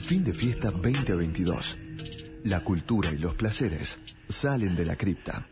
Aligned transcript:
Fin 0.00 0.24
de 0.24 0.32
fiesta 0.32 0.70
2022. 0.70 1.76
La 2.44 2.64
cultura 2.64 3.10
y 3.10 3.18
los 3.18 3.34
placeres 3.34 3.98
salen 4.28 4.74
de 4.74 4.84
la 4.84 4.96
cripta. 4.96 5.46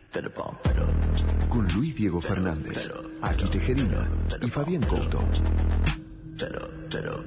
Con 1.49 1.67
Luis 1.73 1.95
Diego 1.95 2.21
Fernández, 2.21 2.91
Aki 3.21 3.45
Tejerina 3.45 4.09
y 4.41 4.49
Fabián 4.49 4.83
Couto. 4.83 5.23
Pero, 6.37 6.69
pero, 6.89 7.23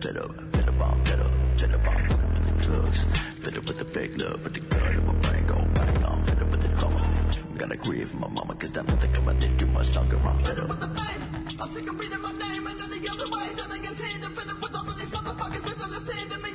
pero, 0.00 0.41
bomb, 0.82 1.00
pero, 1.04 1.26
pero, 1.58 1.78
bomb, 1.86 2.02
pero, 2.08 2.24
with 2.34 2.44
the 2.46 2.54
drugs, 2.64 2.98
better 3.42 3.60
with 3.60 3.78
the 3.78 3.84
fake 3.94 4.14
love, 4.18 4.38
but 4.42 4.52
the 4.52 4.60
gun 4.60 4.94
in 4.98 5.06
my 5.06 5.14
brain 5.24 5.46
go 5.46 5.56
bang 5.74 6.04
on, 6.04 6.18
better 6.24 6.46
with 6.46 6.62
the 6.62 6.68
drama. 6.78 7.00
Gotta 7.56 7.76
grieve 7.76 8.08
for 8.10 8.16
my 8.16 8.28
mama 8.28 8.54
cause 8.54 8.76
I 8.76 8.82
think 8.82 9.16
I'ma 9.18 9.32
do 9.34 9.48
too 9.56 9.66
much 9.66 9.94
longer, 9.94 10.18
ma. 10.18 10.32
Better 10.42 10.66
with 10.66 10.80
the 10.80 10.90
pain, 11.00 11.20
I'm 11.60 11.68
sick 11.68 11.88
of 11.88 12.00
reading 12.00 12.22
my 12.22 12.32
name 12.32 12.66
and 12.66 12.80
any 12.86 13.08
other 13.08 13.28
way 13.34 13.46
that 13.58 13.68
I 13.70 13.78
get 13.78 13.96
tainted, 13.96 14.34
better 14.34 14.56
with 14.62 14.74
all 14.74 14.88
of 14.90 14.96
these 14.98 15.12
motherfuckers 15.16 15.64
misunderstanding 15.70 16.42
me, 16.42 16.50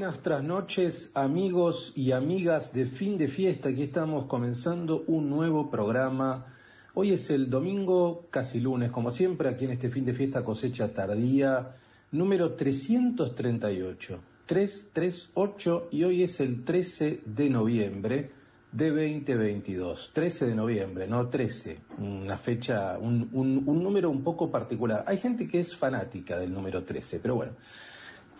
buenas 0.00 0.42
noches, 0.42 1.10
amigos 1.12 1.92
y 1.94 2.12
amigas 2.12 2.72
de 2.72 2.86
fin 2.86 3.18
de 3.18 3.28
fiesta. 3.28 3.68
Aquí 3.68 3.82
estamos 3.82 4.24
comenzando 4.24 5.04
un 5.06 5.28
nuevo 5.28 5.70
programa. 5.70 6.46
Hoy 6.94 7.12
es 7.12 7.28
el 7.28 7.50
domingo, 7.50 8.26
casi 8.30 8.60
lunes, 8.60 8.90
como 8.90 9.10
siempre, 9.10 9.50
aquí 9.50 9.66
en 9.66 9.72
este 9.72 9.90
fin 9.90 10.06
de 10.06 10.14
fiesta 10.14 10.42
cosecha 10.42 10.94
tardía, 10.94 11.74
número 12.12 12.54
338. 12.54 14.20
338 14.46 15.88
y 15.90 16.04
hoy 16.04 16.22
es 16.22 16.40
el 16.40 16.64
13 16.64 17.20
de 17.26 17.50
noviembre 17.50 18.30
de 18.72 18.88
2022. 18.88 20.12
13 20.14 20.46
de 20.46 20.54
noviembre, 20.54 21.06
no 21.08 21.28
13. 21.28 21.78
Una 21.98 22.38
fecha, 22.38 22.96
un, 22.98 23.28
un, 23.34 23.64
un 23.66 23.82
número 23.82 24.08
un 24.08 24.24
poco 24.24 24.50
particular. 24.50 25.04
Hay 25.06 25.18
gente 25.18 25.46
que 25.46 25.60
es 25.60 25.76
fanática 25.76 26.38
del 26.38 26.54
número 26.54 26.84
13, 26.84 27.20
pero 27.20 27.34
bueno. 27.34 27.52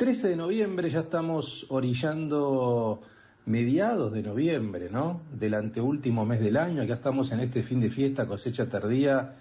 13 0.01 0.29
de 0.29 0.37
noviembre, 0.37 0.89
ya 0.89 1.01
estamos 1.01 1.67
orillando 1.69 3.03
mediados 3.45 4.11
de 4.15 4.23
noviembre, 4.23 4.89
¿no? 4.89 5.20
Del 5.31 5.53
anteúltimo 5.53 6.25
mes 6.25 6.41
del 6.41 6.56
año, 6.56 6.81
acá 6.81 6.95
estamos 6.95 7.33
en 7.33 7.41
este 7.41 7.62
fin 7.62 7.81
de 7.81 7.91
fiesta, 7.91 8.27
cosecha 8.27 8.67
tardía, 8.67 9.37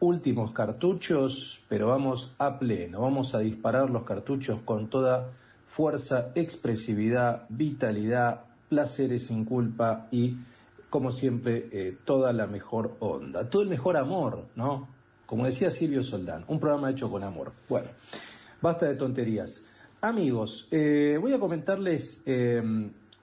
últimos 0.00 0.50
cartuchos, 0.50 1.64
pero 1.68 1.86
vamos 1.86 2.34
a 2.38 2.58
pleno, 2.58 3.02
vamos 3.02 3.36
a 3.36 3.38
disparar 3.38 3.88
los 3.88 4.02
cartuchos 4.02 4.60
con 4.62 4.90
toda 4.90 5.30
fuerza, 5.68 6.32
expresividad, 6.34 7.46
vitalidad, 7.48 8.46
placeres 8.68 9.28
sin 9.28 9.44
culpa 9.44 10.08
y, 10.10 10.38
como 10.90 11.12
siempre, 11.12 11.68
eh, 11.70 11.96
toda 12.04 12.32
la 12.32 12.48
mejor 12.48 12.96
onda, 12.98 13.48
todo 13.48 13.62
el 13.62 13.68
mejor 13.68 13.96
amor, 13.96 14.48
¿no? 14.56 14.88
Como 15.24 15.44
decía 15.44 15.70
Silvio 15.70 16.02
Soldán, 16.02 16.44
un 16.48 16.58
programa 16.58 16.90
hecho 16.90 17.08
con 17.08 17.22
amor. 17.22 17.52
Bueno, 17.68 17.90
basta 18.60 18.86
de 18.86 18.96
tonterías. 18.96 19.62
Amigos, 20.02 20.66
eh, 20.70 21.18
voy 21.20 21.34
a 21.34 21.38
comentarles 21.38 22.22
eh, 22.24 22.62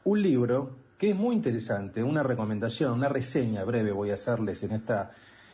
un 0.03 0.21
libro 0.21 0.75
que 0.95 1.09
es 1.09 1.15
muy 1.15 1.35
interesante, 1.35 2.03
una 2.03 2.21
recomendación, 2.21 2.93
una 2.93 3.09
reseña 3.09 3.63
breve 3.63 3.91
voy 3.91 4.11
a 4.11 4.13
hacerles 4.13 4.61
en 4.61 4.73
esta 4.73 5.09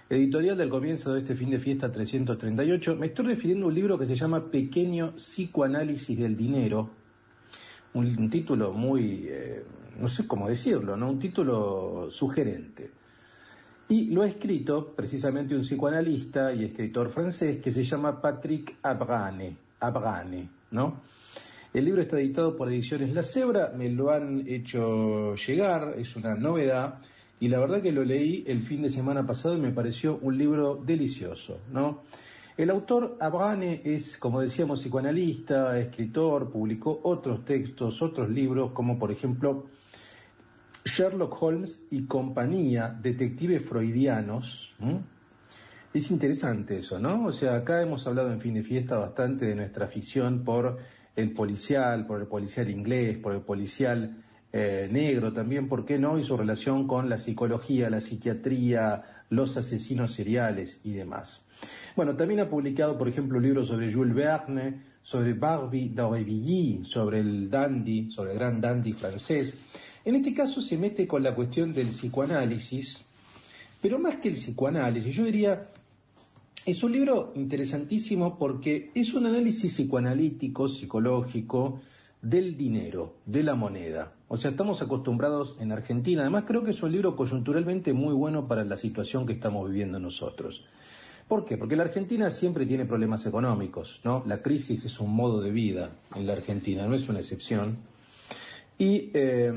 editorial 0.09 0.57
del 0.57 0.69
comienzo 0.69 1.13
de 1.13 1.21
este 1.21 1.33
fin 1.33 1.49
de 1.49 1.59
fiesta 1.59 1.89
338. 1.89 2.97
Me 2.97 3.05
estoy 3.05 3.27
refiriendo 3.27 3.65
a 3.65 3.69
un 3.69 3.73
libro 3.73 3.97
que 3.97 4.05
se 4.05 4.15
llama 4.15 4.51
Pequeño 4.51 5.13
Psicoanálisis 5.15 6.19
del 6.19 6.35
Dinero, 6.35 6.89
un, 7.93 8.05
un 8.05 8.29
título 8.29 8.73
muy, 8.73 9.23
eh, 9.25 9.63
no 9.97 10.09
sé 10.09 10.27
cómo 10.27 10.49
decirlo, 10.49 10.97
¿no? 10.97 11.09
un 11.09 11.19
título 11.19 12.07
sugerente. 12.09 12.91
Y 13.87 14.07
lo 14.07 14.23
ha 14.23 14.27
escrito 14.27 14.93
precisamente 14.93 15.55
un 15.55 15.61
psicoanalista 15.61 16.53
y 16.53 16.65
escritor 16.65 17.09
francés 17.11 17.59
que 17.59 17.71
se 17.71 17.85
llama 17.85 18.21
Patrick 18.21 18.75
Abrane, 18.81 19.55
Abrane, 19.79 20.49
El 21.73 21.85
libro 21.85 22.01
está 22.01 22.19
editado 22.19 22.55
por 22.55 22.67
Ediciones 22.71 23.13
La 23.13 23.21
Cebra, 23.21 23.71
me 23.75 23.89
lo 23.89 24.09
han 24.09 24.43
hecho 24.47 25.35
llegar, 25.35 25.93
es 25.97 26.15
una 26.15 26.35
novedad, 26.35 26.99
y 27.39 27.47
la 27.47 27.59
verdad 27.59 27.81
que 27.81 27.91
lo 27.91 28.03
leí 28.03 28.43
el 28.47 28.63
fin 28.63 28.81
de 28.81 28.89
semana 28.89 29.25
pasado 29.25 29.55
y 29.55 29.61
me 29.61 29.71
pareció 29.71 30.17
un 30.21 30.35
libro 30.35 30.81
delicioso, 30.83 31.59
¿no? 31.71 32.01
El 32.57 32.69
autor 32.69 33.17
Abrane 33.19 33.81
es, 33.83 34.17
como 34.17 34.41
decíamos, 34.41 34.81
psicoanalista, 34.81 35.77
escritor, 35.77 36.49
publicó 36.49 37.01
otros 37.03 37.43
textos, 37.45 38.01
otros 38.01 38.29
libros, 38.29 38.71
como 38.71 38.97
por 38.97 39.11
ejemplo 39.11 39.65
Sherlock 40.85 41.41
Holmes 41.41 41.85
y 41.91 42.05
compañía, 42.05 42.89
detectives 42.89 43.63
freudianos. 43.63 44.75
Es 45.93 46.09
interesante 46.09 46.79
eso, 46.79 46.97
¿no? 46.97 47.25
O 47.25 47.31
sea, 47.31 47.55
acá 47.55 47.79
hemos 47.79 48.07
hablado 48.07 48.33
en 48.33 48.41
fin 48.41 48.55
de 48.55 48.63
fiesta 48.63 48.97
bastante 48.97 49.45
de 49.45 49.53
nuestra 49.53 49.85
afición 49.85 50.43
por 50.43 50.79
el 51.15 51.33
policial, 51.33 52.07
por 52.07 52.19
el 52.19 52.25
policial 52.25 52.67
inglés, 52.67 53.19
por 53.19 53.33
el 53.33 53.41
policial 53.41 54.17
eh, 54.51 54.87
negro 54.91 55.31
también, 55.31 55.67
¿por 55.67 55.85
qué 55.85 55.99
no? 55.99 56.17
Y 56.17 56.23
su 56.23 56.35
relación 56.35 56.87
con 56.87 57.09
la 57.09 57.19
psicología, 57.19 57.91
la 57.91 58.01
psiquiatría, 58.01 59.03
los 59.29 59.55
asesinos 59.55 60.13
seriales 60.13 60.81
y 60.83 60.93
demás. 60.93 61.43
Bueno, 61.95 62.15
también 62.15 62.39
ha 62.39 62.49
publicado, 62.49 62.97
por 62.97 63.07
ejemplo, 63.07 63.39
libros 63.39 63.67
sobre 63.67 63.93
Jules 63.93 64.15
Verne, 64.15 64.81
sobre 65.03 65.33
Barbie 65.33 65.89
d'Aurevilly, 65.89 66.85
sobre 66.85 67.19
el 67.19 67.51
dandy, 67.51 68.09
sobre 68.09 68.31
el 68.31 68.39
gran 68.39 68.59
dandy 68.59 68.93
francés. 68.93 69.55
En 70.03 70.15
este 70.15 70.33
caso 70.33 70.59
se 70.59 70.75
mete 70.75 71.07
con 71.07 71.21
la 71.21 71.35
cuestión 71.35 71.71
del 71.71 71.89
psicoanálisis, 71.89 73.03
pero 73.79 73.99
más 73.99 74.15
que 74.15 74.29
el 74.29 74.35
psicoanálisis, 74.35 75.15
yo 75.15 75.25
diría, 75.25 75.67
es 76.65 76.83
un 76.83 76.91
libro 76.93 77.33
interesantísimo 77.35 78.37
porque 78.37 78.91
es 78.95 79.13
un 79.13 79.25
análisis 79.25 79.73
psicoanalítico, 79.73 80.67
psicológico, 80.67 81.81
del 82.21 82.55
dinero, 82.55 83.15
de 83.25 83.43
la 83.43 83.53
moneda. 83.53 84.13
O 84.29 84.37
sea, 84.37 84.51
estamos 84.51 84.81
acostumbrados 84.81 85.57
en 85.59 85.73
Argentina, 85.73 86.21
además 86.21 86.45
creo 86.47 86.63
que 86.63 86.71
es 86.71 86.81
un 86.81 86.93
libro 86.93 87.17
coyunturalmente 87.17 87.91
muy 87.91 88.13
bueno 88.13 88.47
para 88.47 88.63
la 88.63 88.77
situación 88.77 89.25
que 89.25 89.33
estamos 89.33 89.69
viviendo 89.69 89.99
nosotros. 89.99 90.65
¿Por 91.27 91.43
qué? 91.43 91.57
Porque 91.57 91.75
la 91.75 91.83
Argentina 91.83 92.29
siempre 92.29 92.65
tiene 92.65 92.85
problemas 92.85 93.25
económicos, 93.25 93.99
¿no? 94.05 94.23
La 94.25 94.41
crisis 94.41 94.85
es 94.85 94.99
un 94.99 95.13
modo 95.13 95.41
de 95.41 95.51
vida 95.51 95.91
en 96.15 96.25
la 96.25 96.33
Argentina, 96.33 96.87
no 96.87 96.95
es 96.95 97.09
una 97.09 97.19
excepción. 97.19 97.77
Y, 98.77 99.11
eh, 99.13 99.51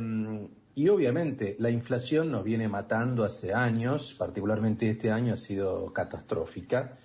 y 0.79 0.91
obviamente 0.91 1.57
la 1.59 1.71
inflación 1.71 2.31
nos 2.31 2.45
viene 2.45 2.69
matando 2.69 3.25
hace 3.25 3.55
años, 3.55 4.15
particularmente 4.19 4.91
este 4.91 5.11
año 5.11 5.33
ha 5.33 5.39
sido 5.39 5.91
catastrófica. 5.91 6.99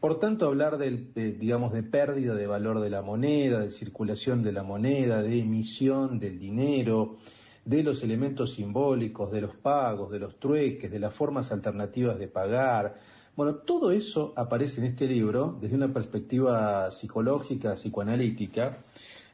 Por 0.00 0.18
tanto, 0.18 0.46
hablar 0.46 0.78
del, 0.78 1.12
de, 1.12 1.32
digamos, 1.32 1.74
de 1.74 1.82
pérdida 1.82 2.34
de 2.34 2.46
valor 2.46 2.80
de 2.80 2.88
la 2.88 3.02
moneda, 3.02 3.60
de 3.60 3.70
circulación 3.70 4.42
de 4.42 4.52
la 4.52 4.62
moneda, 4.62 5.22
de 5.22 5.38
emisión 5.38 6.18
del 6.18 6.38
dinero, 6.38 7.18
de 7.62 7.82
los 7.82 8.02
elementos 8.02 8.54
simbólicos, 8.54 9.30
de 9.30 9.42
los 9.42 9.54
pagos, 9.54 10.10
de 10.10 10.18
los 10.18 10.40
trueques, 10.40 10.90
de 10.90 10.98
las 10.98 11.14
formas 11.14 11.52
alternativas 11.52 12.18
de 12.18 12.26
pagar. 12.26 12.96
Bueno, 13.36 13.56
todo 13.56 13.90
eso 13.90 14.32
aparece 14.34 14.80
en 14.80 14.86
este 14.86 15.06
libro 15.06 15.58
desde 15.60 15.76
una 15.76 15.92
perspectiva 15.92 16.90
psicológica, 16.90 17.74
psicoanalítica. 17.74 18.82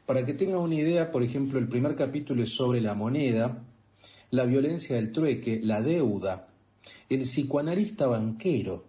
Para 0.05 0.25
que 0.25 0.33
tengan 0.33 0.59
una 0.59 0.75
idea, 0.75 1.09
por 1.09 1.23
ejemplo, 1.23 1.57
el 1.57 1.69
primer 1.69 1.95
capítulo 1.95 2.43
es 2.43 2.49
sobre 2.49 2.81
la 2.81 2.93
moneda, 2.93 3.63
la 4.31 4.45
violencia 4.45 4.95
del 4.95 5.11
trueque, 5.11 5.59
la 5.63 5.81
deuda, 5.81 6.47
el 7.09 7.21
psicoanalista 7.21 8.07
banquero, 8.07 8.83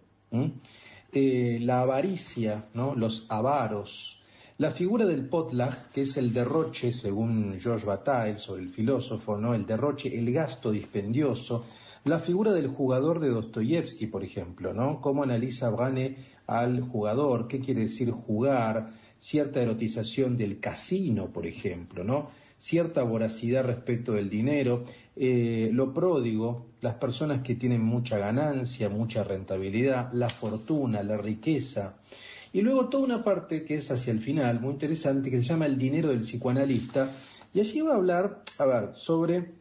eh, 1.11 1.59
la 1.61 1.81
avaricia, 1.81 2.65
los 2.73 3.25
avaros, 3.29 4.19
la 4.57 4.71
figura 4.71 5.05
del 5.05 5.27
potlatch, 5.27 5.91
que 5.93 6.01
es 6.01 6.17
el 6.17 6.33
derroche, 6.33 6.91
según 6.91 7.57
George 7.59 7.85
Bataille, 7.85 8.39
sobre 8.39 8.63
el 8.63 8.69
filósofo, 8.69 9.37
¿no? 9.37 9.53
el 9.53 9.65
derroche, 9.65 10.17
el 10.17 10.31
gasto 10.33 10.71
dispendioso, 10.71 11.65
la 12.03 12.19
figura 12.19 12.51
del 12.51 12.67
jugador 12.67 13.19
de 13.19 13.29
Dostoyevsky, 13.29 14.07
por 14.07 14.23
ejemplo, 14.23 14.73
¿no? 14.73 15.01
Cómo 15.01 15.23
analiza 15.23 15.69
Brane 15.69 16.15
al 16.47 16.81
jugador, 16.81 17.47
qué 17.47 17.59
quiere 17.59 17.81
decir 17.81 18.11
jugar, 18.11 18.93
cierta 19.17 19.61
erotización 19.61 20.37
del 20.37 20.59
casino, 20.59 21.27
por 21.27 21.45
ejemplo, 21.45 22.03
¿no? 22.03 22.29
Cierta 22.59 23.01
voracidad 23.03 23.63
respecto 23.63 24.11
del 24.11 24.29
dinero, 24.29 24.83
eh, 25.15 25.71
lo 25.73 25.93
pródigo, 25.93 26.67
las 26.81 26.95
personas 26.95 27.41
que 27.41 27.55
tienen 27.55 27.81
mucha 27.81 28.19
ganancia, 28.19 28.89
mucha 28.89 29.23
rentabilidad, 29.23 30.13
la 30.13 30.29
fortuna, 30.29 31.01
la 31.01 31.17
riqueza. 31.17 31.95
Y 32.53 32.61
luego 32.61 32.89
toda 32.89 33.05
una 33.05 33.23
parte 33.23 33.63
que 33.63 33.75
es 33.75 33.89
hacia 33.89 34.11
el 34.11 34.19
final, 34.19 34.59
muy 34.59 34.73
interesante, 34.73 35.31
que 35.31 35.37
se 35.37 35.43
llama 35.43 35.65
El 35.65 35.77
dinero 35.77 36.09
del 36.09 36.19
psicoanalista, 36.19 37.09
y 37.53 37.61
allí 37.61 37.81
va 37.81 37.93
a 37.93 37.97
hablar, 37.97 38.43
a 38.57 38.65
ver, 38.65 38.89
sobre 38.95 39.51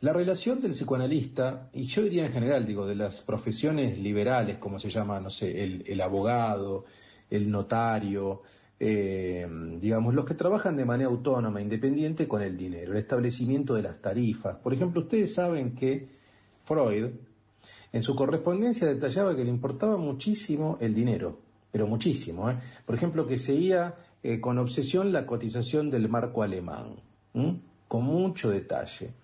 la 0.00 0.12
relación 0.12 0.60
del 0.60 0.72
psicoanalista, 0.72 1.70
y 1.72 1.84
yo 1.84 2.02
diría 2.02 2.26
en 2.26 2.32
general, 2.32 2.66
digo, 2.66 2.86
de 2.86 2.94
las 2.94 3.20
profesiones 3.20 3.98
liberales, 3.98 4.58
como 4.58 4.78
se 4.78 4.90
llama, 4.90 5.20
no 5.20 5.30
sé, 5.30 5.82
el, 5.86 6.00
abogado, 6.00 6.84
el 7.30 7.50
notario, 7.50 8.42
eh, 8.78 9.46
digamos, 9.80 10.14
los 10.14 10.26
que 10.26 10.34
trabajan 10.34 10.76
de 10.76 10.84
manera 10.84 11.08
autónoma, 11.08 11.62
independiente 11.62 12.28
con 12.28 12.42
el 12.42 12.56
dinero, 12.56 12.92
el 12.92 12.98
establecimiento 12.98 13.74
de 13.74 13.82
las 13.82 14.00
tarifas. 14.00 14.56
Por 14.56 14.74
ejemplo, 14.74 15.00
ustedes 15.02 15.34
saben 15.34 15.74
que 15.74 16.08
Freud, 16.64 17.06
en 17.92 18.02
su 18.02 18.14
correspondencia 18.14 18.86
detallaba 18.86 19.34
que 19.34 19.44
le 19.44 19.50
importaba 19.50 19.96
muchísimo 19.96 20.76
el 20.80 20.94
dinero, 20.94 21.38
pero 21.70 21.86
muchísimo. 21.86 22.50
¿eh? 22.50 22.58
Por 22.84 22.94
ejemplo, 22.94 23.26
que 23.26 23.38
seguía 23.38 23.94
eh, 24.22 24.40
con 24.40 24.58
obsesión 24.58 25.10
la 25.10 25.24
cotización 25.24 25.88
del 25.88 26.08
marco 26.08 26.42
alemán, 26.42 26.96
con 27.88 28.04
mucho 28.04 28.50
detalle. 28.50 29.14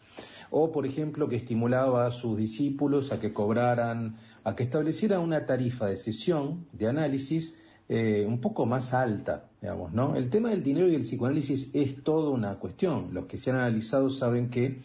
O, 0.51 0.71
por 0.71 0.87
ejemplo, 0.87 1.29
que 1.29 1.37
estimulaba 1.37 2.07
a 2.07 2.11
sus 2.11 2.37
discípulos 2.37 3.11
a 3.11 3.19
que 3.19 3.33
cobraran, 3.33 4.17
a 4.45 4.55
que 4.55 4.63
establecieran 4.63 5.21
una 5.21 5.45
tarifa 5.47 5.87
de 5.87 5.97
sesión, 5.97 6.67
de 6.73 6.89
análisis, 6.89 7.57
eh, 7.95 8.25
un 8.27 8.41
poco 8.41 8.65
más 8.65 8.95
alta, 8.95 9.51
digamos, 9.61 9.93
¿no? 9.93 10.17
El 10.17 10.31
tema 10.31 10.49
del 10.49 10.63
dinero 10.63 10.89
y 10.89 10.95
el 10.95 11.03
psicoanálisis 11.03 11.69
es 11.75 12.03
toda 12.03 12.31
una 12.31 12.59
cuestión. 12.59 13.13
Los 13.13 13.27
que 13.27 13.37
se 13.37 13.51
han 13.51 13.57
analizado 13.57 14.09
saben 14.09 14.49
que 14.49 14.79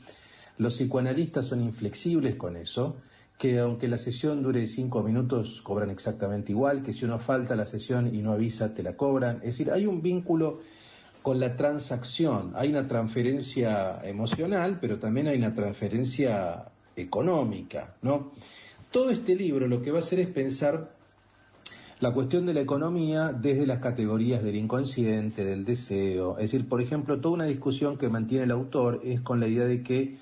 los 0.58 0.74
psicoanalistas 0.74 1.46
son 1.46 1.62
inflexibles 1.62 2.36
con 2.36 2.58
eso, 2.58 2.98
que 3.38 3.60
aunque 3.60 3.88
la 3.88 3.98
sesión 3.98 4.44
dure 4.44 4.66
cinco 4.66 5.04
minutos, 5.04 5.62
cobran 5.62 5.90
exactamente 5.90 6.52
igual, 6.52 6.84
que 6.84 6.92
si 6.92 7.06
uno 7.06 7.18
falta 7.18 7.54
a 7.54 7.58
la 7.58 7.66
sesión 7.66 8.14
y 8.14 8.22
no 8.22 8.34
avisa, 8.34 8.74
te 8.74 8.84
la 8.84 8.98
cobran. 8.98 9.38
Es 9.38 9.58
decir, 9.58 9.72
hay 9.72 9.86
un 9.86 10.02
vínculo 10.02 10.60
con 11.22 11.40
la 11.40 11.56
transacción. 11.56 12.52
Hay 12.56 12.72
una 12.72 12.88
transferencia 12.88 14.00
emocional, 14.04 14.80
pero 14.82 15.00
también 15.00 15.30
hay 15.30 15.38
una 15.38 15.54
transferencia 15.54 16.66
económica, 16.94 17.96
¿no? 18.02 18.32
Todo 18.92 19.12
este 19.12 19.34
libro 19.34 19.66
lo 19.66 19.82
que 19.82 19.92
va 19.92 20.00
a 20.00 20.02
hacer 20.02 20.20
es 20.20 20.28
pensar 20.28 20.97
la 22.00 22.14
cuestión 22.14 22.46
de 22.46 22.54
la 22.54 22.62
economía 22.62 23.32
desde 23.32 23.66
las 23.66 23.80
categorías 23.80 24.44
del 24.44 24.56
inconsciente, 24.56 25.44
del 25.44 25.66
deseo. 25.66 26.38
Es 26.38 26.52
decir, 26.52 26.70
por 26.70 26.82
ejemplo, 26.82 27.20
toda 27.20 27.34
una 27.34 27.46
discusión 27.46 27.98
que 27.98 28.08
mantiene 28.08 28.44
el 28.44 28.52
autor 28.52 29.02
es 29.04 29.22
con 29.22 29.40
la 29.40 29.48
idea 29.48 29.66
de 29.66 29.82
que 29.82 30.18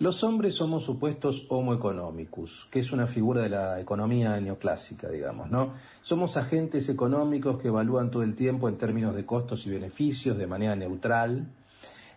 los 0.00 0.24
hombres 0.24 0.54
somos 0.54 0.82
supuestos 0.82 1.46
homo 1.48 1.74
economicus, 1.74 2.66
que 2.72 2.80
es 2.80 2.90
una 2.90 3.06
figura 3.06 3.42
de 3.42 3.50
la 3.50 3.80
economía 3.80 4.40
neoclásica, 4.40 5.08
digamos, 5.08 5.48
¿no? 5.48 5.74
Somos 6.00 6.36
agentes 6.36 6.88
económicos 6.88 7.58
que 7.58 7.68
evalúan 7.68 8.10
todo 8.10 8.24
el 8.24 8.34
tiempo 8.34 8.68
en 8.68 8.76
términos 8.76 9.14
de 9.14 9.24
costos 9.24 9.64
y 9.64 9.70
beneficios 9.70 10.36
de 10.36 10.48
manera 10.48 10.74
neutral, 10.74 11.46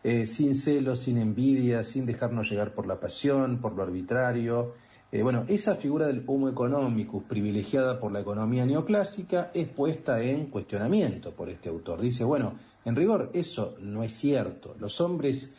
eh, 0.03 0.25
sin 0.25 0.55
celos, 0.55 0.99
sin 0.99 1.19
envidia, 1.19 1.83
sin 1.83 2.07
dejarnos 2.07 2.49
llegar 2.49 2.73
por 2.73 2.87
la 2.87 2.99
pasión, 2.99 3.59
por 3.61 3.73
lo 3.73 3.83
arbitrario. 3.83 4.73
Eh, 5.15 5.23
bueno, 5.23 5.45
esa 5.47 5.75
figura 5.75 6.07
del 6.07 6.23
homo 6.27 6.49
economicus, 6.49 7.23
privilegiada 7.23 8.01
por 8.01 8.11
la 8.11 8.19
economía 8.19 8.65
neoclásica, 8.65 9.49
es 9.53 9.69
puesta 9.69 10.21
en 10.21 10.47
cuestionamiento 10.47 11.31
por 11.31 11.47
este 11.47 11.69
autor. 11.69 12.01
Dice, 12.01 12.25
bueno, 12.25 12.55
en 12.83 12.97
rigor 12.97 13.31
eso 13.33 13.77
no 13.79 14.03
es 14.03 14.11
cierto. 14.11 14.75
Los 14.77 14.99
hombres 14.99 15.53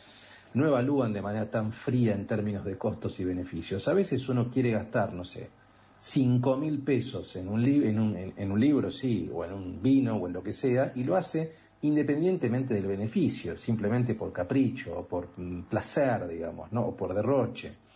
no 0.53 0.67
evalúan 0.67 1.11
de 1.11 1.23
manera 1.23 1.49
tan 1.49 1.71
fría 1.71 2.13
en 2.13 2.27
términos 2.27 2.65
de 2.65 2.77
costos 2.77 3.19
y 3.19 3.25
beneficios. 3.25 3.87
A 3.87 3.93
veces 3.93 4.29
uno 4.29 4.51
quiere 4.51 4.69
gastar, 4.69 5.11
no 5.11 5.23
sé, 5.23 5.49
cinco 5.97 6.55
mil 6.55 6.83
pesos 6.83 7.35
en 7.35 7.47
un, 7.47 7.65
en, 7.65 7.99
un, 7.99 8.15
en 8.15 8.51
un 8.51 8.59
libro, 8.59 8.91
sí, 8.91 9.27
o 9.33 9.43
en 9.43 9.53
un 9.53 9.81
vino, 9.81 10.17
o 10.17 10.27
en 10.27 10.33
lo 10.33 10.43
que 10.43 10.53
sea, 10.53 10.91
y 10.95 11.03
lo 11.03 11.15
hace 11.15 11.51
independientemente 11.81 12.75
del 12.75 12.85
beneficio, 12.85 13.57
simplemente 13.57 14.13
por 14.13 14.31
capricho, 14.31 14.99
o 14.99 15.07
por 15.07 15.29
mm, 15.35 15.63
placer, 15.63 16.27
digamos, 16.27 16.71
¿no? 16.71 16.81
o 16.85 16.95
por 16.95 17.15
derroche. 17.15 17.86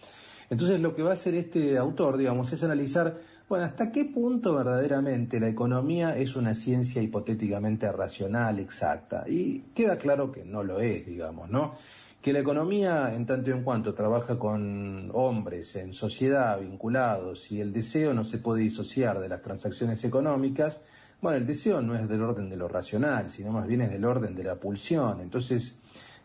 Entonces 0.52 0.82
lo 0.82 0.94
que 0.94 1.02
va 1.02 1.12
a 1.12 1.14
hacer 1.14 1.34
este 1.34 1.78
autor, 1.78 2.18
digamos, 2.18 2.52
es 2.52 2.62
analizar, 2.62 3.18
bueno, 3.48 3.64
hasta 3.64 3.90
qué 3.90 4.04
punto 4.04 4.54
verdaderamente 4.54 5.40
la 5.40 5.48
economía 5.48 6.18
es 6.18 6.36
una 6.36 6.54
ciencia 6.54 7.02
hipotéticamente 7.02 7.90
racional, 7.90 8.60
exacta. 8.60 9.24
Y 9.30 9.62
queda 9.74 9.98
claro 9.98 10.30
que 10.30 10.44
no 10.44 10.64
lo 10.64 10.82
es, 10.82 11.06
digamos, 11.06 11.50
¿no? 11.50 11.74
que 12.22 12.34
la 12.34 12.40
economía, 12.40 13.16
en 13.16 13.26
tanto 13.26 13.50
y 13.50 13.54
en 13.54 13.64
cuanto 13.64 13.96
trabaja 13.96 14.38
con 14.38 15.10
hombres 15.14 15.76
en 15.76 15.92
sociedad 15.92 16.60
vinculados 16.60 17.52
y 17.52 17.62
el 17.62 17.74
deseo 17.74 18.14
no 18.14 18.24
se 18.24 18.38
puede 18.38 18.62
disociar 18.62 19.20
de 19.20 19.30
las 19.30 19.42
transacciones 19.42 20.04
económicas, 20.04 20.80
bueno, 21.22 21.38
el 21.38 21.48
deseo 21.48 21.82
no 21.82 21.96
es 21.96 22.08
del 22.08 22.22
orden 22.22 22.50
de 22.50 22.58
lo 22.58 22.68
racional, 22.68 23.32
sino 23.32 23.52
más 23.52 23.68
bien 23.68 23.82
es 23.82 23.90
del 23.90 24.06
orden 24.06 24.36
de 24.36 24.44
la 24.44 24.56
pulsión, 24.56 25.22
entonces 25.22 25.76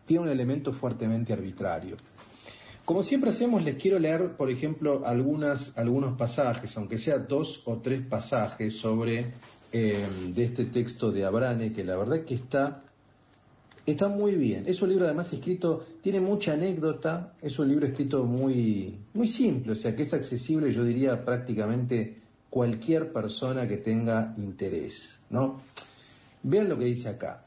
tiene 0.05 0.23
un 0.23 0.29
elemento 0.29 0.71
fuertemente 0.71 1.33
arbitrario. 1.33 1.97
Como 2.87 3.03
siempre 3.03 3.31
hacemos, 3.31 3.65
les 3.65 3.75
quiero 3.75 3.99
leer, 3.99 4.37
por 4.37 4.49
ejemplo, 4.49 5.05
algunas, 5.05 5.77
algunos 5.77 6.17
pasajes, 6.17 6.77
aunque 6.77 6.97
sea 6.97 7.17
dos 7.17 7.61
o 7.65 7.79
tres 7.79 8.01
pasajes 8.07 8.77
sobre 8.77 9.25
eh, 9.73 10.07
de 10.33 10.43
este 10.45 10.63
texto 10.63 11.11
de 11.11 11.25
Abrane, 11.25 11.73
que 11.73 11.83
la 11.83 11.97
verdad 11.97 12.23
que 12.23 12.35
está 12.35 12.83
Está 13.85 14.07
muy 14.07 14.35
bien. 14.35 14.63
Es 14.67 14.81
un 14.81 14.87
libro 14.87 15.03
además 15.03 15.33
escrito, 15.33 15.85
tiene 16.01 16.21
mucha 16.21 16.53
anécdota, 16.53 17.33
es 17.41 17.59
un 17.59 17.67
libro 17.67 17.85
escrito 17.85 18.23
muy, 18.23 18.97
muy 19.13 19.27
simple, 19.27 19.73
o 19.73 19.75
sea 19.75 19.93
que 19.93 20.03
es 20.03 20.13
accesible, 20.13 20.71
yo 20.71 20.85
diría, 20.85 21.25
prácticamente 21.25 22.21
cualquier 22.49 23.11
persona 23.11 23.67
que 23.67 23.77
tenga 23.77 24.33
interés, 24.37 25.19
¿no? 25.29 25.59
Vean 26.43 26.69
lo 26.69 26.77
que 26.77 26.85
dice 26.85 27.09
acá. 27.09 27.43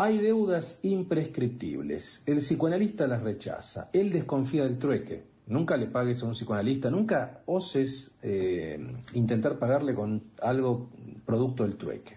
Hay 0.00 0.18
deudas 0.18 0.78
imprescriptibles. 0.82 2.22
El 2.24 2.38
psicoanalista 2.38 3.08
las 3.08 3.20
rechaza. 3.20 3.90
Él 3.92 4.12
desconfía 4.12 4.62
del 4.62 4.78
trueque. 4.78 5.24
Nunca 5.48 5.76
le 5.76 5.88
pagues 5.88 6.22
a 6.22 6.26
un 6.26 6.34
psicoanalista, 6.34 6.88
nunca 6.88 7.42
oses 7.46 8.12
eh, 8.22 8.78
intentar 9.14 9.58
pagarle 9.58 9.96
con 9.96 10.22
algo 10.40 10.88
producto 11.26 11.64
del 11.64 11.76
trueque. 11.76 12.16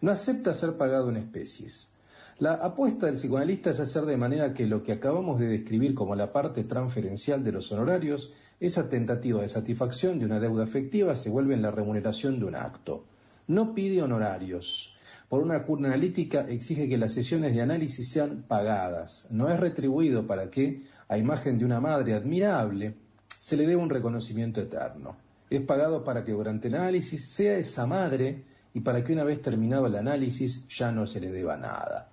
No 0.00 0.10
acepta 0.10 0.52
ser 0.52 0.76
pagado 0.76 1.10
en 1.10 1.16
especies. 1.18 1.92
La 2.40 2.54
apuesta 2.54 3.06
del 3.06 3.14
psicoanalista 3.14 3.70
es 3.70 3.78
hacer 3.78 4.04
de 4.04 4.16
manera 4.16 4.52
que 4.52 4.66
lo 4.66 4.82
que 4.82 4.90
acabamos 4.90 5.38
de 5.38 5.46
describir 5.46 5.94
como 5.94 6.16
la 6.16 6.32
parte 6.32 6.64
transferencial 6.64 7.44
de 7.44 7.52
los 7.52 7.70
honorarios, 7.70 8.32
esa 8.58 8.88
tentativa 8.88 9.42
de 9.42 9.46
satisfacción 9.46 10.18
de 10.18 10.26
una 10.26 10.40
deuda 10.40 10.64
afectiva, 10.64 11.14
se 11.14 11.30
vuelve 11.30 11.54
en 11.54 11.62
la 11.62 11.70
remuneración 11.70 12.40
de 12.40 12.46
un 12.46 12.56
acto. 12.56 13.04
No 13.46 13.74
pide 13.74 14.02
honorarios. 14.02 14.91
Por 15.32 15.42
una 15.42 15.62
cura 15.62 15.88
analítica 15.88 16.42
exige 16.42 16.90
que 16.90 16.98
las 16.98 17.14
sesiones 17.14 17.54
de 17.54 17.62
análisis 17.62 18.06
sean 18.06 18.44
pagadas. 18.46 19.26
No 19.30 19.48
es 19.48 19.58
retribuido 19.58 20.26
para 20.26 20.50
que, 20.50 20.82
a 21.08 21.16
imagen 21.16 21.58
de 21.58 21.64
una 21.64 21.80
madre 21.80 22.12
admirable, 22.12 22.96
se 23.40 23.56
le 23.56 23.66
dé 23.66 23.74
un 23.74 23.88
reconocimiento 23.88 24.60
eterno. 24.60 25.16
Es 25.48 25.62
pagado 25.62 26.04
para 26.04 26.22
que 26.22 26.32
durante 26.32 26.68
el 26.68 26.74
análisis 26.74 27.30
sea 27.30 27.56
esa 27.56 27.86
madre 27.86 28.44
y 28.74 28.80
para 28.80 29.02
que 29.02 29.14
una 29.14 29.24
vez 29.24 29.40
terminado 29.40 29.86
el 29.86 29.96
análisis 29.96 30.68
ya 30.68 30.92
no 30.92 31.06
se 31.06 31.18
le 31.18 31.32
deba 31.32 31.56
nada. 31.56 32.10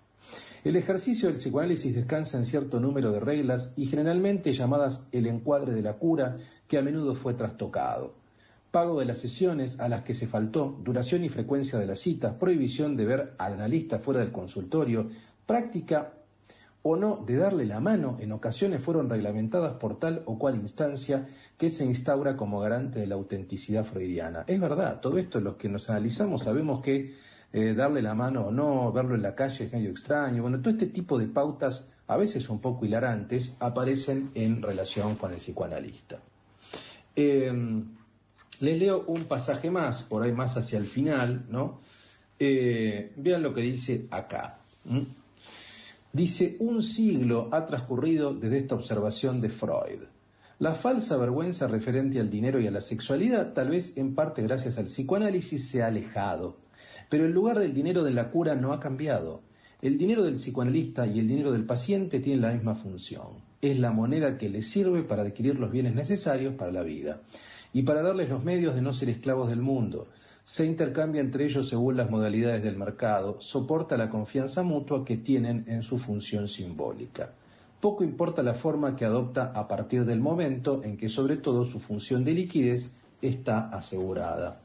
El 0.63 0.77
ejercicio 0.77 1.27
del 1.27 1.37
psicoanálisis 1.37 1.93
descansa 1.93 2.37
en 2.37 2.45
cierto 2.45 2.79
número 2.79 3.11
de 3.11 3.19
reglas 3.19 3.73
y 3.75 3.87
generalmente 3.87 4.53
llamadas 4.53 5.05
el 5.11 5.27
encuadre 5.27 5.73
de 5.73 5.81
la 5.81 5.95
cura, 5.95 6.37
que 6.69 6.77
a 6.77 6.81
menudo 6.81 7.15
fue 7.15 7.33
trastocado. 7.33 8.18
Pago 8.71 8.99
de 8.99 9.05
las 9.05 9.17
sesiones 9.17 9.79
a 9.79 9.89
las 9.89 10.03
que 10.03 10.13
se 10.13 10.27
faltó, 10.27 10.77
duración 10.83 11.23
y 11.23 11.29
frecuencia 11.29 11.79
de 11.79 11.87
las 11.87 11.99
citas, 11.99 12.35
prohibición 12.35 12.95
de 12.95 13.05
ver 13.05 13.33
al 13.37 13.53
analista 13.53 13.97
fuera 13.99 14.19
del 14.19 14.31
consultorio, 14.31 15.09
práctica 15.45 16.13
o 16.81 16.95
no 16.95 17.23
de 17.25 17.35
darle 17.35 17.65
la 17.65 17.79
mano 17.79 18.17
en 18.19 18.31
ocasiones 18.31 18.81
fueron 18.81 19.09
reglamentadas 19.09 19.73
por 19.73 19.99
tal 19.99 20.21
o 20.25 20.37
cual 20.37 20.55
instancia 20.55 21.27
que 21.57 21.69
se 21.69 21.83
instaura 21.83 22.37
como 22.37 22.59
garante 22.59 22.99
de 22.99 23.07
la 23.07 23.15
autenticidad 23.15 23.83
freudiana. 23.83 24.43
Es 24.47 24.59
verdad, 24.59 25.01
todo 25.01 25.17
esto 25.17 25.41
los 25.41 25.55
que 25.55 25.67
nos 25.67 25.89
analizamos 25.89 26.43
sabemos 26.43 26.81
que 26.81 27.13
eh, 27.51 27.73
darle 27.73 28.01
la 28.01 28.13
mano 28.13 28.47
o 28.47 28.51
no, 28.51 28.91
verlo 28.91 29.15
en 29.15 29.23
la 29.23 29.35
calle 29.35 29.65
es 29.65 29.73
medio 29.73 29.89
extraño. 29.89 30.43
Bueno, 30.43 30.59
todo 30.59 30.69
este 30.69 30.85
tipo 30.85 31.17
de 31.17 31.27
pautas, 31.27 31.85
a 32.07 32.15
veces 32.15 32.49
un 32.49 32.59
poco 32.59 32.85
hilarantes, 32.85 33.55
aparecen 33.59 34.29
en 34.35 34.61
relación 34.61 35.15
con 35.15 35.31
el 35.31 35.37
psicoanalista. 35.37 36.19
Eh, 37.15 37.51
les 38.59 38.79
leo 38.79 39.03
un 39.07 39.25
pasaje 39.25 39.71
más, 39.71 40.03
por 40.03 40.23
ahí 40.23 40.31
más 40.31 40.57
hacia 40.57 40.79
el 40.79 40.87
final, 40.87 41.45
¿no? 41.49 41.79
Eh, 42.39 43.13
vean 43.17 43.43
lo 43.43 43.53
que 43.53 43.61
dice 43.61 44.07
acá. 44.11 44.59
Dice, 46.11 46.57
un 46.59 46.81
siglo 46.81 47.49
ha 47.51 47.65
transcurrido 47.65 48.33
desde 48.33 48.59
esta 48.59 48.75
observación 48.75 49.41
de 49.41 49.49
Freud. 49.49 50.03
La 50.59 50.73
falsa 50.73 51.15
vergüenza 51.17 51.67
referente 51.67 52.19
al 52.19 52.29
dinero 52.29 52.59
y 52.59 52.67
a 52.67 52.71
la 52.71 52.81
sexualidad, 52.81 53.53
tal 53.53 53.69
vez 53.69 53.97
en 53.97 54.15
parte 54.15 54.41
gracias 54.41 54.77
al 54.77 54.85
psicoanálisis, 54.85 55.69
se 55.69 55.83
ha 55.83 55.87
alejado 55.87 56.57
pero 57.09 57.25
el 57.25 57.33
lugar 57.33 57.59
del 57.59 57.73
dinero 57.73 58.03
de 58.03 58.11
la 58.11 58.29
cura 58.29 58.55
no 58.55 58.71
ha 58.71 58.79
cambiado. 58.79 59.41
El 59.81 59.97
dinero 59.97 60.23
del 60.23 60.35
psicoanalista 60.35 61.07
y 61.07 61.19
el 61.19 61.27
dinero 61.27 61.51
del 61.51 61.65
paciente 61.65 62.19
tienen 62.19 62.41
la 62.41 62.51
misma 62.51 62.75
función. 62.75 63.43
Es 63.61 63.79
la 63.79 63.91
moneda 63.91 64.37
que 64.37 64.49
les 64.49 64.67
sirve 64.67 65.03
para 65.03 65.23
adquirir 65.23 65.59
los 65.59 65.71
bienes 65.71 65.95
necesarios 65.95 66.53
para 66.55 66.71
la 66.71 66.83
vida 66.83 67.21
y 67.73 67.83
para 67.83 68.01
darles 68.01 68.29
los 68.29 68.43
medios 68.43 68.75
de 68.75 68.81
no 68.81 68.93
ser 68.93 69.09
esclavos 69.09 69.49
del 69.49 69.61
mundo. 69.61 70.07
se 70.43 70.65
intercambia 70.65 71.21
entre 71.21 71.45
ellos 71.45 71.69
según 71.69 71.95
las 71.95 72.09
modalidades 72.09 72.63
del 72.63 72.75
mercado, 72.75 73.39
soporta 73.39 73.97
la 73.97 74.09
confianza 74.09 74.63
mutua 74.63 75.05
que 75.05 75.17
tienen 75.17 75.63
en 75.67 75.83
su 75.83 75.99
función 75.99 76.47
simbólica. 76.47 77.33
Poco 77.79 78.03
importa 78.03 78.41
la 78.41 78.55
forma 78.55 78.95
que 78.95 79.05
adopta 79.05 79.51
a 79.53 79.67
partir 79.67 80.05
del 80.05 80.19
momento 80.19 80.81
en 80.83 80.97
que 80.97 81.07
sobre 81.07 81.37
todo 81.37 81.65
su 81.65 81.79
función 81.79 82.25
de 82.25 82.33
liquidez 82.33 82.89
está 83.21 83.69
asegurada. 83.69 84.61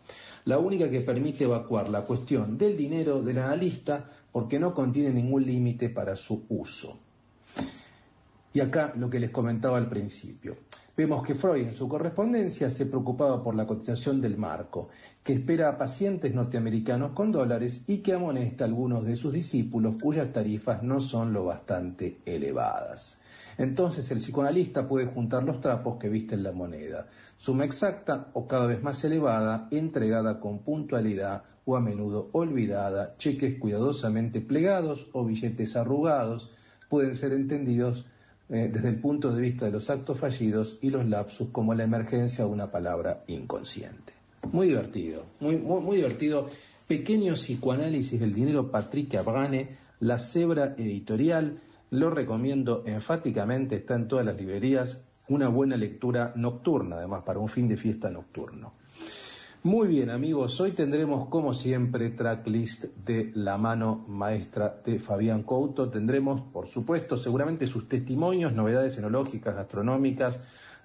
La 0.46 0.58
única 0.58 0.88
que 0.88 1.00
permite 1.00 1.44
evacuar 1.44 1.88
la 1.88 2.02
cuestión 2.02 2.56
del 2.56 2.76
dinero 2.76 3.22
del 3.22 3.38
analista 3.38 4.10
porque 4.32 4.58
no 4.58 4.74
contiene 4.74 5.10
ningún 5.10 5.44
límite 5.44 5.90
para 5.90 6.16
su 6.16 6.44
uso. 6.48 6.98
Y 8.52 8.60
acá 8.60 8.92
lo 8.96 9.10
que 9.10 9.20
les 9.20 9.30
comentaba 9.30 9.78
al 9.78 9.88
principio. 9.88 10.56
Vemos 10.96 11.24
que 11.24 11.34
Freud 11.34 11.66
en 11.66 11.74
su 11.74 11.88
correspondencia 11.88 12.70
se 12.70 12.86
preocupaba 12.86 13.42
por 13.42 13.56
la 13.56 13.66
cotización 13.66 14.20
del 14.20 14.36
marco, 14.36 14.90
que 15.24 15.32
espera 15.32 15.68
a 15.68 15.76
pacientes 15.76 16.32
norteamericanos 16.32 17.10
con 17.14 17.32
dólares 17.32 17.82
y 17.88 17.98
que 17.98 18.12
amonesta 18.12 18.62
a 18.62 18.68
algunos 18.68 19.04
de 19.04 19.16
sus 19.16 19.32
discípulos 19.32 19.96
cuyas 20.00 20.32
tarifas 20.32 20.84
no 20.84 21.00
son 21.00 21.32
lo 21.32 21.46
bastante 21.46 22.20
elevadas. 22.24 23.18
Entonces 23.58 24.08
el 24.12 24.18
psicoanalista 24.18 24.86
puede 24.86 25.06
juntar 25.06 25.42
los 25.42 25.58
trapos 25.58 25.98
que 25.98 26.08
visten 26.08 26.44
la 26.44 26.52
moneda, 26.52 27.08
suma 27.36 27.64
exacta 27.64 28.28
o 28.32 28.46
cada 28.46 28.66
vez 28.66 28.80
más 28.80 29.02
elevada, 29.02 29.66
entregada 29.72 30.38
con 30.38 30.60
puntualidad 30.60 31.42
o 31.64 31.74
a 31.74 31.80
menudo 31.80 32.28
olvidada, 32.30 33.16
cheques 33.18 33.58
cuidadosamente 33.58 34.40
plegados 34.40 35.08
o 35.12 35.24
billetes 35.24 35.74
arrugados, 35.74 36.52
pueden 36.88 37.16
ser 37.16 37.32
entendidos 37.32 38.06
eh, 38.50 38.68
desde 38.72 38.88
el 38.88 39.00
punto 39.00 39.32
de 39.32 39.40
vista 39.40 39.64
de 39.64 39.72
los 39.72 39.88
actos 39.88 40.18
fallidos 40.18 40.78
y 40.82 40.90
los 40.90 41.06
lapsus 41.08 41.48
como 41.50 41.74
la 41.74 41.84
emergencia 41.84 42.44
de 42.44 42.50
una 42.50 42.70
palabra 42.70 43.24
inconsciente. 43.26 44.12
Muy 44.52 44.68
divertido, 44.68 45.24
muy, 45.40 45.56
muy, 45.56 45.96
divertido. 45.96 46.50
Pequeño 46.86 47.32
psicoanálisis 47.32 48.20
del 48.20 48.34
dinero 48.34 48.70
Patrick 48.70 49.14
Abrane, 49.14 49.76
La 50.00 50.18
Cebra 50.18 50.74
Editorial, 50.76 51.60
lo 51.90 52.10
recomiendo 52.10 52.82
enfáticamente, 52.86 53.76
está 53.76 53.94
en 53.94 54.08
todas 54.08 54.26
las 54.26 54.36
librerías, 54.36 55.00
una 55.28 55.48
buena 55.48 55.78
lectura 55.78 56.34
nocturna, 56.36 56.96
además, 56.96 57.22
para 57.24 57.38
un 57.38 57.48
fin 57.48 57.66
de 57.66 57.78
fiesta 57.78 58.10
nocturno. 58.10 58.74
Muy 59.66 59.88
bien 59.88 60.10
amigos, 60.10 60.60
hoy 60.60 60.72
tendremos 60.72 61.26
como 61.28 61.54
siempre 61.54 62.10
tracklist 62.10 62.84
de 63.02 63.32
la 63.34 63.56
mano 63.56 64.04
maestra 64.08 64.82
de 64.84 64.98
Fabián 64.98 65.42
Couto. 65.42 65.88
Tendremos, 65.88 66.42
por 66.42 66.66
supuesto, 66.66 67.16
seguramente 67.16 67.66
sus 67.66 67.88
testimonios, 67.88 68.52
novedades 68.52 68.98
enológicas, 68.98 69.54
gastronómicas, 69.54 70.38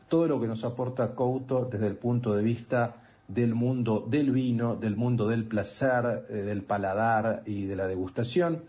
todo 0.08 0.30
lo 0.30 0.40
que 0.40 0.48
nos 0.48 0.64
aporta 0.64 1.14
Couto 1.14 1.68
desde 1.70 1.88
el 1.88 1.98
punto 1.98 2.34
de 2.34 2.42
vista 2.42 3.04
del 3.28 3.54
mundo 3.54 4.08
del 4.10 4.32
vino, 4.32 4.78
del 4.78 4.96
mundo 4.96 5.28
del 5.28 5.44
placer, 5.44 6.26
eh, 6.30 6.36
del 6.36 6.64
paladar 6.64 7.44
y 7.46 7.66
de 7.66 7.76
la 7.76 7.86
degustación. 7.86 8.64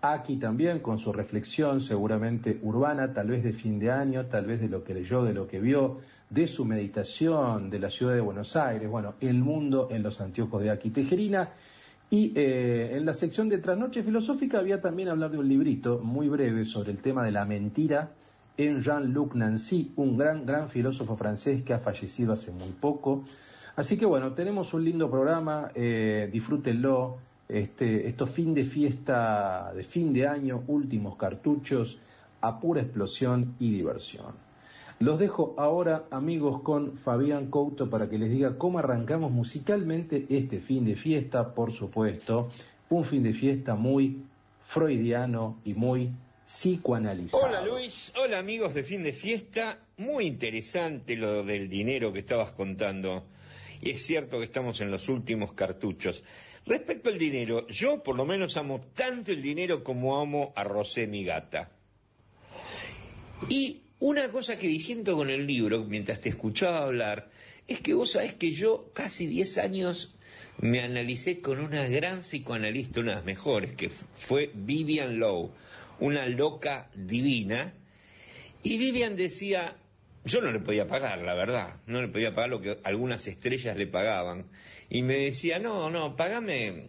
Aquí 0.00 0.36
también 0.36 0.80
con 0.80 0.98
su 0.98 1.12
reflexión 1.12 1.80
seguramente 1.80 2.58
urbana, 2.62 3.12
tal 3.12 3.28
vez 3.28 3.44
de 3.44 3.52
fin 3.52 3.78
de 3.78 3.92
año, 3.92 4.26
tal 4.26 4.46
vez 4.46 4.60
de 4.60 4.68
lo 4.68 4.82
que 4.82 4.94
leyó, 4.94 5.22
de 5.22 5.32
lo 5.32 5.46
que 5.46 5.60
vio, 5.60 5.98
de 6.30 6.46
su 6.46 6.64
meditación 6.64 7.70
de 7.70 7.78
la 7.78 7.90
ciudad 7.90 8.14
de 8.14 8.20
Buenos 8.20 8.54
Aires, 8.56 8.88
bueno, 8.88 9.14
el 9.20 9.38
mundo 9.38 9.88
en 9.90 10.02
los 10.02 10.20
anteojos 10.20 10.62
de 10.62 10.70
Aki 10.70 10.90
Tejerina. 10.90 11.50
Y 12.10 12.32
eh, 12.36 12.96
en 12.96 13.04
la 13.04 13.12
sección 13.12 13.48
de 13.48 13.58
Trasnoche 13.58 14.02
Filosófica 14.02 14.58
había 14.58 14.80
también 14.80 15.08
hablar 15.08 15.30
de 15.30 15.38
un 15.38 15.48
librito 15.48 16.00
muy 16.02 16.28
breve 16.28 16.64
sobre 16.64 16.90
el 16.90 17.02
tema 17.02 17.22
de 17.24 17.32
la 17.32 17.44
mentira 17.44 18.12
en 18.56 18.80
Jean-Luc 18.80 19.34
Nancy, 19.34 19.92
un 19.96 20.16
gran, 20.16 20.44
gran 20.44 20.68
filósofo 20.68 21.16
francés 21.16 21.62
que 21.62 21.74
ha 21.74 21.78
fallecido 21.78 22.32
hace 22.32 22.50
muy 22.50 22.72
poco. 22.72 23.24
Así 23.76 23.96
que 23.96 24.06
bueno, 24.06 24.32
tenemos 24.32 24.74
un 24.74 24.84
lindo 24.84 25.10
programa, 25.10 25.70
eh, 25.74 26.28
disfrútenlo. 26.32 27.18
Este, 27.48 28.06
estos 28.06 28.28
fin 28.28 28.52
de 28.52 28.64
fiesta, 28.64 29.72
de 29.74 29.82
fin 29.82 30.12
de 30.12 30.26
año, 30.26 30.64
últimos 30.66 31.16
cartuchos, 31.16 31.98
a 32.42 32.60
pura 32.60 32.82
explosión 32.82 33.54
y 33.58 33.70
diversión. 33.70 34.47
Los 35.00 35.20
dejo 35.20 35.54
ahora, 35.58 36.06
amigos, 36.10 36.60
con 36.62 36.96
Fabián 36.98 37.50
Couto 37.50 37.88
para 37.88 38.10
que 38.10 38.18
les 38.18 38.30
diga 38.30 38.58
cómo 38.58 38.80
arrancamos 38.80 39.30
musicalmente 39.30 40.26
este 40.28 40.60
fin 40.60 40.84
de 40.84 40.96
fiesta, 40.96 41.54
por 41.54 41.72
supuesto. 41.72 42.48
Un 42.88 43.04
fin 43.04 43.22
de 43.22 43.32
fiesta 43.32 43.76
muy 43.76 44.24
freudiano 44.64 45.60
y 45.64 45.74
muy 45.74 46.10
psicoanalizado. 46.44 47.44
Hola 47.44 47.64
Luis, 47.64 48.12
hola 48.16 48.40
amigos 48.40 48.74
de 48.74 48.82
fin 48.82 49.04
de 49.04 49.12
fiesta. 49.12 49.78
Muy 49.98 50.26
interesante 50.26 51.14
lo 51.14 51.44
del 51.44 51.68
dinero 51.68 52.12
que 52.12 52.18
estabas 52.20 52.50
contando. 52.52 53.24
Y 53.80 53.90
es 53.90 54.04
cierto 54.04 54.38
que 54.38 54.46
estamos 54.46 54.80
en 54.80 54.90
los 54.90 55.08
últimos 55.08 55.52
cartuchos. 55.52 56.24
Respecto 56.66 57.08
al 57.08 57.18
dinero, 57.18 57.68
yo 57.68 58.02
por 58.02 58.16
lo 58.16 58.26
menos 58.26 58.56
amo 58.56 58.80
tanto 58.94 59.30
el 59.30 59.42
dinero 59.42 59.84
como 59.84 60.20
amo 60.20 60.52
a 60.56 60.64
Rosé 60.64 61.06
mi 61.06 61.24
gata. 61.24 61.70
Y 63.48 63.82
una 64.00 64.28
cosa 64.30 64.56
que 64.58 64.68
diciendo 64.68 65.16
con 65.16 65.30
el 65.30 65.46
libro, 65.46 65.84
mientras 65.84 66.20
te 66.20 66.28
escuchaba 66.28 66.84
hablar, 66.84 67.30
es 67.66 67.80
que 67.80 67.94
vos 67.94 68.12
sabés 68.12 68.34
que 68.34 68.52
yo 68.52 68.90
casi 68.94 69.26
10 69.26 69.58
años 69.58 70.14
me 70.60 70.80
analicé 70.80 71.40
con 71.40 71.60
una 71.60 71.86
gran 71.88 72.20
psicoanalista, 72.20 73.00
una 73.00 73.10
de 73.10 73.16
las 73.16 73.24
mejores, 73.24 73.74
que 73.74 73.90
fue 73.90 74.50
Vivian 74.54 75.18
Lowe, 75.18 75.52
una 76.00 76.26
loca 76.26 76.90
divina. 76.94 77.74
Y 78.62 78.78
Vivian 78.78 79.16
decía, 79.16 79.76
yo 80.24 80.40
no 80.40 80.52
le 80.52 80.60
podía 80.60 80.86
pagar, 80.86 81.18
la 81.18 81.34
verdad, 81.34 81.76
no 81.86 82.00
le 82.00 82.08
podía 82.08 82.34
pagar 82.34 82.50
lo 82.50 82.60
que 82.60 82.78
algunas 82.84 83.26
estrellas 83.26 83.76
le 83.76 83.86
pagaban. 83.86 84.46
Y 84.88 85.02
me 85.02 85.18
decía, 85.18 85.58
no, 85.58 85.90
no, 85.90 86.16
pagame, 86.16 86.88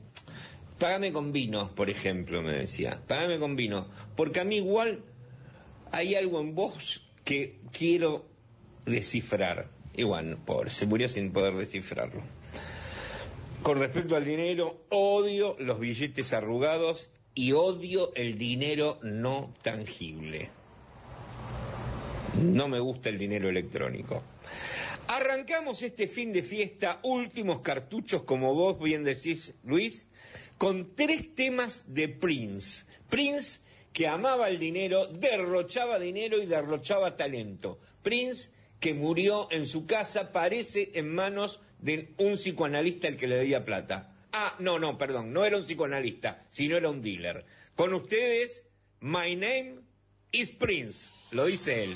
págame 0.78 1.12
con 1.12 1.32
vinos, 1.32 1.72
por 1.72 1.90
ejemplo, 1.90 2.42
me 2.42 2.54
decía, 2.54 3.02
págame 3.08 3.40
con 3.40 3.56
vinos, 3.56 3.88
porque 4.16 4.40
a 4.40 4.46
mí 4.46 4.58
igual 4.58 5.04
hay 5.92 6.16
algo 6.16 6.40
en 6.42 6.56
vos 6.56 7.04
que 7.24 7.60
quiero 7.72 8.26
descifrar. 8.86 9.70
Y 9.94 10.04
bueno, 10.04 10.38
pobre, 10.46 10.70
se 10.70 10.86
murió 10.86 11.10
sin 11.10 11.32
poder 11.32 11.56
descifrarlo. 11.56 12.22
Con 13.64 13.80
respecto 13.80 14.16
al 14.16 14.24
dinero, 14.24 14.86
odio 14.90 15.56
los 15.60 15.80
billetes 15.80 16.32
arrugados 16.34 17.10
y 17.36 17.52
odio 17.52 18.14
el 18.16 18.38
dinero 18.38 19.00
no 19.04 19.54
tangible. 19.62 20.50
No 22.42 22.68
me 22.68 22.80
gusta 22.80 23.10
el 23.10 23.18
dinero 23.18 23.50
electrónico. 23.50 24.24
Arrancamos 25.08 25.82
este 25.82 26.08
fin 26.08 26.32
de 26.32 26.44
fiesta, 26.44 27.00
últimos 27.04 27.62
cartuchos, 27.62 28.24
como 28.24 28.54
vos 28.54 28.80
bien 28.80 29.04
decís, 29.04 29.56
Luis, 29.64 30.08
con 30.58 30.96
tres 30.96 31.34
temas 31.36 31.84
de 31.88 32.08
Prince. 32.08 32.86
Prince 33.10 33.60
que 33.94 34.08
amaba 34.08 34.50
el 34.50 34.60
dinero, 34.60 35.08
derrochaba 35.08 36.00
dinero 36.00 36.42
y 36.42 36.46
derrochaba 36.46 37.18
talento. 37.18 37.80
Prince, 38.04 38.52
que 38.80 38.94
murió 38.94 39.48
en 39.52 39.66
su 39.66 39.86
casa, 39.86 40.32
parece 40.32 40.92
en 40.94 41.14
manos 41.14 41.62
de 41.80 42.14
un 42.18 42.36
psicoanalista 42.36 43.08
el 43.08 43.18
que 43.18 43.28
le 43.28 43.36
debía 43.36 43.66
plata. 43.66 44.16
Ah, 44.32 44.56
no, 44.60 44.78
no, 44.80 44.98
perdón, 44.98 45.34
no 45.34 45.44
era 45.44 45.58
un 45.58 45.64
psicoanalista, 45.64 46.46
sino 46.50 46.78
era 46.78 46.90
un 46.90 47.02
dealer. 47.02 47.46
Con 47.76 47.94
ustedes, 47.94 48.64
My 49.00 49.36
Name 49.36 49.80
is 50.32 50.52
Prince, 50.52 51.10
lo 51.32 51.46
dice 51.46 51.84
él. 51.84 51.96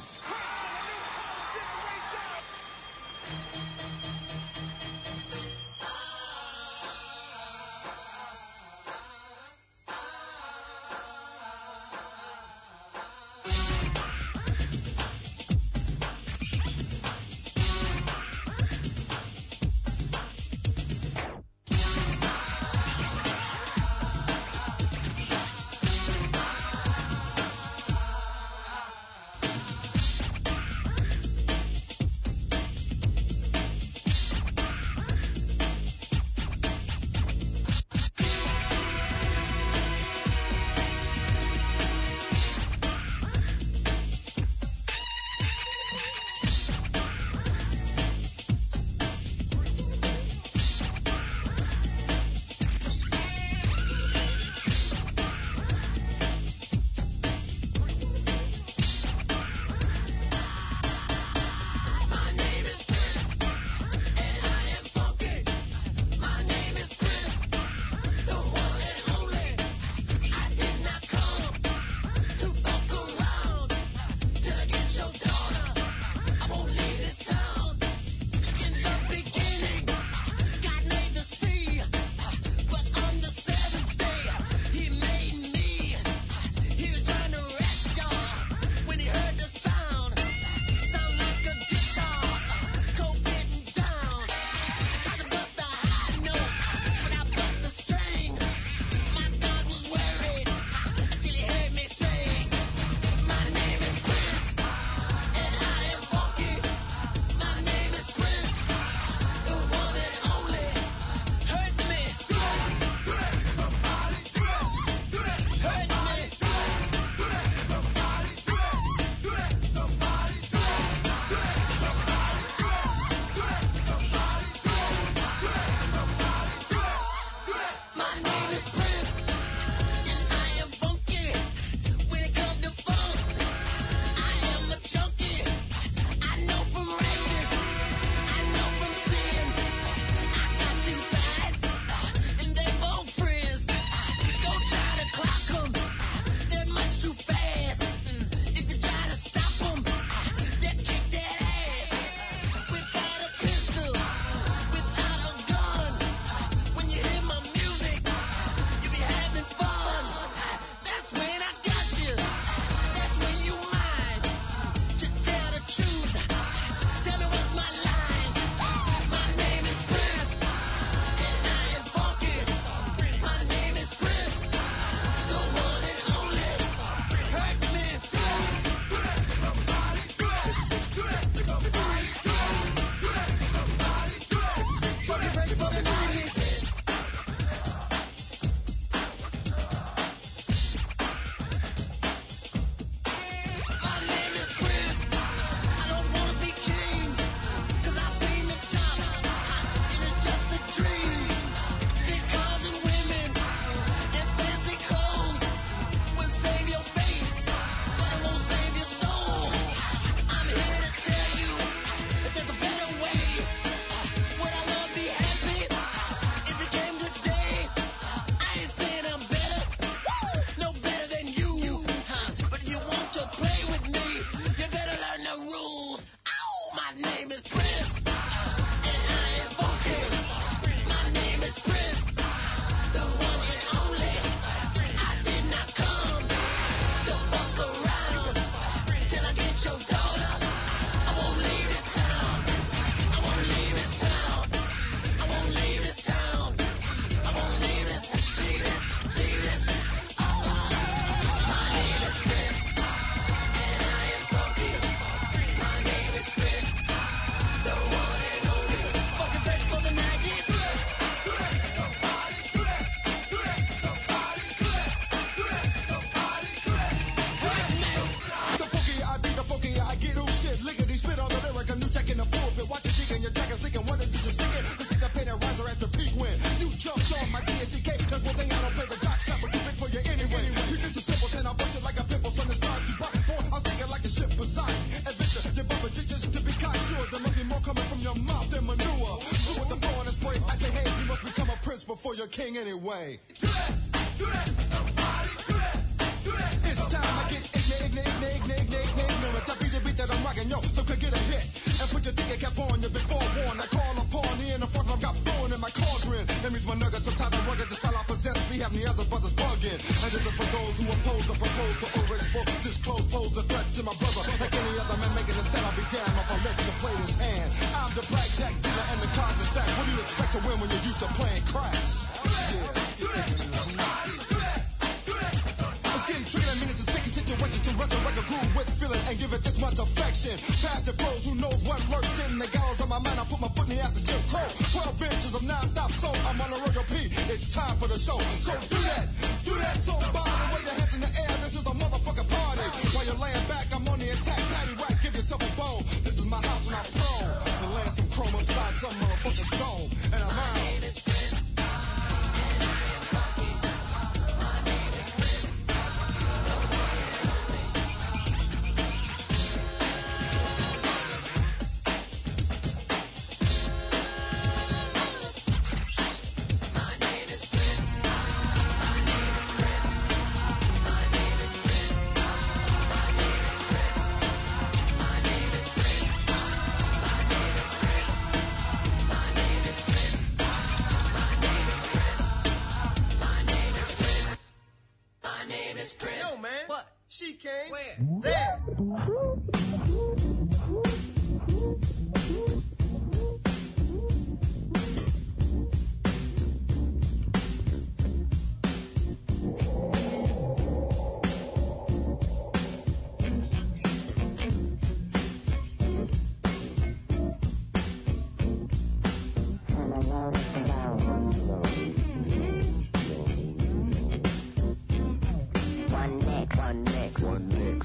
King 292.44 292.58
anyway. 292.58 293.20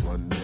one. 0.04 0.37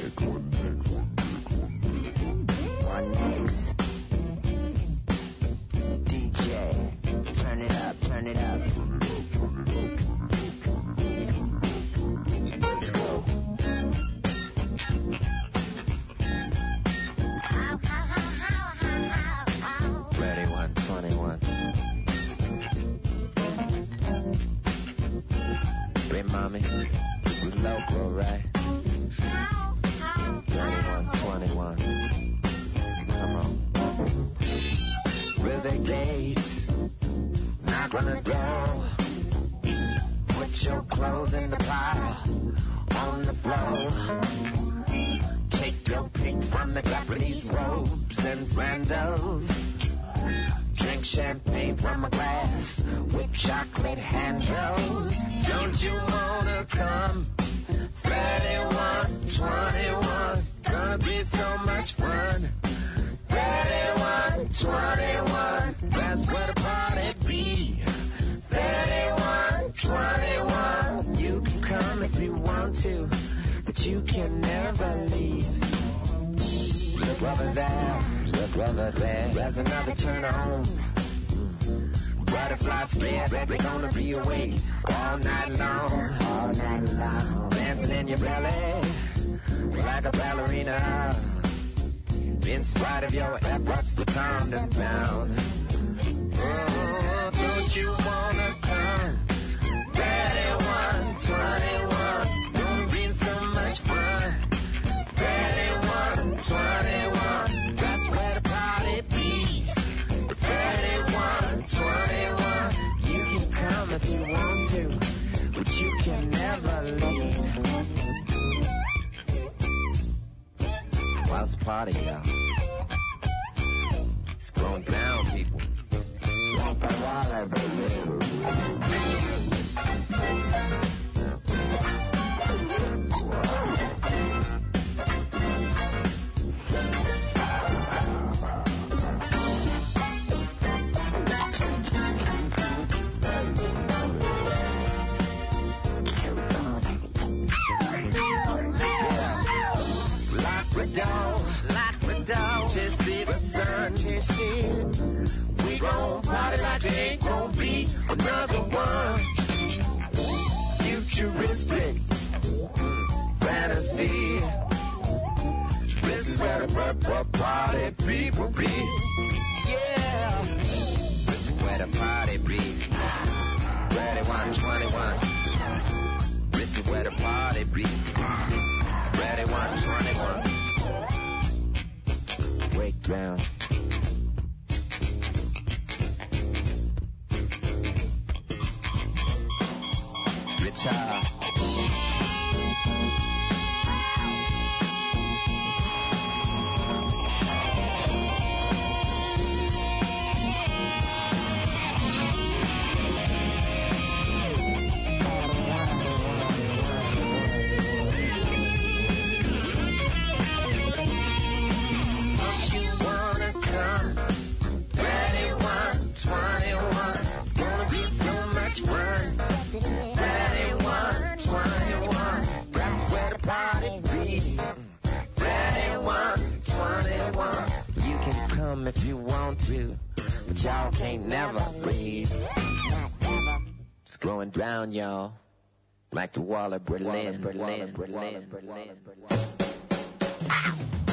like 236.25 236.33
the 236.33 236.41
Wall 236.41 236.73
of 236.73 236.87
Berlin. 236.87 237.05
Wall 237.05 237.27
of 237.27 237.41
Berlin. 237.43 237.59
Wall 237.59 237.83
of 237.83 237.93
Berlin. 237.93 238.13
Wall 238.15 238.37
of 238.37 238.49
Berlin. 238.49 238.67
Wall 238.67 238.89
of 238.89 239.59
Berlin. 239.59 241.04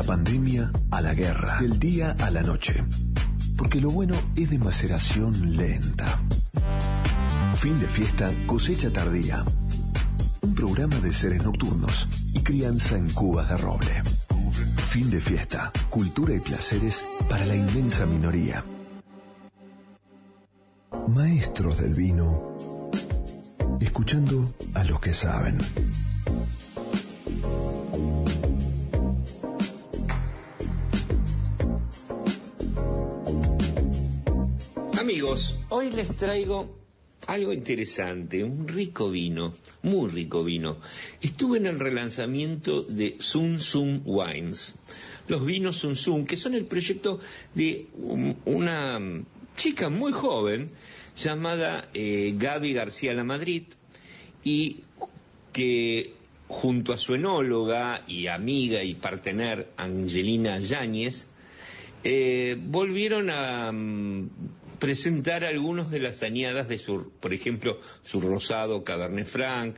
la 0.00 0.06
pandemia 0.06 0.72
a 0.92 1.02
la 1.02 1.12
guerra, 1.12 1.60
del 1.60 1.78
día 1.78 2.16
a 2.20 2.30
la 2.30 2.42
noche. 2.42 2.72
Porque 3.54 3.82
lo 3.82 3.90
bueno 3.90 4.14
es 4.34 4.48
de 4.48 4.58
maceración 4.58 5.58
lenta. 5.58 6.06
Fin 7.56 7.78
de 7.78 7.86
fiesta, 7.86 8.32
cosecha 8.46 8.88
tardía. 8.88 9.44
Un 10.40 10.54
programa 10.54 10.96
de 11.00 11.12
seres 11.12 11.44
nocturnos 11.44 12.08
y 12.32 12.40
crianza 12.40 12.96
en 12.96 13.10
cubas 13.10 13.50
de 13.50 13.58
roble. 13.58 14.02
Fin 14.88 15.10
de 15.10 15.20
fiesta, 15.20 15.70
cultura 15.90 16.32
y 16.32 16.40
placeres 16.40 17.04
para 17.28 17.44
la 17.44 17.56
inmensa 17.56 18.06
minoría. 18.06 18.64
Maestros 21.08 21.78
del 21.82 21.92
vino, 21.92 22.56
escuchando 23.80 24.54
a 24.72 24.82
los 24.84 24.98
que 24.98 25.12
saben. 25.12 25.58
hoy 35.68 35.90
les 35.92 36.16
traigo 36.16 36.76
algo 37.28 37.52
interesante, 37.52 38.42
un 38.42 38.66
rico 38.66 39.10
vino, 39.10 39.54
muy 39.82 40.10
rico 40.10 40.42
vino. 40.42 40.78
Estuve 41.20 41.58
en 41.58 41.66
el 41.66 41.78
relanzamiento 41.78 42.82
de 42.82 43.14
Sun 43.20 43.60
Sun 43.60 44.02
Wines, 44.04 44.74
los 45.28 45.46
vinos 45.46 45.76
Sun 45.76 45.94
Sun, 45.94 46.26
que 46.26 46.36
son 46.36 46.54
el 46.54 46.64
proyecto 46.64 47.20
de 47.54 47.86
una 48.44 48.98
chica 49.56 49.88
muy 49.88 50.10
joven 50.10 50.72
llamada 51.16 51.88
eh, 51.94 52.34
Gaby 52.36 52.72
García 52.72 53.14
La 53.14 53.22
Madrid 53.22 53.62
y 54.42 54.78
que 55.52 56.12
junto 56.48 56.92
a 56.92 56.98
su 56.98 57.14
enóloga 57.14 58.02
y 58.08 58.26
amiga 58.26 58.82
y 58.82 58.94
partener 58.96 59.68
Angelina 59.76 60.58
Yáñez, 60.58 61.28
eh, 62.02 62.56
volvieron 62.58 63.30
a 63.30 63.70
mm, 63.70 64.30
presentar 64.80 65.44
algunos 65.44 65.90
de 65.90 66.00
las 66.00 66.22
añadas 66.24 66.68
de 66.68 66.78
su, 66.78 67.12
por 67.20 67.32
ejemplo, 67.32 67.80
su 68.02 68.20
rosado 68.20 68.82
Cabernet 68.82 69.26
Franc, 69.26 69.76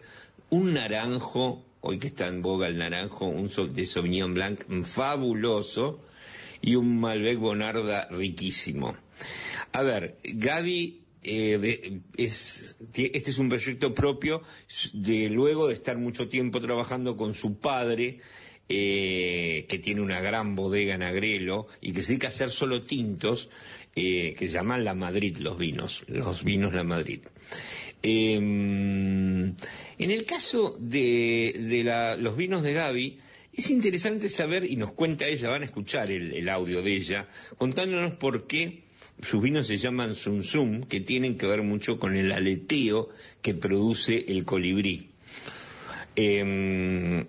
un 0.49 0.73
naranjo, 0.73 1.65
hoy 1.83 1.99
que 1.99 2.07
está 2.07 2.29
en 2.29 2.41
boga 2.41 2.69
el 2.69 2.79
naranjo, 2.79 3.27
un 3.27 3.51
de 3.75 3.87
Sauvignon 3.87 4.33
Blanc 4.33 4.65
fabuloso 4.85 6.01
y 6.63 6.77
un 6.77 7.01
Malbec 7.01 7.39
Bonarda 7.39 8.09
riquísimo. 8.09 8.97
A 9.73 9.83
ver, 9.83 10.17
Gaby 10.25 11.03
eh, 11.25 12.01
este 12.17 13.31
es 13.31 13.39
un 13.39 13.49
proyecto 13.49 13.95
propio 13.95 14.43
de 14.93 15.29
luego 15.29 15.69
de 15.69 15.75
estar 15.75 15.97
mucho 15.97 16.29
tiempo 16.29 16.61
trabajando 16.61 17.17
con 17.17 17.35
su 17.35 17.59
padre, 17.59 18.19
eh, 18.69 19.67
que 19.69 19.79
tiene 19.79 20.01
una 20.01 20.21
gran 20.21 20.55
bodega 20.55 20.95
en 20.95 21.03
Agrelo 21.03 21.67
y 21.81 21.93
que 21.93 22.03
se 22.03 22.13
dedica 22.13 22.29
a 22.29 22.31
hacer 22.31 22.51
solo 22.51 22.83
tintos, 22.83 23.51
eh, 23.95 24.35
que 24.39 24.49
llaman 24.49 24.85
La 24.85 24.95
Madrid 24.95 25.37
los 25.39 25.59
vinos, 25.59 26.05
los 26.09 26.45
vinos 26.45 26.73
La 26.75 26.85
Madrid. 26.85 27.21
Eh, 28.03 28.35
en 28.37 29.57
el 29.99 30.25
caso 30.25 30.77
de, 30.81 31.55
de 31.59 31.85
la- 31.85 32.17
los 32.17 32.37
vinos 32.37 32.63
de 32.63 32.73
Gaby, 32.73 33.19
es 33.53 33.71
interesante 33.71 34.29
saber, 34.29 34.65
y 34.69 34.77
nos 34.77 34.93
cuenta 34.93 35.27
ella, 35.27 35.51
van 35.51 35.63
a 35.63 35.67
escuchar 35.67 36.11
el, 36.11 36.49
audio 36.49 36.83
de 36.83 36.95
ella, 36.97 37.29
contándonos 37.59 38.15
por 38.15 38.47
qué 38.47 38.85
sus 39.21 39.43
vinos 39.43 39.67
se 39.67 39.77
llaman 39.77 40.15
Zum 40.15 40.43
Zum, 40.43 40.83
que 40.85 41.01
tienen 41.01 41.37
que 41.37 41.47
ver 41.47 41.63
mucho 41.63 41.99
con 41.99 42.17
el 42.17 42.33
aleteo 42.33 43.11
que 43.43 43.55
produce 43.55 44.25
el 44.29 44.45
colibrí. 44.45 45.11
Eh, 46.17 47.27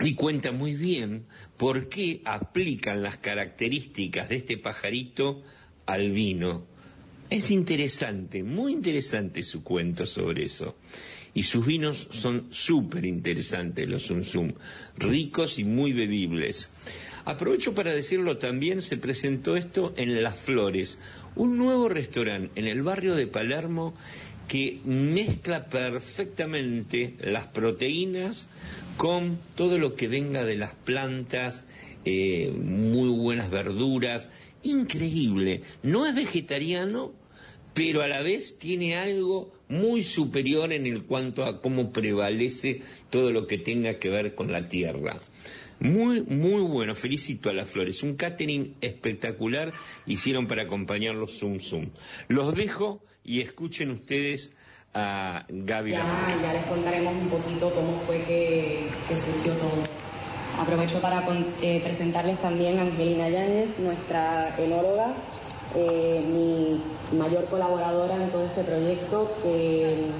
y 0.00 0.14
cuenta 0.14 0.52
muy 0.52 0.74
bien 0.74 1.26
por 1.56 1.88
qué 1.88 2.20
aplican 2.24 3.02
las 3.02 3.18
características 3.18 4.28
de 4.28 4.36
este 4.36 4.58
pajarito 4.58 5.42
al 5.92 6.10
vino. 6.10 6.64
Es 7.28 7.50
interesante, 7.50 8.42
muy 8.42 8.72
interesante 8.72 9.42
su 9.42 9.62
cuento 9.62 10.06
sobre 10.06 10.44
eso. 10.44 10.76
Y 11.34 11.44
sus 11.44 11.64
vinos 11.64 12.08
son 12.10 12.48
súper 12.50 13.04
interesantes, 13.04 13.88
los 13.88 14.06
Zum 14.06 14.22
Zum, 14.22 14.52
ricos 14.98 15.58
y 15.58 15.64
muy 15.64 15.92
bebibles. 15.92 16.70
Aprovecho 17.24 17.74
para 17.74 17.94
decirlo 17.94 18.36
también, 18.36 18.82
se 18.82 18.96
presentó 18.96 19.56
esto 19.56 19.94
en 19.96 20.22
Las 20.22 20.38
Flores, 20.38 20.98
un 21.36 21.56
nuevo 21.56 21.88
restaurante 21.88 22.50
en 22.56 22.66
el 22.66 22.82
barrio 22.82 23.14
de 23.14 23.26
Palermo 23.26 23.94
que 24.48 24.80
mezcla 24.84 25.66
perfectamente 25.66 27.14
las 27.20 27.46
proteínas 27.46 28.48
con 28.96 29.38
todo 29.54 29.78
lo 29.78 29.94
que 29.94 30.08
venga 30.08 30.44
de 30.44 30.56
las 30.56 30.74
plantas, 30.74 31.64
eh, 32.04 32.52
muy 32.52 33.08
buenas 33.08 33.50
verduras, 33.50 34.28
increíble. 34.62 35.62
No 35.82 36.06
es 36.06 36.14
vegetariano, 36.14 37.12
pero 37.74 38.02
a 38.02 38.08
la 38.08 38.22
vez 38.22 38.58
tiene 38.58 38.96
algo 38.96 39.52
muy 39.68 40.02
superior 40.02 40.72
en 40.72 40.86
el 40.86 41.04
cuanto 41.04 41.44
a 41.44 41.60
cómo 41.60 41.92
prevalece 41.92 42.82
todo 43.10 43.32
lo 43.32 43.46
que 43.46 43.58
tenga 43.58 43.98
que 43.98 44.10
ver 44.10 44.34
con 44.34 44.52
la 44.52 44.68
tierra. 44.68 45.20
Muy, 45.80 46.22
muy 46.22 46.62
bueno, 46.62 46.94
felicito 46.94 47.50
a 47.50 47.52
las 47.52 47.70
flores. 47.70 48.02
Un 48.02 48.14
catering 48.14 48.76
espectacular 48.80 49.72
hicieron 50.06 50.46
para 50.46 50.62
acompañar 50.62 51.14
los 51.14 51.38
Zoom 51.38 51.58
Zoom. 51.58 51.90
Los 52.28 52.54
dejo 52.54 53.02
y 53.24 53.40
escuchen 53.40 53.90
ustedes 53.90 54.52
a 54.94 55.46
Gaby 55.48 55.92
Ya, 55.92 56.38
ya 56.42 56.52
les 56.52 56.64
contaremos 56.66 57.14
un 57.14 57.28
poquito 57.30 57.70
cómo 57.74 57.98
fue 58.06 58.22
que, 58.24 58.86
que 59.08 59.16
surgió 59.16 59.54
todo. 59.54 59.82
Aprovecho 60.58 61.00
para 61.00 61.24
eh, 61.62 61.80
presentarles 61.82 62.38
también 62.40 62.78
a 62.78 62.82
Angelina 62.82 63.28
Yáñez, 63.28 63.78
nuestra 63.78 64.54
enóloga, 64.58 65.14
eh, 65.74 66.24
mi 66.28 67.18
mayor 67.18 67.46
colaboradora 67.46 68.16
en 68.16 68.30
todo 68.30 68.44
este 68.44 68.62
proyecto, 68.62 69.32
que 69.42 70.10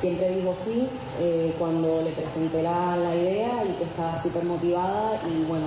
siempre 0.00 0.36
dijo 0.36 0.54
sí 0.64 0.88
eh, 1.18 1.54
cuando 1.58 2.02
le 2.02 2.10
presenté 2.10 2.62
la, 2.62 2.96
idea 3.14 3.64
y 3.64 3.72
que 3.72 3.84
estaba 3.84 4.22
súper 4.22 4.44
motivada 4.44 5.20
y 5.26 5.44
bueno, 5.44 5.66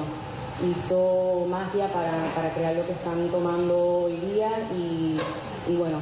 hizo 0.63 1.45
magia 1.49 1.87
para, 1.87 2.33
para 2.35 2.53
crear 2.53 2.75
lo 2.75 2.85
que 2.85 2.93
están 2.93 3.29
tomando 3.29 4.03
hoy 4.03 4.17
día 4.17 4.49
y, 4.77 5.19
y 5.67 5.75
bueno, 5.75 5.99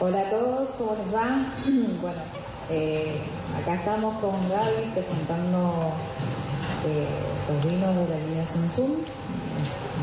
Hola 0.00 0.20
a 0.20 0.30
todos, 0.30 0.68
¿cómo 0.78 0.94
les 0.94 1.12
va? 1.12 1.52
bueno, 2.00 2.20
eh, 2.70 3.20
acá 3.56 3.74
estamos 3.74 4.18
con 4.20 4.48
Gaby 4.50 4.90
presentando 4.94 5.92
eh, 6.84 7.08
los 7.48 7.64
vinos 7.64 7.94
de 7.96 8.08
la 8.08 8.16
línea 8.26 8.44
Zum 8.44 8.68
Zum. 8.70 8.90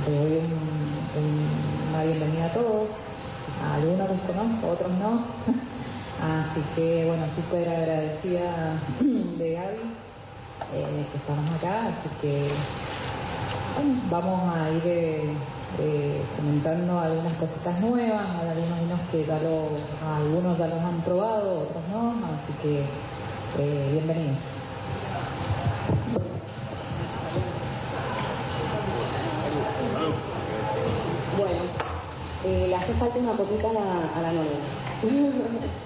Le 0.07 0.18
doy 0.18 0.38
un- 0.38 1.09
un- 1.22 1.89
una 1.89 2.03
bienvenida 2.03 2.45
a 2.47 2.53
todos. 2.53 2.89
A 3.63 3.76
algunos 3.76 4.09
los 4.09 4.20
conozco, 4.22 4.68
otros 4.68 4.91
no. 4.97 5.26
Así 6.22 6.61
que, 6.76 7.05
bueno, 7.05 7.24
súper 7.36 7.68
agradecida 7.70 8.80
de 9.38 9.51
Gaby 9.53 9.95
eh, 10.74 11.07
que 11.11 11.18
estamos 11.18 11.51
acá. 11.57 11.88
Así 11.88 12.09
que 12.22 12.55
vamos 14.09 14.53
a 14.55 14.69
ir 14.71 14.82
eh, 14.86 15.34
eh, 15.80 16.21
comentando 16.38 16.99
algunas 16.99 17.34
cositas 17.34 17.80
nuevas, 17.82 18.28
algunos 18.30 18.99
que 19.11 19.26
ya 19.26 19.39
lo, 19.39 19.67
algunos 20.15 20.57
ya 20.57 20.67
los 20.67 20.82
han 20.82 21.01
probado, 21.01 21.59
otros 21.61 21.84
no, 21.91 22.11
así 22.11 22.53
que 22.61 22.86
eh, 23.59 23.89
bienvenidos. 23.91 24.38
Bueno, 31.38 31.61
eh, 32.45 32.67
le 32.69 32.76
hace 32.76 32.93
falta 32.93 33.19
una 33.19 33.34
copita 33.34 33.69
a 33.69 33.73
la, 33.73 34.09
a 34.15 34.21
la 34.21 34.32
novia. 34.32 34.59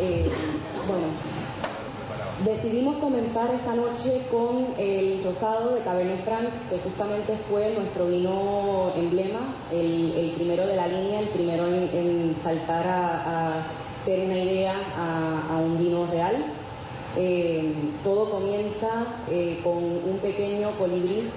Eh, 0.00 0.30
bueno, 0.86 1.08
decidimos 2.44 2.96
comenzar 2.98 3.50
esta 3.52 3.74
noche 3.74 4.22
con 4.30 4.66
el 4.78 5.22
rosado 5.24 5.74
de 5.74 5.80
Cabernet 5.82 6.24
Franc, 6.24 6.48
que 6.70 6.78
justamente 6.78 7.36
fue 7.48 7.74
nuestro 7.74 8.06
vino 8.06 8.92
emblema, 8.94 9.40
el, 9.72 10.32
primero 10.36 10.66
de 10.66 10.76
la 10.76 10.86
línea, 10.86 11.20
el 11.20 11.28
primero 11.28 11.66
en, 11.66 12.36
saltar 12.42 12.86
a, 12.86 13.56
a 13.56 13.62
ser 14.04 14.20
una 14.20 14.38
idea 14.38 14.74
a, 14.96 15.56
un 15.58 15.78
vino 15.78 16.06
real. 16.06 16.46
Eh, 17.16 17.74
todo 18.04 18.30
comienza 18.30 19.06
eh, 19.28 19.60
con 19.64 19.76
un 19.76 20.18
pequeño 20.22 20.70
colibrí 20.78 21.28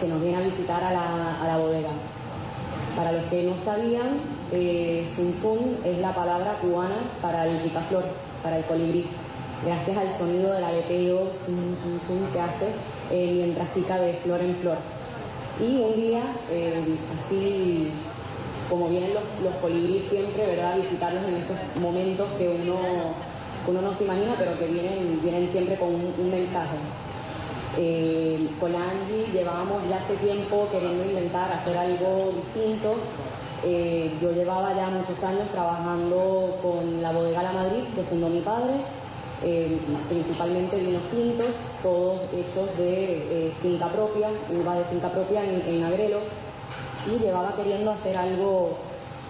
que 0.00 0.08
nos 0.08 0.20
viene 0.20 0.38
a 0.38 0.40
visitar 0.40 0.82
a 0.82 0.92
la, 0.92 1.56
bodega. 1.56 1.90
Para 2.96 3.12
los 3.12 3.24
que 3.26 3.44
no 3.44 3.54
sabían, 3.64 4.20
eh, 4.52 5.06
es 5.84 5.98
la 5.98 6.14
palabra 6.14 6.58
cubana 6.60 6.96
para 7.22 7.46
el 7.46 7.58
picaflor, 7.58 8.04
para 8.42 8.58
el 8.58 8.64
colibrí. 8.64 9.06
Gracias 9.64 9.96
al 9.96 10.10
sonido 10.10 10.52
del 10.52 10.64
aleteo 10.64 11.30
zum, 11.32 12.32
que 12.32 12.40
hace 12.40 12.66
eh, 13.10 13.32
mientras 13.34 13.68
pica 13.70 13.98
de 13.98 14.12
flor 14.14 14.40
en 14.40 14.54
flor. 14.56 14.76
Y 15.58 15.80
un 15.80 15.96
día, 15.96 16.22
eh, 16.50 16.98
así 17.14 17.90
como 18.68 18.88
vienen 18.88 19.14
los, 19.14 19.24
los 19.42 19.54
colibríes 19.56 20.04
siempre, 20.10 20.46
¿verdad? 20.46 20.76
Visitarlos 20.76 21.24
en 21.24 21.34
esos 21.36 21.56
momentos 21.80 22.28
que 22.38 22.48
uno, 22.48 22.76
uno 23.66 23.80
no 23.80 23.94
se 23.94 24.04
imagina, 24.04 24.34
pero 24.38 24.58
que 24.58 24.66
vienen, 24.66 25.20
vienen 25.22 25.50
siempre 25.50 25.76
con 25.76 25.94
un, 25.94 26.30
mensaje. 26.30 26.76
Eh, 27.78 28.48
con 28.60 28.74
Angie 28.74 29.32
llevábamos 29.32 29.82
ya 29.88 29.96
hace 29.96 30.16
tiempo 30.16 30.68
queriendo 30.70 31.04
intentar 31.04 31.52
hacer 31.52 31.76
algo 31.76 32.32
distinto. 32.34 32.94
Eh, 33.64 34.12
yo 34.20 34.32
llevaba 34.32 34.74
ya 34.74 34.90
muchos 34.90 35.22
años 35.24 35.48
trabajando 35.52 36.56
con 36.62 37.02
la 37.02 37.12
bodega 37.12 37.42
La 37.42 37.52
Madrid, 37.52 37.84
que 37.94 38.02
fundó 38.02 38.28
mi 38.28 38.40
padre, 38.40 38.74
eh, 39.42 39.78
principalmente 40.08 40.76
vinos 40.78 41.02
tintos, 41.10 41.54
todos 41.82 42.20
hechos 42.32 42.76
de 42.78 43.48
eh, 43.48 43.52
finca 43.60 43.88
propia, 43.88 44.30
uva 44.50 44.76
de 44.76 44.84
finca 44.84 45.10
propia 45.10 45.44
en, 45.44 45.62
en 45.66 45.84
Agrelo, 45.84 46.20
y 47.06 47.18
llevaba 47.18 47.54
queriendo 47.54 47.90
hacer 47.90 48.16
algo, 48.16 48.78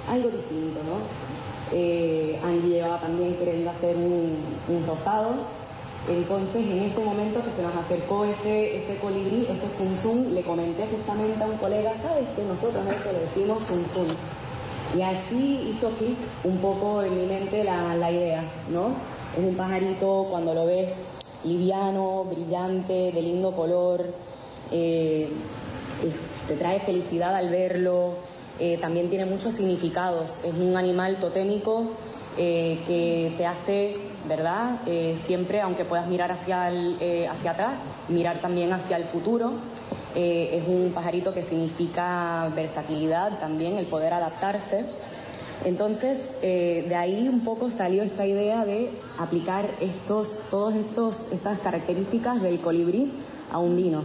algo 0.09 0.31
distinto, 0.31 0.81
¿no? 0.85 1.27
Eh, 1.73 2.39
llevaba 2.65 3.01
también 3.01 3.35
queriendo 3.35 3.71
hacer 3.71 3.97
un, 3.97 4.85
rosado, 4.87 5.35
entonces, 6.09 6.65
en 6.65 6.85
ese 6.85 7.05
momento 7.05 7.43
que 7.43 7.51
se 7.51 7.63
nos 7.63 7.75
acercó 7.75 8.25
ese, 8.25 8.77
ese 8.77 8.97
colibrí, 8.99 9.45
ese 9.51 9.69
zum 9.69 9.97
zum, 9.97 10.33
le 10.33 10.43
comenté 10.43 10.87
justamente 10.87 11.43
a 11.43 11.47
un 11.49 11.57
colega, 11.57 11.95
¿sabes 12.01 12.29
que 12.37 12.45
Nosotros 12.45 12.87
a 12.87 12.95
eso 12.95 13.11
le 13.13 13.21
decimos 13.21 13.65
zum 13.65 13.85
zum. 13.87 14.07
Y 14.97 15.03
así 15.03 15.69
hizo 15.71 15.91
clic 15.91 16.17
un 16.45 16.59
poco 16.59 17.03
en 17.03 17.17
mi 17.17 17.27
mente 17.27 17.65
la, 17.65 17.95
la 17.95 18.11
idea, 18.11 18.45
¿no? 18.71 18.93
Es 19.37 19.45
un 19.45 19.55
pajarito, 19.55 20.27
cuando 20.31 20.55
lo 20.55 20.67
ves, 20.67 20.93
liviano, 21.45 22.25
brillante, 22.25 23.13
de 23.13 23.23
lindo 23.23 23.53
color, 23.53 24.07
eh, 24.71 25.31
te 26.49 26.55
trae 26.57 26.81
felicidad 26.81 27.35
al 27.35 27.51
verlo, 27.51 28.15
eh, 28.59 28.79
también 28.81 29.11
tiene 29.11 29.27
muchos 29.27 29.55
significados. 29.55 30.31
Es 30.45 30.55
un 30.55 30.77
animal 30.77 31.19
totémico 31.19 31.91
eh, 32.39 32.79
que 32.87 33.33
te 33.37 33.47
hace, 33.47 33.97
¿verdad? 34.29 34.81
Eh, 34.87 35.17
siempre, 35.25 35.61
aunque 35.61 35.85
puedas 35.85 36.07
mirar 36.09 36.33
hacia, 36.33 36.69
el, 36.69 36.97
eh, 37.01 37.29
hacia 37.29 37.53
atrás, 37.53 37.75
mirar 38.09 38.41
también 38.41 38.73
hacia 38.73 38.97
el 38.97 39.05
futuro. 39.05 39.53
Eh, 40.15 40.61
es 40.63 40.69
un 40.69 40.93
pajarito 40.95 41.35
que 41.35 41.43
significa 41.43 42.51
versatilidad 42.55 43.39
también, 43.39 43.77
el 43.77 43.87
poder 43.87 44.15
adaptarse. 44.15 44.85
Entonces, 45.65 46.19
eh, 46.43 46.85
de 46.89 46.95
ahí 46.95 47.29
un 47.29 47.41
poco 47.41 47.71
salió 47.71 48.03
esta 48.03 48.27
idea 48.27 48.65
de 48.65 48.91
aplicar 49.19 49.69
estos, 49.81 50.45
todos 50.51 50.75
estos, 50.75 51.33
estas 51.33 51.59
características 51.61 52.43
del 52.43 52.61
colibrí 52.61 53.13
a 53.53 53.59
un 53.59 53.77
vino, 53.77 54.05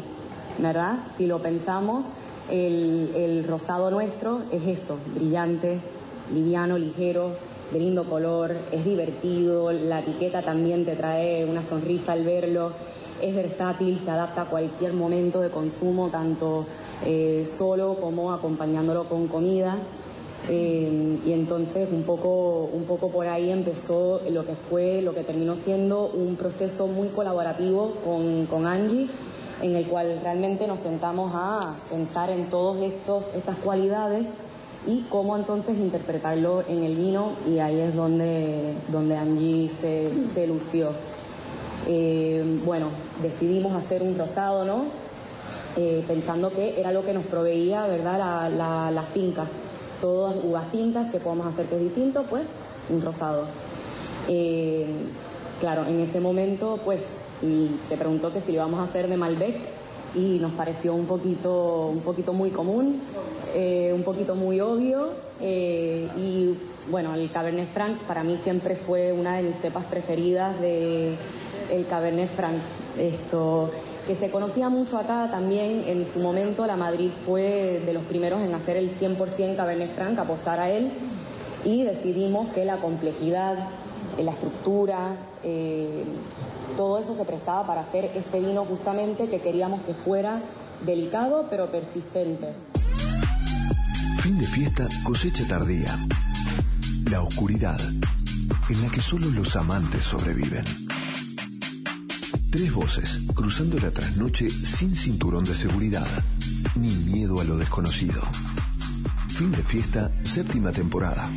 ¿verdad? 0.60 1.00
Si 1.18 1.28
lo 1.28 1.42
pensamos, 1.42 2.06
el, 2.50 3.12
el 3.16 3.44
rosado 3.44 3.92
nuestro 3.92 4.42
es 4.52 4.66
eso, 4.66 4.98
brillante, 5.14 5.80
liviano, 6.34 6.78
ligero, 6.78 7.36
de 7.72 7.80
lindo 7.80 8.04
color, 8.04 8.56
es 8.72 8.84
divertido, 8.84 9.72
la 9.72 10.00
etiqueta 10.00 10.42
también 10.42 10.86
te 10.86 10.96
trae 10.96 11.46
una 11.46 11.64
sonrisa 11.64 12.14
al 12.14 12.24
verlo, 12.24 12.74
es 13.22 13.36
versátil, 13.36 14.00
se 14.04 14.12
adapta 14.12 14.44
a 14.44 14.46
cualquier 14.46 14.94
momento 14.94 15.42
de 15.42 15.50
consumo, 15.50 16.10
tanto 16.10 16.66
eh, 17.06 17.46
solo 17.46 17.96
como 17.96 18.34
acompañándolo 18.34 19.06
con 19.06 19.28
comida. 19.28 19.78
Eh, 20.50 21.20
y 21.24 21.34
entonces 21.34 21.90
un 21.92 22.02
poco, 22.02 22.68
un 22.74 22.86
poco 22.86 23.10
por 23.10 23.28
ahí 23.28 23.52
empezó 23.52 24.22
lo 24.28 24.44
que 24.44 24.56
fue, 24.56 25.04
lo 25.04 25.14
que 25.14 25.22
terminó 25.22 25.56
siendo 25.56 26.08
un 26.08 26.36
proceso 26.36 26.88
muy 26.88 27.10
colaborativo 27.10 27.94
con, 28.04 28.48
con 28.48 28.66
Angie, 28.66 29.08
en 29.62 29.76
el 29.76 29.86
cual 29.86 30.20
realmente 30.24 30.66
nos 30.66 30.80
sentamos 30.80 31.32
a 31.36 31.76
pensar 31.92 32.32
en 32.32 32.50
todas 32.50 32.82
estas 32.82 33.56
cualidades 33.64 34.26
y 34.88 35.02
cómo 35.10 35.38
entonces 35.38 35.78
interpretarlo 35.78 36.64
en 36.68 36.84
el 36.84 36.96
vino 36.96 37.34
y 37.48 37.60
ahí 37.60 37.80
es 37.80 37.96
donde, 37.96 38.74
donde 38.90 39.16
Angie 39.16 39.68
se, 39.68 40.12
se 40.34 40.48
lució. 40.48 40.92
Eh, 41.88 42.60
bueno, 42.66 42.88
decidimos 43.22 43.74
hacer 43.74 44.02
un 44.02 44.18
rosado, 44.18 44.66
¿no? 44.66 44.86
Eh, 45.78 46.04
pensando 46.08 46.52
que 46.52 46.80
era 46.80 46.92
lo 46.92 47.04
que 47.04 47.14
nos 47.14 47.26
proveía, 47.26 47.86
¿verdad? 47.88 48.50
La, 48.50 48.92
la, 48.92 49.04
finca. 49.04 49.46
Todas 50.00 50.36
uvas 50.44 50.72
tintas 50.72 51.12
que 51.12 51.20
podemos 51.20 51.48
hacer 51.48 51.68
que 51.68 51.76
es 51.76 51.82
distinto, 51.82 52.26
pues 52.30 52.44
un 52.90 53.02
rosado. 53.02 53.46
Eh, 54.28 54.86
claro, 55.60 55.86
en 55.86 56.00
ese 56.00 56.20
momento, 56.20 56.80
pues 56.84 57.02
se 57.88 57.98
preguntó 57.98 58.32
que 58.32 58.42
si 58.42 58.52
lo 58.52 58.60
íbamos 58.60 58.80
a 58.80 58.84
hacer 58.84 59.08
de 59.08 59.18
Malbec 59.18 59.81
y 60.16 60.40
nos 60.40 60.54
pareció 60.54 60.94
un 60.94 61.06
poquito, 61.06 61.88
un 61.88 62.02
poquito 62.02 62.34
muy 62.34 62.52
común, 62.52 63.02
eh, 63.54 63.92
un 63.94 64.04
poquito 64.04 64.36
muy 64.36 64.60
obvio 64.60 65.10
eh, 65.40 66.08
y 66.18 66.56
bueno, 66.90 67.14
el 67.16 67.32
Cabernet 67.32 67.70
Franc 67.70 68.00
para 68.04 68.24
mí 68.24 68.38
siempre 68.44 68.76
fue 68.76 69.14
una 69.14 69.38
de 69.38 69.44
mis 69.44 69.58
cepas 69.58 69.86
preferidas 69.86 70.60
de 70.60 71.16
el 71.72 71.88
Cabernet 71.88 72.30
Franc. 72.30 72.58
Esto 72.98 73.72
que 74.08 74.16
se 74.16 74.32
conocía 74.32 74.68
mucho 74.68 74.98
acá 74.98 75.30
también 75.32 75.84
en 75.86 76.06
su 76.06 76.20
momento 76.20 76.66
la 76.66 76.76
Madrid 76.76 77.12
fue 77.26 77.82
de 77.86 77.94
los 77.94 78.04
primeros 78.04 78.42
en 78.42 78.54
hacer 78.54 78.78
el 78.78 78.90
100% 78.90 79.56
Cabernet 79.56 79.94
Franc, 79.96 80.18
apostar 80.18 80.60
a 80.60 80.72
él 80.72 80.92
y 81.64 81.84
decidimos 81.84 82.50
que 82.50 82.66
la 82.66 82.78
complejidad, 82.78 83.70
la 84.18 84.32
estructura, 84.32 85.16
eh, 85.44 86.06
todo 86.78 87.00
eso 87.00 87.16
se 87.16 87.26
prestaba 87.26 87.66
para 87.66 87.82
hacer 87.82 88.06
este 88.16 88.40
vino 88.40 88.66
justamente 88.66 89.28
que 89.30 89.40
queríamos 89.40 89.82
que 89.82 89.94
fuera 89.94 90.42
delicado 90.86 91.48
pero 91.50 91.70
persistente. 91.70 92.54
Fin 94.20 94.38
de 94.38 94.46
fiesta, 94.46 94.88
cosecha 95.04 95.48
tardía. 95.48 95.98
La 97.10 97.22
oscuridad, 97.22 97.80
en 98.70 98.82
la 98.82 98.90
que 98.90 99.02
solo 99.02 99.28
los 99.30 99.56
amantes 99.56 100.06
sobreviven. 100.06 100.64
Tres 102.52 102.74
voces, 102.74 103.22
cruzando 103.34 103.80
la 103.80 103.92
trasnoche 103.92 104.50
sin 104.50 104.96
cinturón 104.96 105.44
de 105.44 105.56
seguridad, 105.56 106.08
ni 106.76 106.94
miedo 106.94 107.40
a 107.40 107.44
lo 107.44 107.58
desconocido. 107.58 108.22
Fin 109.30 109.52
de 109.52 109.64
fiesta, 109.64 110.12
séptima 110.24 110.72
temporada. 110.72 111.32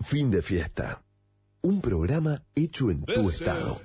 Fin 0.00 0.30
de 0.30 0.42
fiesta. 0.42 1.02
Un 1.62 1.80
programa 1.80 2.42
hecho 2.54 2.90
en 2.90 3.04
tu 3.04 3.28
estado. 3.28 3.76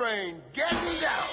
Train 0.00 0.40
getting 0.54 0.98
down. 0.98 1.29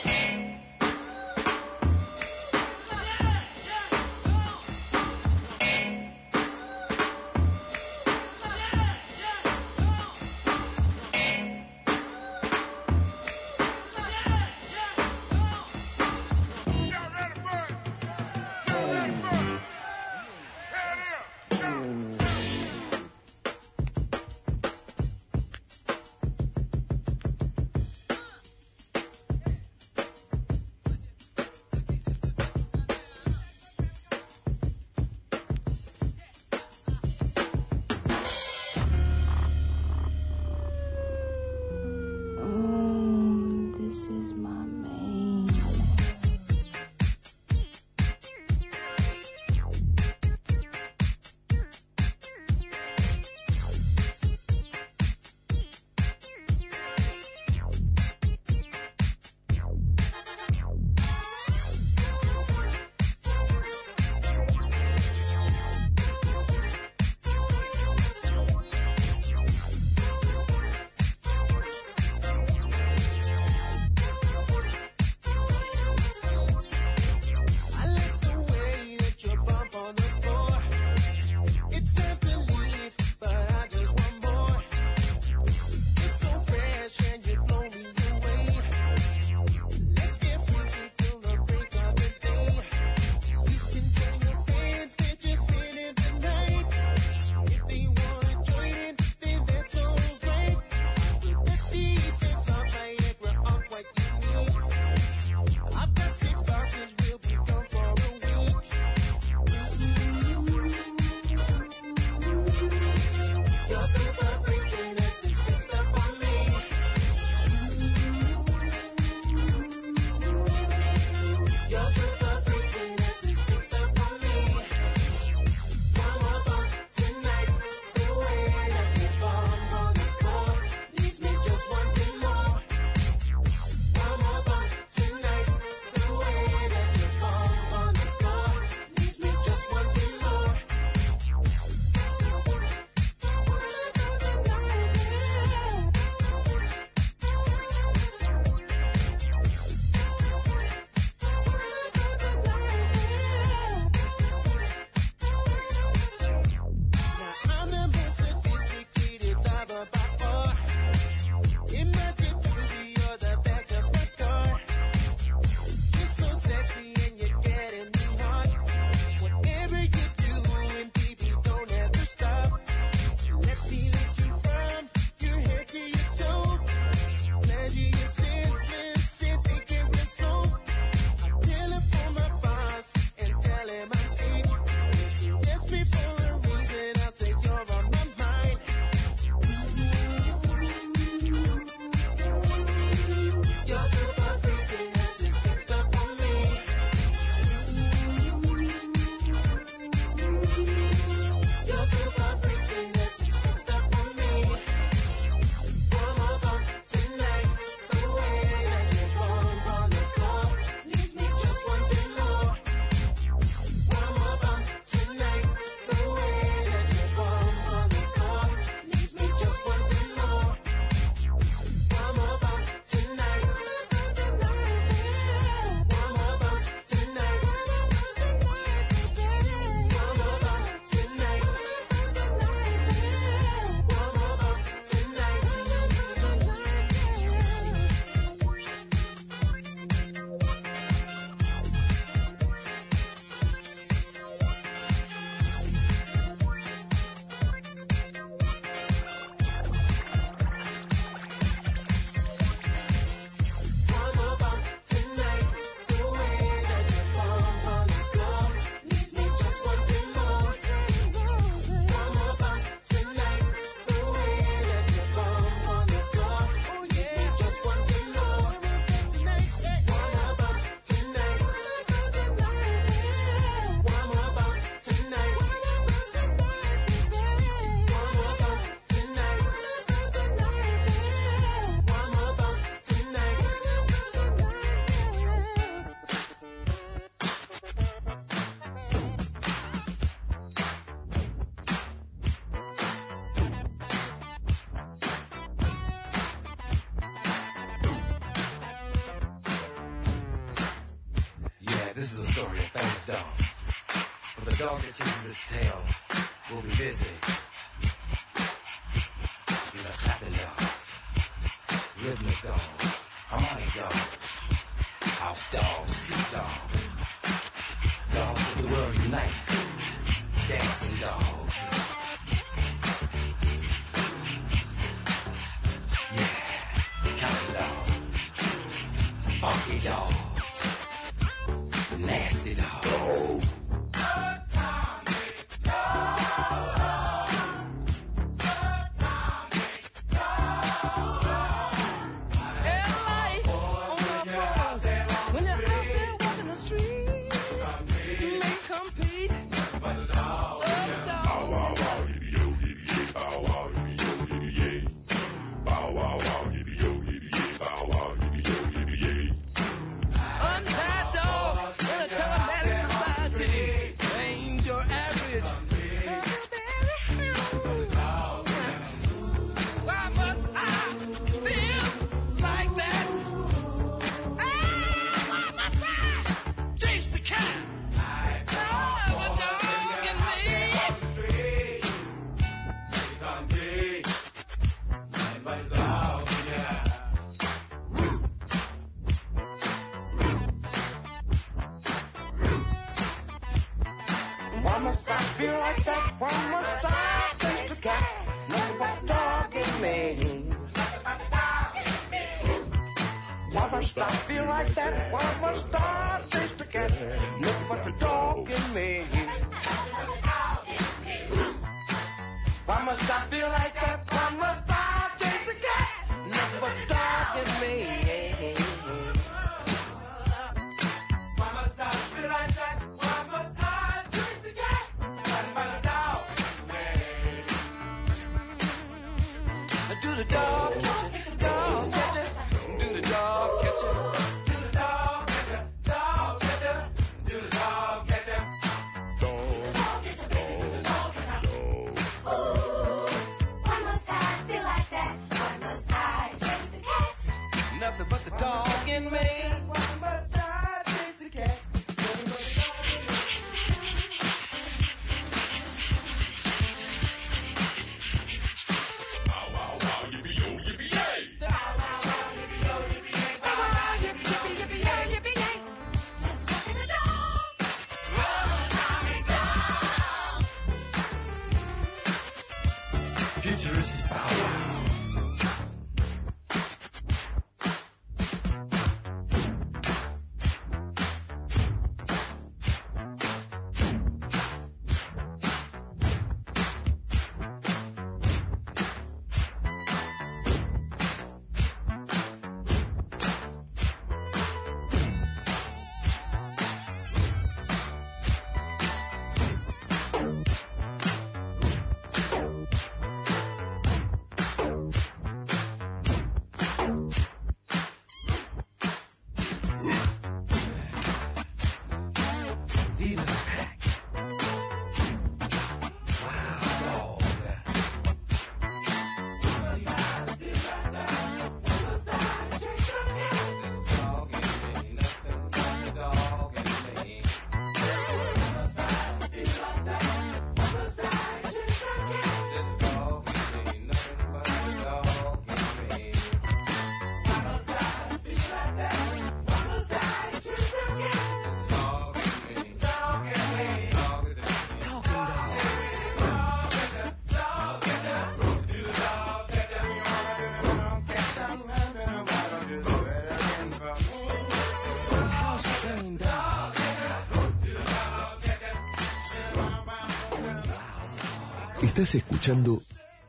me. 417.61 418.06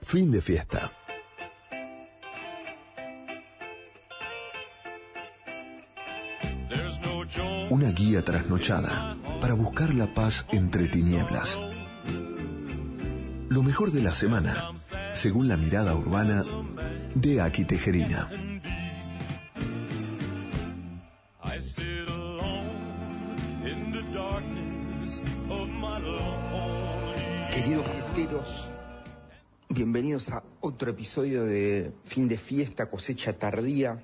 Fin 0.01 0.31
de 0.31 0.41
Fiesta. 0.41 0.93
Una 7.69 7.91
guía 7.91 8.25
trasnochada 8.25 9.17
para 9.41 9.55
buscar 9.55 9.93
la 9.93 10.15
paz 10.15 10.47
entre 10.53 10.87
tinieblas. 10.87 11.59
Lo 13.49 13.65
mejor 13.65 13.91
de 13.91 14.03
la 14.03 14.15
semana, 14.15 14.71
según 15.15 15.49
la 15.49 15.57
mirada 15.57 15.97
urbana 15.97 16.45
de 17.17 17.41
Aki 17.41 17.65
Tejerina. 17.65 18.48
otro 30.79 30.93
episodio 30.93 31.43
de 31.43 31.91
fin 32.05 32.29
de 32.29 32.39
fiesta, 32.39 32.87
cosecha 32.89 33.33
tardía, 33.33 34.01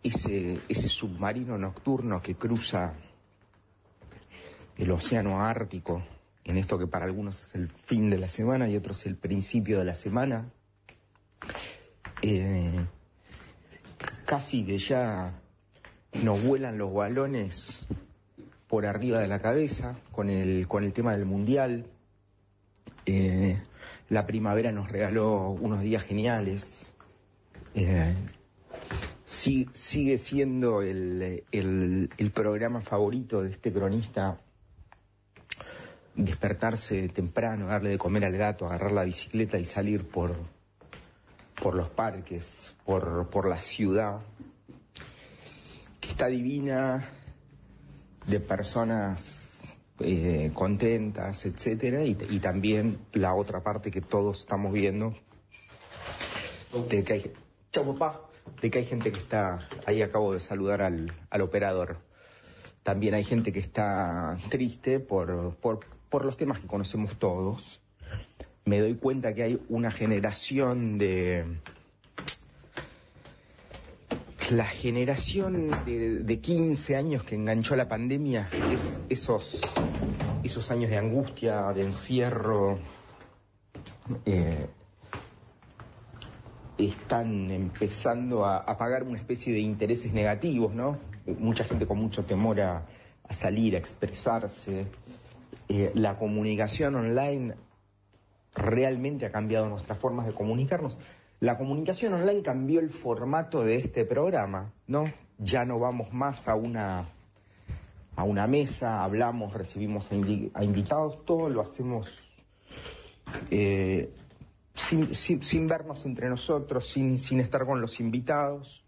ese, 0.00 0.60
ese 0.68 0.88
submarino 0.88 1.58
nocturno 1.58 2.22
que 2.22 2.36
cruza 2.36 2.94
el 4.78 4.92
océano 4.92 5.44
Ártico, 5.44 6.04
en 6.44 6.56
esto 6.56 6.78
que 6.78 6.86
para 6.86 7.06
algunos 7.06 7.42
es 7.42 7.56
el 7.56 7.68
fin 7.68 8.10
de 8.10 8.18
la 8.18 8.28
semana 8.28 8.68
y 8.68 8.76
otros 8.76 9.04
el 9.06 9.16
principio 9.16 9.80
de 9.80 9.84
la 9.84 9.96
semana, 9.96 10.48
eh, 12.22 12.86
casi 14.26 14.64
que 14.64 14.78
ya 14.78 15.34
nos 16.12 16.44
vuelan 16.44 16.78
los 16.78 16.94
balones 16.94 17.84
por 18.68 18.86
arriba 18.86 19.18
de 19.18 19.26
la 19.26 19.40
cabeza 19.40 19.98
con 20.12 20.30
el, 20.30 20.68
con 20.68 20.84
el 20.84 20.92
tema 20.92 21.16
del 21.16 21.26
mundial. 21.26 21.86
Eh, 23.04 23.60
la 24.10 24.26
primavera 24.26 24.72
nos 24.72 24.90
regaló 24.90 25.50
unos 25.50 25.80
días 25.80 26.02
geniales. 26.02 26.92
Eh, 27.74 28.14
sigue 29.24 30.18
siendo 30.18 30.82
el, 30.82 32.10
programa 32.34 32.80
favorito 32.80 33.42
de 33.42 33.52
este 33.52 33.72
cronista 33.72 34.38
despertarse 36.16 37.08
temprano, 37.08 37.68
darle 37.68 37.90
de 37.90 37.98
comer 37.98 38.24
al 38.24 38.36
gato, 38.36 38.66
agarrar 38.66 38.92
la 38.92 39.04
bicicleta 39.04 39.58
y 39.58 39.64
salir 39.64 40.06
por, 40.06 40.34
los 41.72 41.88
parques, 41.88 42.74
por 42.84 43.48
la 43.48 43.62
ciudad, 43.62 44.18
que 46.00 46.08
está 46.08 46.26
divina, 46.26 47.08
de 48.26 48.40
personas 48.40 49.49
eh, 50.00 50.50
contentas, 50.54 51.44
etcétera, 51.46 52.04
y, 52.04 52.16
y 52.30 52.40
también 52.40 52.98
la 53.12 53.34
otra 53.34 53.62
parte 53.62 53.90
que 53.90 54.00
todos 54.00 54.40
estamos 54.40 54.72
viendo, 54.72 55.14
de 56.88 57.04
que 57.04 57.12
hay, 57.12 57.32
Chau, 57.72 57.96
papá. 57.96 58.22
de 58.60 58.70
que 58.70 58.78
hay 58.78 58.84
gente 58.84 59.12
que 59.12 59.18
está, 59.18 59.58
ahí 59.86 60.02
acabo 60.02 60.32
de 60.32 60.40
saludar 60.40 60.82
al, 60.82 61.12
al 61.30 61.40
operador, 61.42 61.98
también 62.82 63.14
hay 63.14 63.24
gente 63.24 63.52
que 63.52 63.60
está 63.60 64.36
triste 64.48 65.00
por, 65.00 65.56
por, 65.56 65.80
por 66.08 66.24
los 66.24 66.36
temas 66.36 66.58
que 66.58 66.66
conocemos 66.66 67.18
todos. 67.18 67.80
Me 68.64 68.80
doy 68.80 68.94
cuenta 68.94 69.34
que 69.34 69.42
hay 69.42 69.60
una 69.68 69.90
generación 69.90 70.98
de... 70.98 71.44
La 74.50 74.64
generación 74.64 75.70
de, 75.84 76.18
de 76.24 76.40
15 76.40 76.96
años 76.96 77.22
que 77.22 77.36
enganchó 77.36 77.76
la 77.76 77.88
pandemia 77.88 78.48
es 78.72 79.00
esos, 79.08 79.62
esos 80.42 80.70
años 80.72 80.90
de 80.90 80.98
angustia, 80.98 81.72
de 81.72 81.84
encierro, 81.84 82.80
eh, 84.26 84.66
están 86.78 87.50
empezando 87.50 88.44
a, 88.44 88.56
a 88.56 88.76
pagar 88.76 89.04
una 89.04 89.18
especie 89.18 89.52
de 89.52 89.60
intereses 89.60 90.12
negativos, 90.12 90.74
¿no? 90.74 90.98
Mucha 91.38 91.62
gente 91.62 91.86
con 91.86 91.98
mucho 91.98 92.24
temor 92.24 92.60
a, 92.60 92.86
a 93.28 93.32
salir, 93.32 93.76
a 93.76 93.78
expresarse. 93.78 94.86
Eh, 95.68 95.92
la 95.94 96.16
comunicación 96.18 96.96
online 96.96 97.54
realmente 98.54 99.26
ha 99.26 99.30
cambiado 99.30 99.68
nuestras 99.68 99.96
formas 99.98 100.26
de 100.26 100.32
comunicarnos. 100.32 100.98
La 101.40 101.56
comunicación 101.56 102.12
online 102.14 102.42
cambió 102.42 102.80
el 102.80 102.90
formato 102.90 103.64
de 103.64 103.76
este 103.76 104.04
programa, 104.04 104.72
¿no? 104.86 105.10
Ya 105.38 105.64
no 105.64 105.78
vamos 105.78 106.12
más 106.12 106.48
a 106.48 106.54
una 106.54 107.08
a 108.16 108.24
una 108.24 108.46
mesa, 108.46 109.02
hablamos, 109.02 109.54
recibimos 109.54 110.12
a, 110.12 110.14
invi- 110.16 110.50
a 110.52 110.62
invitados, 110.62 111.24
todo 111.24 111.48
lo 111.48 111.62
hacemos 111.62 112.18
eh, 113.50 114.12
sin, 114.74 115.14
sin- 115.14 115.66
vernos 115.66 116.04
entre 116.04 116.28
nosotros, 116.28 116.86
sin, 116.86 117.16
sin 117.18 117.40
estar 117.40 117.64
con 117.64 117.80
los 117.80 117.98
invitados. 118.00 118.84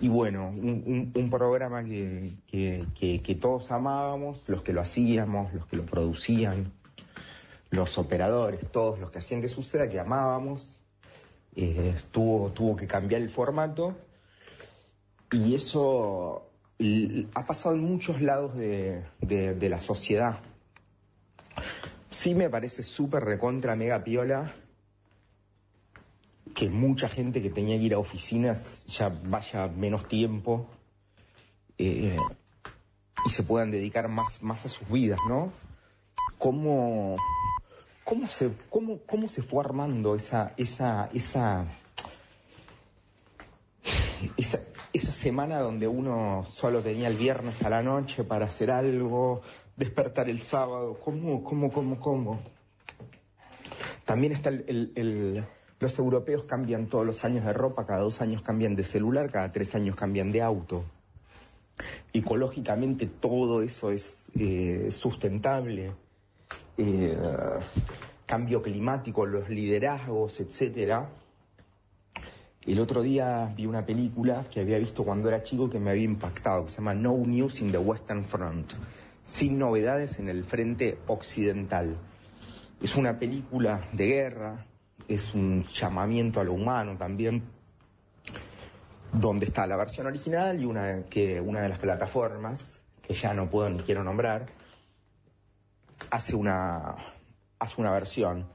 Y 0.00 0.08
bueno, 0.08 0.48
un 0.50 1.28
programa 1.30 1.82
que, 1.82 2.34
que- 2.46 2.86
que- 2.94 3.20
que 3.20 3.34
todos 3.34 3.72
amábamos, 3.72 4.48
los 4.48 4.62
que 4.62 4.72
lo 4.72 4.80
hacíamos, 4.80 5.52
los 5.52 5.66
que 5.66 5.76
lo 5.76 5.84
producían, 5.84 6.70
los 7.70 7.98
operadores, 7.98 8.70
todos 8.70 9.00
los 9.00 9.10
que 9.10 9.18
hacían 9.18 9.40
que 9.40 9.48
suceda, 9.48 9.88
que 9.88 9.98
amábamos. 9.98 10.78
Eh, 11.54 11.94
tuvo, 12.10 12.50
tuvo 12.50 12.74
que 12.76 12.86
cambiar 12.86 13.20
el 13.20 13.28
formato 13.30 13.94
y 15.30 15.54
eso 15.54 16.48
ha 17.34 17.46
pasado 17.46 17.74
en 17.74 17.82
muchos 17.82 18.20
lados 18.22 18.56
de, 18.56 19.02
de- 19.20 19.54
de 19.54 19.68
la 19.68 19.78
sociedad. 19.80 20.40
Sí 22.08 22.34
me 22.34 22.48
parece 22.50 22.82
súper 22.82 23.24
recontra 23.24 23.76
mega 23.76 24.02
piola 24.02 24.52
que 26.54 26.68
mucha 26.68 27.08
gente 27.08 27.40
que 27.42 27.50
tenía 27.50 27.78
que 27.78 27.84
ir 27.84 27.94
a 27.94 27.98
oficinas 27.98 28.84
ya 28.86 29.08
vaya 29.24 29.68
menos 29.68 30.06
tiempo 30.08 30.66
eh, 31.78 32.16
y 33.24 33.30
se 33.30 33.42
puedan 33.42 33.70
dedicar 33.70 34.08
más, 34.08 34.42
más 34.42 34.66
a 34.66 34.68
sus 34.68 34.86
vidas, 34.88 35.18
¿no? 35.28 35.52
¿Cómo, 36.38 37.16
cómo, 38.04 38.28
se, 38.28 38.50
cómo, 38.70 38.98
cómo 39.06 39.28
se 39.28 39.42
fue 39.42 39.64
armando 39.64 40.14
esa, 40.14 40.52
esa, 40.56 41.08
esa, 41.12 41.66
esa, 44.36 44.60
esa 44.92 45.12
semana 45.12 45.60
donde 45.60 45.88
uno 45.88 46.44
solo 46.48 46.82
tenía 46.82 47.08
el 47.08 47.16
viernes 47.16 47.62
a 47.62 47.70
la 47.70 47.82
noche 47.82 48.24
para 48.24 48.46
hacer 48.46 48.70
algo, 48.70 49.42
despertar 49.76 50.28
el 50.28 50.40
sábado? 50.42 50.98
¿Cómo, 51.04 51.42
cómo, 51.42 51.70
cómo, 51.70 51.98
cómo? 51.98 52.40
También 54.04 54.32
está 54.32 54.48
el, 54.50 54.92
el- 54.94 55.44
los 55.78 55.98
europeos 55.98 56.44
cambian 56.44 56.86
todos 56.86 57.04
los 57.04 57.24
años 57.24 57.44
de 57.44 57.52
ropa, 57.52 57.84
cada 57.86 58.02
dos 58.02 58.20
años 58.20 58.42
cambian 58.42 58.76
de 58.76 58.84
celular, 58.84 59.32
cada 59.32 59.50
tres 59.50 59.74
años 59.74 59.96
cambian 59.96 60.30
de 60.30 60.40
auto. 60.40 60.84
Ecológicamente 62.12 63.06
todo 63.08 63.62
eso 63.62 63.90
es 63.90 64.30
eh, 64.38 64.88
sustentable. 64.92 65.92
Eh, 66.76 67.16
cambio 68.24 68.62
climático, 68.62 69.26
los 69.26 69.48
liderazgos, 69.50 70.40
etcétera. 70.40 71.06
El 72.64 72.80
otro 72.80 73.02
día 73.02 73.52
vi 73.54 73.66
una 73.66 73.84
película 73.84 74.46
que 74.50 74.60
había 74.60 74.78
visto 74.78 75.04
cuando 75.04 75.28
era 75.28 75.42
chico 75.42 75.68
que 75.68 75.78
me 75.78 75.90
había 75.90 76.04
impactado, 76.04 76.64
que 76.64 76.70
se 76.70 76.76
llama 76.78 76.94
No 76.94 77.16
News 77.18 77.60
in 77.60 77.72
the 77.72 77.78
Western 77.78 78.24
Front, 78.24 78.72
sin 79.22 79.58
novedades 79.58 80.18
en 80.18 80.28
el 80.28 80.44
frente 80.44 80.98
occidental. 81.08 81.96
Es 82.80 82.96
una 82.96 83.18
película 83.18 83.84
de 83.92 84.06
guerra, 84.06 84.66
es 85.08 85.34
un 85.34 85.64
llamamiento 85.64 86.40
a 86.40 86.44
lo 86.44 86.54
humano 86.54 86.96
también, 86.96 87.42
donde 89.12 89.46
está 89.46 89.66
la 89.66 89.76
versión 89.76 90.06
original 90.06 90.58
y 90.58 90.64
una, 90.64 91.02
que 91.04 91.40
una 91.40 91.60
de 91.60 91.68
las 91.68 91.78
plataformas, 91.78 92.82
que 93.02 93.12
ya 93.12 93.34
no 93.34 93.50
puedo 93.50 93.68
ni 93.68 93.80
quiero 93.80 94.02
nombrar, 94.02 94.46
hace 96.12 96.36
una, 96.36 96.94
hace 97.58 97.80
una 97.80 97.90
versión. 97.90 98.46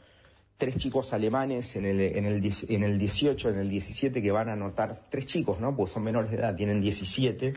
Tres 0.58 0.78
chicos 0.78 1.12
alemanes 1.12 1.76
en 1.76 1.86
el, 1.86 2.00
en, 2.00 2.26
el, 2.26 2.54
en 2.70 2.84
el 2.84 3.00
18, 3.00 3.50
en 3.50 3.60
el 3.60 3.70
17 3.70 4.22
que 4.22 4.32
van 4.32 4.50
a 4.50 4.54
anotar, 4.54 4.92
tres 5.10 5.26
chicos, 5.26 5.60
¿no? 5.60 5.76
Pues 5.76 5.92
son 5.92 6.04
menores 6.04 6.32
de 6.32 6.38
edad, 6.38 6.56
tienen 6.56 6.82
17. 6.82 7.56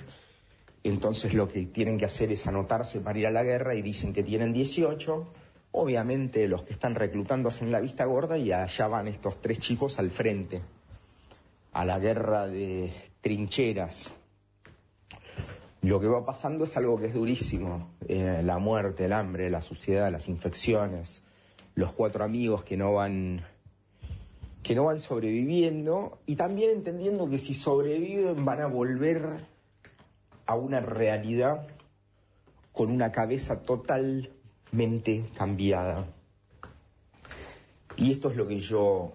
Entonces 0.84 1.34
lo 1.34 1.46
que 1.48 1.66
tienen 1.66 1.98
que 1.98 2.06
hacer 2.06 2.32
es 2.32 2.46
anotarse 2.46 3.00
para 3.00 3.18
ir 3.18 3.26
a 3.26 3.30
la 3.30 3.42
guerra 3.42 3.74
y 3.74 3.82
dicen 3.82 4.14
que 4.14 4.22
tienen 4.22 4.54
18. 4.54 5.32
Obviamente 5.72 6.48
los 6.48 6.62
que 6.62 6.72
están 6.72 6.94
reclutando 6.94 7.48
hacen 7.48 7.70
la 7.70 7.80
vista 7.80 8.06
gorda 8.06 8.38
y 8.38 8.52
allá 8.52 8.88
van 8.88 9.06
estos 9.06 9.40
tres 9.42 9.60
chicos 9.60 9.98
al 9.98 10.10
frente, 10.10 10.62
a 11.72 11.84
la 11.84 11.98
guerra 11.98 12.46
de 12.46 12.90
trincheras. 13.20 14.12
Lo 15.82 15.98
que 15.98 16.08
va 16.08 16.24
pasando 16.24 16.64
es 16.64 16.76
algo 16.76 16.98
que 16.98 17.06
es 17.06 17.14
durísimo. 17.14 17.94
Eh, 18.06 18.42
la 18.44 18.58
muerte, 18.58 19.06
el 19.06 19.12
hambre, 19.12 19.48
la 19.50 19.62
suciedad, 19.62 20.12
las 20.12 20.28
infecciones, 20.28 21.24
los 21.74 21.92
cuatro 21.92 22.24
amigos 22.24 22.64
que 22.64 22.76
no 22.76 22.94
van 22.94 23.44
que 24.62 24.74
no 24.74 24.84
van 24.84 25.00
sobreviviendo 25.00 26.18
y 26.26 26.36
también 26.36 26.70
entendiendo 26.70 27.30
que 27.30 27.38
si 27.38 27.54
sobreviven 27.54 28.44
van 28.44 28.60
a 28.60 28.66
volver 28.66 29.46
a 30.44 30.54
una 30.54 30.80
realidad 30.80 31.66
con 32.72 32.90
una 32.90 33.10
cabeza 33.10 33.62
totalmente 33.62 35.24
cambiada. 35.34 36.06
Y 37.96 38.12
esto 38.12 38.30
es 38.30 38.36
lo 38.36 38.46
que 38.46 38.60
yo 38.60 39.12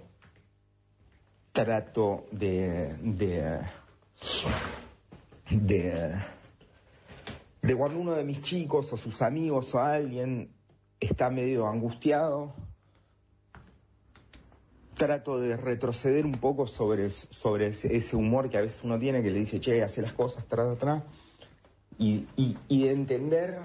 trato 1.51 2.25
de, 2.31 2.95
de, 3.01 3.59
de, 5.49 6.15
de 7.65 7.75
cuando 7.75 7.99
uno 7.99 8.13
de 8.13 8.23
mis 8.23 8.41
chicos 8.41 8.93
o 8.93 8.97
sus 8.97 9.21
amigos 9.23 9.73
o 9.73 9.79
alguien 9.79 10.51
está 10.99 11.31
medio 11.31 11.67
angustiado, 11.67 12.53
trato 14.93 15.39
de 15.39 15.57
retroceder 15.57 16.25
un 16.25 16.33
poco 16.33 16.67
sobre, 16.67 17.09
sobre 17.09 17.67
ese, 17.67 18.15
humor 18.15 18.49
que 18.49 18.57
a 18.57 18.61
veces 18.61 18.83
uno 18.83 18.99
tiene 18.99 19.23
que 19.23 19.31
le 19.31 19.39
dice, 19.39 19.59
che, 19.59 19.83
hace 19.83 20.01
las 20.01 20.13
cosas, 20.13 20.45
tra, 20.45 20.75
tra", 20.75 21.03
y, 21.97 22.27
y, 22.35 22.83
de 22.83 22.91
entender 22.91 23.59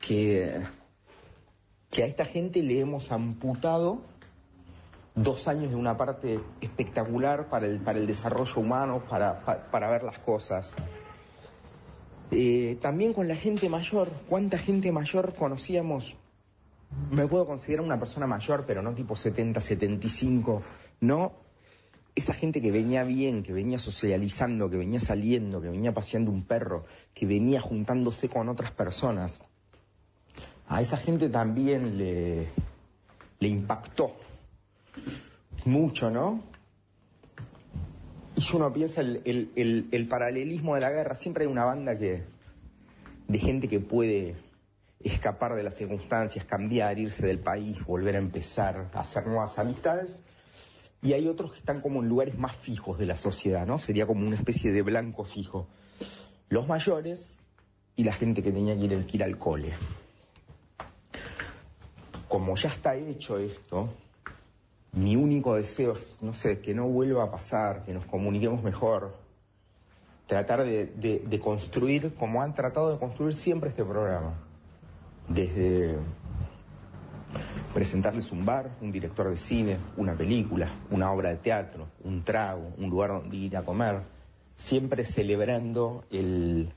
que, 0.00 0.60
que 1.90 2.02
a 2.02 2.06
esta 2.06 2.24
gente 2.24 2.62
le 2.62 2.80
hemos 2.80 3.12
amputado 3.12 4.02
dos 5.14 5.46
años 5.46 5.70
de 5.70 5.76
una 5.76 5.96
parte 5.96 6.40
espectacular 6.60 7.48
para 7.48 7.66
el, 7.66 7.78
para 7.78 7.98
el 8.00 8.06
desarrollo 8.08 8.60
humano, 8.60 9.04
para, 9.08 9.40
pa- 9.44 9.70
para 9.70 9.88
ver 9.88 10.02
las 10.02 10.18
cosas. 10.18 10.74
Eh, 12.36 12.78
también 12.80 13.12
con 13.12 13.28
la 13.28 13.36
gente 13.36 13.68
mayor, 13.68 14.10
¿cuánta 14.28 14.58
gente 14.58 14.90
mayor 14.90 15.36
conocíamos? 15.36 16.16
Me 17.12 17.28
puedo 17.28 17.46
considerar 17.46 17.84
una 17.84 18.00
persona 18.00 18.26
mayor, 18.26 18.64
pero 18.66 18.82
no 18.82 18.92
tipo 18.92 19.14
70, 19.14 19.60
75, 19.60 20.62
no. 21.00 21.32
Esa 22.16 22.32
gente 22.32 22.60
que 22.60 22.72
venía 22.72 23.04
bien, 23.04 23.44
que 23.44 23.52
venía 23.52 23.78
socializando, 23.78 24.68
que 24.68 24.76
venía 24.76 24.98
saliendo, 24.98 25.60
que 25.60 25.68
venía 25.68 25.94
paseando 25.94 26.32
un 26.32 26.42
perro, 26.42 26.86
que 27.14 27.24
venía 27.24 27.60
juntándose 27.60 28.28
con 28.28 28.48
otras 28.48 28.72
personas. 28.72 29.40
A 30.66 30.80
esa 30.80 30.96
gente 30.96 31.28
también 31.28 31.96
le, 31.96 32.48
le 33.38 33.48
impactó 33.48 34.10
mucho, 35.66 36.10
¿no? 36.10 36.42
Y 38.36 38.40
si 38.42 38.56
uno 38.56 38.72
piensa 38.72 39.00
el, 39.00 39.20
el- 39.24 39.50
el- 39.56 39.88
el 39.92 40.08
paralelismo 40.08 40.74
de 40.74 40.80
la 40.80 40.90
guerra, 40.90 41.14
siempre 41.14 41.44
hay 41.44 41.50
una 41.50 41.64
banda 41.64 41.96
que 41.98 42.24
de 43.28 43.38
gente 43.38 43.68
que 43.68 43.80
puede 43.80 44.34
escapar 45.00 45.54
de 45.54 45.62
las 45.62 45.74
circunstancias, 45.76 46.44
cambiar, 46.44 46.98
irse 46.98 47.26
del 47.26 47.38
país, 47.38 47.84
volver 47.84 48.16
a 48.16 48.18
empezar, 48.18 48.90
a 48.92 49.00
hacer 49.00 49.26
nuevas 49.26 49.58
amistades. 49.58 50.22
Y 51.02 51.12
hay 51.12 51.28
otros 51.28 51.52
que 51.52 51.58
están 51.58 51.80
como 51.80 52.02
en 52.02 52.08
lugares 52.08 52.38
más 52.38 52.56
fijos 52.56 52.98
de 52.98 53.06
la 53.06 53.16
sociedad, 53.16 53.66
¿no? 53.66 53.78
Sería 53.78 54.06
como 54.06 54.26
una 54.26 54.36
especie 54.36 54.72
de 54.72 54.82
blanco 54.82 55.24
fijo. 55.24 55.68
Los 56.48 56.66
mayores 56.66 57.38
y 57.96 58.04
la 58.04 58.14
gente 58.14 58.42
que 58.42 58.50
tenía 58.52 58.74
que 58.76 58.84
ir, 58.84 59.06
que 59.06 59.16
ir 59.18 59.22
al 59.24 59.36
cole. 59.38 59.72
Como 62.28 62.56
ya 62.56 62.68
está 62.70 62.96
hecho 62.96 63.38
esto, 63.38 63.92
mi 64.94 65.16
único 65.16 65.54
deseo 65.56 65.92
es, 65.96 66.22
no 66.22 66.34
sé, 66.34 66.60
que 66.60 66.74
no 66.74 66.86
vuelva 66.86 67.24
a 67.24 67.30
pasar, 67.30 67.82
que 67.82 67.92
nos 67.92 68.04
comuniquemos 68.06 68.62
mejor, 68.62 69.14
tratar 70.26 70.64
de, 70.64 71.40
construir 71.42 72.14
como 72.14 72.42
han 72.42 72.54
tratado 72.54 72.92
de 72.92 72.98
construir 72.98 73.34
siempre 73.34 73.70
este 73.70 73.84
programa. 73.84 74.34
Desde 75.28 75.96
presentarles 77.72 78.30
un 78.30 78.44
bar, 78.44 78.70
un 78.80 78.92
director 78.92 79.28
de 79.28 79.36
cine, 79.36 79.78
una 79.96 80.14
película, 80.14 80.68
una 80.90 81.10
obra 81.10 81.30
de 81.30 81.36
teatro, 81.36 81.88
un 82.04 82.22
trago, 82.22 82.72
un 82.78 82.88
lugar 82.88 83.10
donde 83.10 83.36
ir 83.36 83.56
a 83.56 83.62
comer, 83.62 84.02
siempre 84.54 85.04
celebrando 85.04 86.04
el, 86.10 86.72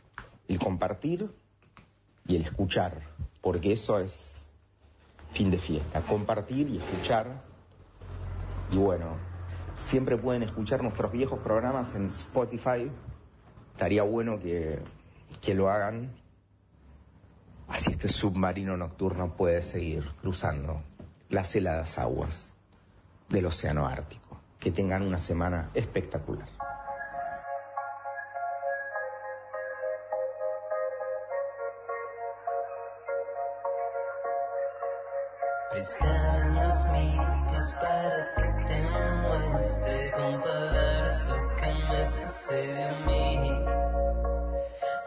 el 0.48 0.60
compartir 0.60 1.30
y 2.26 2.36
el 2.36 2.44
escuchar, 2.44 3.02
porque 3.42 3.74
eso 3.74 4.00
es 4.00 4.46
fin 5.34 5.52
de 5.52 5.60
fiesta, 5.60 6.02
compartir 6.02 6.68
y 6.70 6.78
escuchar. 6.78 7.47
Y 8.72 8.78
bueno, 8.78 9.18
siempre 9.76 10.18
pueden 10.18 10.44
escuchar 10.44 10.84
nuestros 10.84 11.12
viejos 11.12 11.40
programas 11.40 11.96
en 11.96 12.08
Spotify. 12.08 12.92
Estaría 13.72 14.04
bueno 14.04 14.40
que, 14.40 14.80
que 15.42 15.54
lo 15.54 15.70
hagan. 15.70 16.12
Así 17.68 17.92
este 17.92 18.10
submarino 18.10 18.76
nocturno 18.78 19.36
puede 19.36 19.62
seguir 19.62 20.06
cruzando 20.22 20.82
las 21.30 21.56
heladas 21.56 21.98
aguas 21.98 22.56
del 23.30 23.46
Océano 23.46 23.88
Ártico. 23.88 24.40
Que 24.60 24.72
tengan 24.72 25.04
una 25.04 25.20
semana 25.20 25.70
espectacular. 25.74 26.57
Préstame 35.78 36.58
unos 36.58 36.86
minutos 36.86 37.76
para 37.80 38.34
que 38.34 38.66
te 38.66 38.82
muestre 39.22 40.12
con 40.16 40.42
palabras 40.42 41.28
lo 41.28 41.56
que 41.56 41.68
me 41.68 42.06
sucede 42.08 42.84
a 42.84 42.92
mí. 43.06 43.64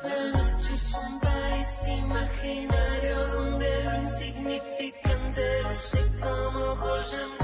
La 0.02 0.38
noche 0.38 0.72
es 0.72 0.94
un 0.94 1.18
país 1.18 1.88
imaginario 1.88 3.26
donde 3.32 3.84
lo 3.84 3.96
insignificante 3.96 5.62
luce 5.64 6.18
como 6.20 6.60
joya 6.76 7.39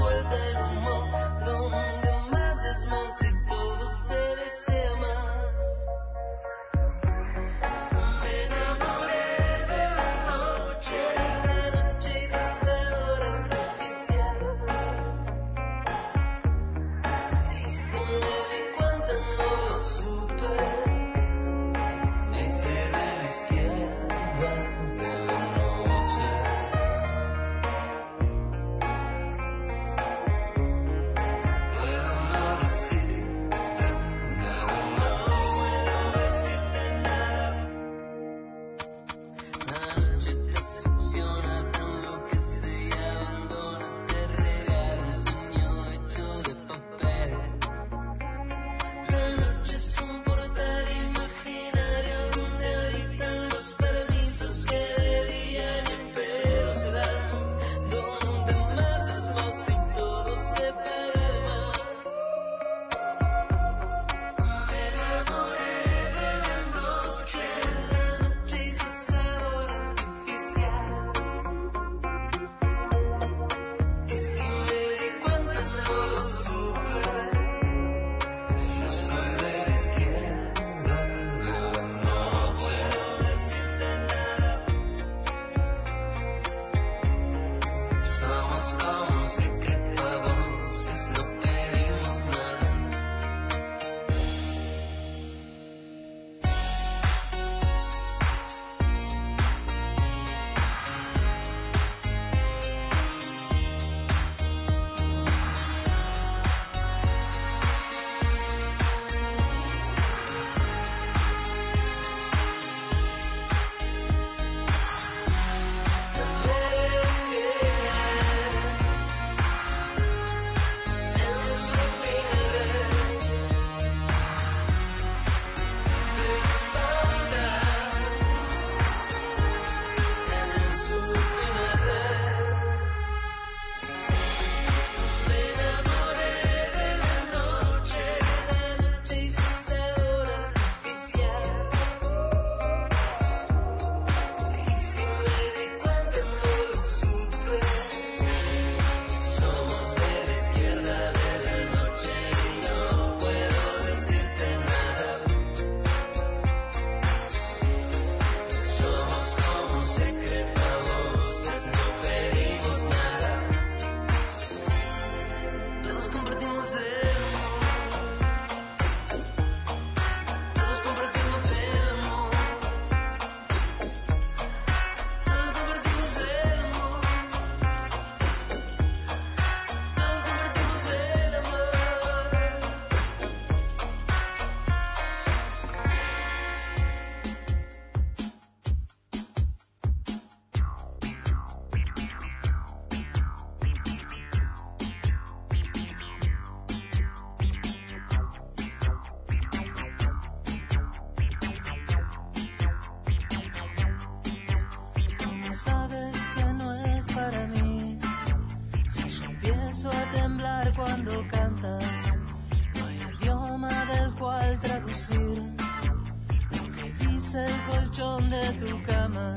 de 217.97 218.53
tu 218.59 218.83
cama. 218.83 219.33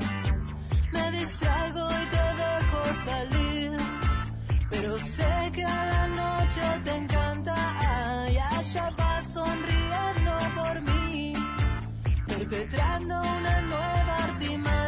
Me 0.93 1.11
distraigo 1.11 1.87
y 1.89 2.05
te 2.13 2.25
dejo 2.41 2.83
salir. 3.05 3.71
Pero 4.69 4.97
sé 4.99 5.51
que 5.51 5.65
a 5.65 5.85
la 5.85 6.07
noche 6.09 6.61
te 6.83 6.95
encanta. 6.95 7.55
Y 8.29 8.37
allá 8.37 8.93
vas 8.95 9.33
sonriendo 9.33 10.37
por 10.55 10.81
mí. 10.81 11.33
Perpetrando 12.27 13.19
una 13.19 13.61
nueva 13.61 14.15
artimaña. 14.25 14.80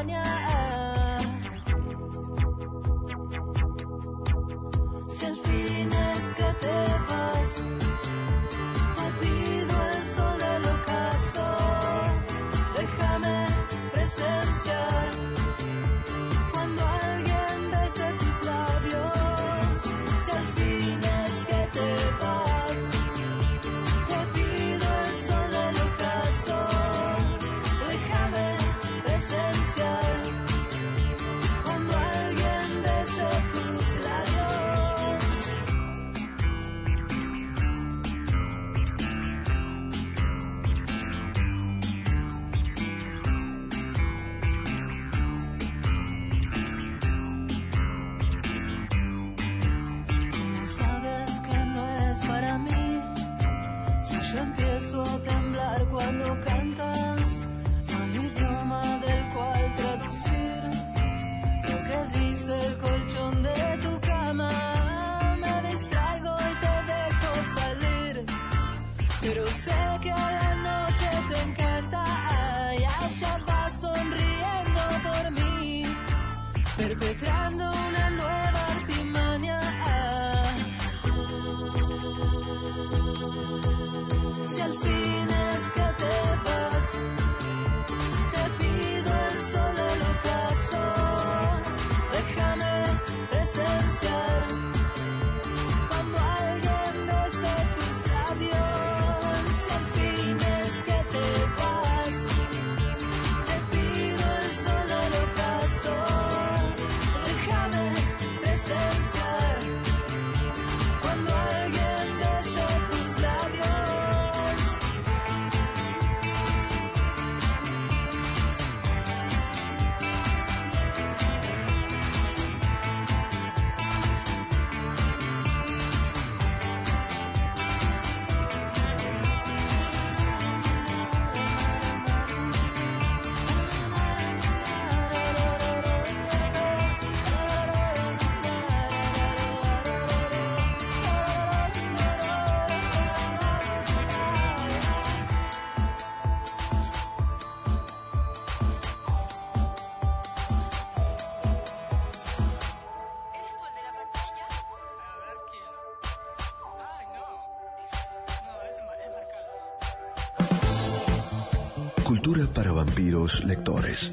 Vampiros 162.93 163.43
lectores. 163.43 164.11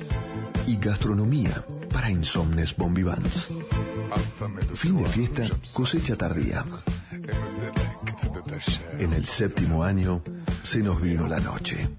Y 0.66 0.78
gastronomía 0.78 1.64
para 1.92 2.10
insomnes 2.10 2.74
bombivans. 2.74 3.48
Fin 4.74 4.96
de 4.96 5.04
fiesta, 5.04 5.42
cosecha 5.74 6.16
tardía. 6.16 6.64
En 8.98 9.12
el 9.12 9.26
séptimo 9.26 9.84
año 9.84 10.22
se 10.62 10.78
nos 10.78 10.98
vino 11.02 11.28
la 11.28 11.40
noche. 11.40 11.90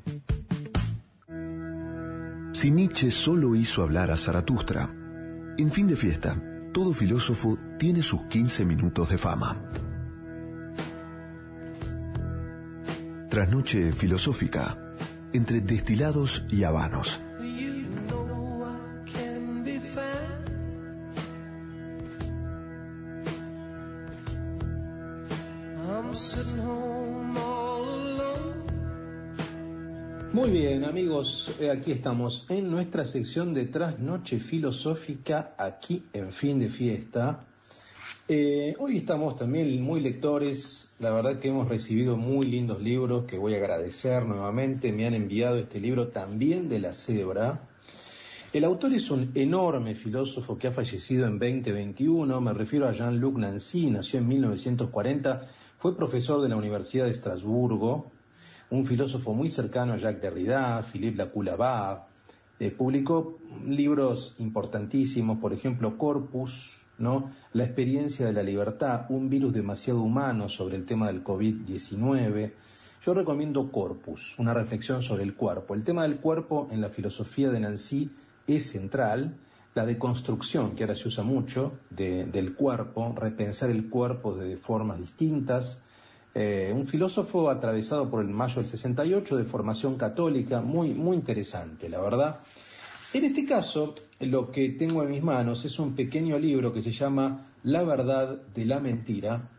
Si 2.54 2.72
Nietzsche 2.72 3.12
solo 3.12 3.54
hizo 3.56 3.84
hablar 3.84 4.10
a 4.10 4.18
Zaratustra, 4.18 4.90
en 5.60 5.72
fin 5.72 5.88
de 5.88 5.96
fiesta, 5.96 6.36
todo 6.74 6.94
filósofo 6.94 7.60
tiene 7.78 8.02
sus 8.02 8.24
15 8.24 8.66
minutos 8.66 9.10
de 9.10 9.18
fama. 9.20 9.56
Trasnoche 13.30 13.92
filosófica, 13.94 14.91
entre 15.34 15.62
destilados 15.62 16.44
y 16.50 16.64
habanos. 16.64 17.20
Muy 30.34 30.50
bien, 30.50 30.86
amigos, 30.86 31.52
eh, 31.60 31.70
aquí 31.70 31.92
estamos 31.92 32.46
en 32.50 32.72
nuestra 32.72 33.06
sección 33.06 33.54
de 33.54 33.66
Trasnoche 33.66 34.40
Filosófica, 34.40 35.56
aquí 35.58 36.04
en 36.14 36.32
fin 36.32 36.58
de 36.58 36.70
fiesta. 36.70 37.46
Eh, 38.28 38.74
hoy 38.80 38.98
estamos 38.98 39.36
también 39.36 39.82
muy 39.82 40.00
lectores, 40.00 40.90
la 41.02 41.10
verdad 41.10 41.40
que 41.40 41.48
hemos 41.48 41.68
recibido 41.68 42.16
muy 42.16 42.46
lindos 42.46 42.80
libros 42.80 43.26
que 43.26 43.40
voy 43.40 43.56
a 43.56 43.58
agradecer 43.58 44.24
nuevamente, 44.24 44.92
me 44.92 45.08
han 45.08 45.16
enviado 45.16 45.58
este 45.58 45.80
libro 45.80 46.10
también 46.10 46.70
de 46.70 46.78
la 46.78 46.94
cebra. 46.94 47.62
El 48.54 48.64
autor 48.66 48.94
es 48.94 49.10
un 49.10 49.32
enorme 49.34 49.96
filósofo 49.96 50.60
que 50.60 50.68
ha 50.68 50.72
fallecido 50.72 51.26
en 51.26 51.40
2021, 51.40 52.40
me 52.40 52.54
refiero 52.54 52.88
a 52.88 52.92
Jean-Luc 52.92 53.36
Nancy, 53.38 53.90
nació 53.90 54.20
en 54.20 54.28
1940, 54.28 55.42
fue 55.80 55.98
profesor 55.98 56.40
de 56.40 56.50
la 56.50 56.56
Universidad 56.56 57.06
de 57.06 57.12
Estrasburgo, 57.12 58.12
un 58.70 58.86
filósofo 58.86 59.34
muy 59.34 59.50
cercano 59.50 59.94
a 59.94 59.98
Jacques 59.98 60.22
Derrida, 60.22 60.84
Philippe 60.84 61.18
Lacoulabar, 61.18 62.06
eh, 62.60 62.70
publicó 62.70 63.40
libros 63.66 64.36
importantísimos, 64.38 65.40
por 65.40 65.52
ejemplo, 65.52 65.98
Corpus, 65.98 66.81
¿no? 67.02 67.32
La 67.54 67.66
experiencia 67.66 68.26
de 68.26 68.34
la 68.34 68.44
libertad, 68.44 69.06
un 69.10 69.30
virus 69.30 69.54
demasiado 69.54 70.02
humano 70.02 70.48
sobre 70.48 70.78
el 70.78 70.86
tema 70.86 71.08
del 71.08 71.24
COVID-19. 71.24 72.52
Yo 73.04 73.14
recomiendo 73.14 73.72
Corpus, 73.72 74.36
una 74.38 74.54
reflexión 74.54 75.02
sobre 75.02 75.24
el 75.24 75.34
cuerpo. 75.34 75.74
El 75.74 75.84
tema 75.84 76.04
del 76.04 76.18
cuerpo 76.18 76.68
en 76.72 76.82
la 76.82 76.90
filosofía 76.90 77.50
de 77.50 77.60
Nancy 77.60 78.10
es 78.48 78.70
central, 78.70 79.36
la 79.74 79.86
deconstrucción, 79.86 80.76
que 80.76 80.84
ahora 80.84 80.96
se 80.96 81.08
usa 81.08 81.24
mucho, 81.24 81.80
de- 81.90 82.26
del 82.26 82.56
cuerpo, 82.56 83.14
repensar 83.18 83.70
el 83.70 83.90
cuerpo 83.90 84.34
de 84.36 84.58
formas 84.58 85.00
distintas. 85.00 85.80
Eh, 86.34 86.72
un 86.76 86.86
filósofo 86.86 87.50
atravesado 87.50 88.10
por 88.10 88.22
el 88.22 88.30
mayo 88.30 88.56
del 88.56 88.66
68, 88.66 89.36
de 89.38 89.46
formación 89.46 89.98
católica, 89.98 90.62
muy, 90.62 90.94
muy 90.94 91.16
interesante, 91.18 91.90
la 91.90 92.00
verdad. 92.02 92.40
En 93.14 93.26
este 93.26 93.46
caso, 93.46 93.96
lo 94.22 94.52
que 94.52 94.70
tengo 94.70 95.04
en 95.04 95.12
mis 95.12 95.24
manos 95.24 95.66
es 95.66 95.80
un 95.80 95.96
pequeño 95.96 96.38
libro 96.38 96.72
que 96.74 96.82
se 96.82 96.92
llama 96.92 97.48
La 97.64 97.84
verdad 97.84 98.42
de 98.54 98.66
la 98.66 98.80
mentira. 98.80 99.50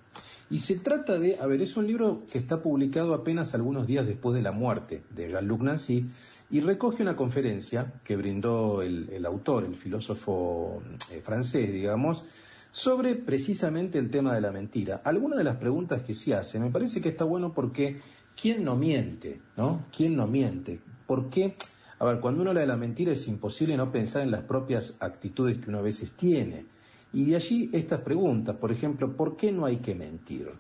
Y 0.51 0.59
se 0.59 0.77
trata 0.77 1.19
de, 1.19 1.39
a 1.39 1.47
ver, 1.47 1.63
es 1.63 1.77
un 1.77 1.87
libro 1.87 2.25
que 2.31 2.39
está 2.39 2.61
publicado 2.61 3.15
apenas 3.15 3.55
algunos 3.55 3.87
días 3.87 4.07
después 4.07 4.35
de 4.35 4.43
la 4.43 4.53
muerte 4.53 5.03
de 5.11 5.31
Jean-Luc 5.31 5.63
Nancy 5.63 6.07
y 6.51 6.61
recoge 6.61 7.03
una 7.03 7.17
conferencia 7.17 7.95
que 8.05 8.17
brindó 8.17 8.83
el, 8.83 9.09
el 9.09 9.25
autor, 9.25 9.65
el 9.65 9.77
filósofo 9.77 10.83
eh, 11.11 11.23
francés, 11.23 11.73
digamos, 11.73 12.25
sobre 12.71 13.15
precisamente 13.15 13.99
el 13.99 14.11
tema 14.11 14.35
de 14.35 14.43
la 14.43 14.53
mentira. 14.53 15.01
Algunas 15.05 15.39
de 15.39 15.45
las 15.45 15.57
preguntas 15.57 16.03
que 16.03 16.13
se 16.13 16.35
hace 16.35 16.61
me 16.61 16.71
parece 16.71 17.01
que 17.01 17.11
está 17.11 17.25
bueno 17.25 17.55
porque 17.55 18.01
¿quién 18.41 18.65
no 18.65 18.77
miente? 18.77 19.41
¿No? 19.57 19.87
¿Quién 19.97 20.17
no 20.17 20.27
miente? 20.27 20.81
¿Por 21.07 21.31
qué? 21.31 21.57
A 22.03 22.05
ver, 22.05 22.19
cuando 22.19 22.41
uno 22.41 22.51
habla 22.51 22.63
de 22.63 22.67
la 22.67 22.77
mentira 22.77 23.13
es 23.13 23.29
imposible 23.29 23.77
no 23.77 23.93
pensar 23.93 24.23
en 24.23 24.33
las 24.33 24.43
propias 24.43 24.97
actitudes 24.99 25.59
que 25.59 25.69
uno 25.69 25.79
a 25.79 25.83
veces 25.83 26.11
tiene. 26.17 26.67
Y 27.13 27.27
de 27.27 27.37
allí 27.37 27.71
estas 27.73 28.01
preguntas, 28.01 28.57
por 28.57 28.73
ejemplo, 28.73 29.17
¿por 29.17 29.37
qué 29.37 29.53
no 29.53 29.65
hay 29.65 29.77
que 29.77 29.95
mentir? 29.95 30.51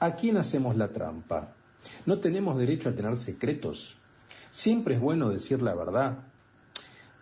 ¿A 0.00 0.16
quién 0.16 0.36
hacemos 0.38 0.76
la 0.76 0.90
trampa? 0.90 1.54
¿No 2.04 2.18
tenemos 2.18 2.58
derecho 2.58 2.88
a 2.88 2.94
tener 2.96 3.16
secretos? 3.16 3.96
¿Siempre 4.50 4.96
es 4.96 5.00
bueno 5.00 5.28
decir 5.28 5.62
la 5.62 5.76
verdad? 5.76 6.18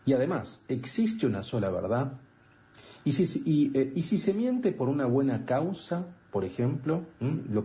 Y 0.07 0.15
además, 0.15 0.63
¿existe 0.67 1.27
una 1.27 1.43
sola 1.43 1.71
verdad? 1.71 2.15
¿Y 3.05 3.13
si, 3.13 3.43
y, 3.45 3.79
eh, 3.79 4.03
se 4.03 4.33
miente 4.33 4.73
por 4.73 4.89
una 4.89 5.05
buena 5.05 5.45
causa, 5.45 6.07
por 6.33 6.47
ejemplo, 6.47 7.05
lo 7.21 7.63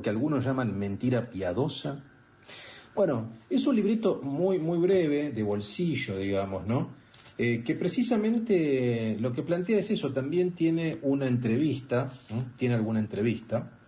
que 0.00 0.08
algunos 0.08 0.42
llaman 0.42 0.78
mentira 0.78 1.28
piadosa? 1.28 2.02
Bueno, 2.94 3.32
es 3.48 3.66
un 3.66 3.74
librito 3.74 4.20
muy, 4.22 4.58
muy 4.58 4.78
breve, 4.78 5.32
de 5.32 5.42
bolsillo, 5.42 6.18
digamos, 6.18 6.66
¿no? 6.66 6.90
Eh, 7.38 7.62
que 7.64 7.74
precisamente 7.74 9.16
lo 9.18 9.32
que 9.32 9.42
plantea 9.42 9.78
es 9.78 9.90
eso, 9.90 10.12
también 10.12 10.52
tiene 10.52 10.98
una 11.00 11.26
entrevista, 11.26 12.12
tiene 12.56 12.74
alguna 12.74 13.00
entrevista 13.00 13.78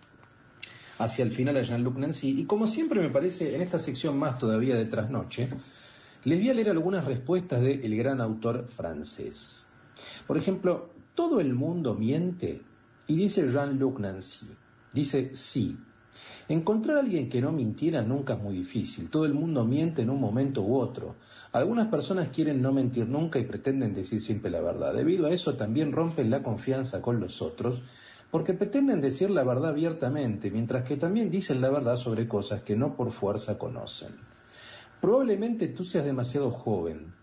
hacia 0.97 1.23
el 1.23 1.31
final 1.31 1.57
a 1.57 1.61
Jean-Luc 1.61 1.97
Nancy, 1.97 2.39
y 2.39 2.45
como 2.45 2.65
siempre 2.65 2.99
me 2.99 3.09
parece, 3.09 3.55
en 3.55 3.61
esta 3.61 3.77
sección 3.77 4.17
más 4.17 4.39
todavía 4.39 4.75
de 4.75 4.85
trasnoche, 4.85 5.49
les 6.23 6.39
voy 6.39 6.49
a 6.49 6.53
leer 6.55 6.71
algunas 6.71 7.05
respuestas 7.05 7.61
del 7.61 7.95
gran 7.95 8.19
autor 8.21 8.67
francés. 8.69 9.67
Por 10.25 10.37
ejemplo, 10.37 10.89
todo 11.13 11.39
el 11.39 11.53
mundo 11.53 11.93
miente, 11.93 12.63
y 13.05 13.15
dice 13.15 13.47
Jean-Luc 13.47 13.99
Nancy, 13.99 14.47
dice 14.91 15.35
sí. 15.35 15.77
Encontrar 16.47 16.97
a 16.97 16.99
alguien 16.99 17.27
que 17.27 17.41
no 17.41 17.51
mintiera 17.51 18.03
nunca 18.03 18.33
es 18.33 18.39
muy 18.39 18.53
difícil. 18.53 19.09
Todo 19.09 19.25
el 19.25 19.33
mundo 19.33 19.65
miente 19.65 20.03
en 20.03 20.11
un 20.11 20.19
momento 20.19 20.61
u 20.61 20.77
otro. 20.77 21.15
Algunas 21.51 21.87
personas 21.87 22.29
quieren 22.29 22.61
no 22.61 22.71
mentir 22.71 23.07
nunca 23.07 23.39
y 23.39 23.45
pretenden 23.45 23.93
decir 23.93 24.21
siempre 24.21 24.51
la 24.51 24.61
verdad. 24.61 24.93
Debido 24.93 25.25
a 25.25 25.31
eso 25.31 25.55
también 25.55 25.91
rompen 25.91 26.29
la 26.29 26.43
confianza 26.43 27.01
con 27.01 27.19
los 27.19 27.41
otros 27.41 27.81
porque 28.29 28.53
pretenden 28.53 29.01
decir 29.01 29.31
la 29.31 29.43
verdad 29.43 29.71
abiertamente, 29.71 30.51
mientras 30.51 30.83
que 30.83 30.97
también 30.97 31.31
dicen 31.31 31.61
la 31.61 31.69
verdad 31.69 31.95
sobre 31.95 32.27
cosas 32.27 32.61
que 32.61 32.75
no 32.75 32.95
por 32.95 33.11
fuerza 33.11 33.57
conocen. 33.57 34.15
Probablemente 35.01 35.67
tú 35.69 35.83
seas 35.83 36.05
demasiado 36.05 36.51
joven 36.51 37.13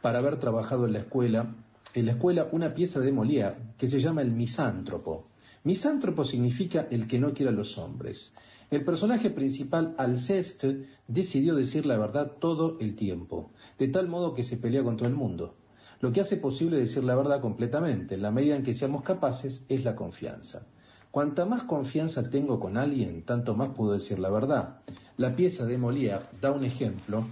para 0.00 0.18
haber 0.18 0.38
trabajado 0.38 0.86
en 0.86 0.94
la 0.94 1.00
escuela, 1.00 1.54
en 1.94 2.06
la 2.06 2.12
escuela 2.12 2.48
una 2.50 2.74
pieza 2.74 2.98
de 3.00 3.12
Molière 3.12 3.74
que 3.76 3.86
se 3.86 4.00
llama 4.00 4.22
el 4.22 4.32
misántropo. 4.32 5.29
Misántropo 5.62 6.24
significa 6.24 6.88
el 6.90 7.06
que 7.06 7.18
no 7.18 7.34
quiere 7.34 7.50
a 7.50 7.54
los 7.54 7.76
hombres. 7.76 8.32
El 8.70 8.82
personaje 8.82 9.28
principal, 9.28 9.94
Alceste, 9.98 10.86
decidió 11.06 11.54
decir 11.54 11.84
la 11.84 11.98
verdad 11.98 12.32
todo 12.40 12.78
el 12.80 12.96
tiempo, 12.96 13.50
de 13.78 13.88
tal 13.88 14.08
modo 14.08 14.32
que 14.32 14.42
se 14.42 14.56
pelea 14.56 14.82
con 14.82 14.96
todo 14.96 15.08
el 15.08 15.14
mundo. 15.14 15.56
Lo 16.00 16.12
que 16.12 16.22
hace 16.22 16.38
posible 16.38 16.78
decir 16.78 17.04
la 17.04 17.14
verdad 17.14 17.42
completamente, 17.42 18.14
en 18.14 18.22
la 18.22 18.30
medida 18.30 18.56
en 18.56 18.62
que 18.62 18.72
seamos 18.72 19.02
capaces, 19.02 19.66
es 19.68 19.84
la 19.84 19.96
confianza. 19.96 20.66
Cuanta 21.10 21.44
más 21.44 21.64
confianza 21.64 22.30
tengo 22.30 22.58
con 22.58 22.78
alguien, 22.78 23.22
tanto 23.24 23.54
más 23.54 23.74
puedo 23.74 23.92
decir 23.92 24.18
la 24.18 24.30
verdad. 24.30 24.78
La 25.18 25.36
pieza 25.36 25.66
de 25.66 25.78
Molière 25.78 26.22
da 26.40 26.52
un 26.52 26.64
ejemplo 26.64 27.26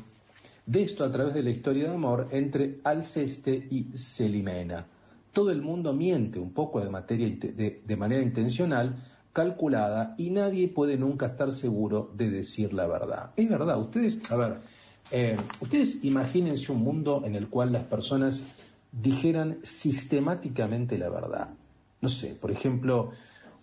de 0.67 0.83
esto 0.83 1.03
a 1.03 1.11
través 1.11 1.33
de 1.33 1.43
la 1.43 1.51
historia 1.51 1.85
de 1.85 1.95
amor 1.95 2.29
entre 2.31 2.81
Alceste 2.85 3.69
y 3.71 3.85
Celimena. 3.97 4.87
Todo 5.33 5.51
el 5.51 5.63
mundo 5.63 5.93
miente 5.93 6.39
un 6.39 6.53
poco 6.53 6.81
de, 6.81 6.91
materia, 6.91 7.29
de, 7.29 7.97
manera 7.97 8.23
intencional, 8.23 9.05
calculada, 9.33 10.15
y 10.19 10.31
nadie 10.31 10.69
puede 10.69 10.97
nunca 10.97 11.27
estar 11.27 11.53
seguro 11.53 12.11
de 12.15 12.31
decir 12.31 12.73
la 12.73 12.87
verdad. 12.87 13.31
Es 13.37 13.49
verdad, 13.49 13.79
ustedes, 13.81 14.31
a 14.33 14.37
ver, 14.37 14.59
eh, 15.11 15.37
ustedes 15.61 16.05
imagínense 16.05 16.73
un 16.73 16.83
mundo 16.83 17.23
en 17.25 17.35
el 17.35 17.49
cual 17.49 17.73
las 17.73 17.85
personas 17.85 18.43
dijeran 18.91 19.59
sistemáticamente 19.63 20.99
la 20.99 21.09
verdad. 21.09 21.51
No 22.01 22.09
sé, 22.09 22.35
por 22.35 22.51
ejemplo, 22.51 23.11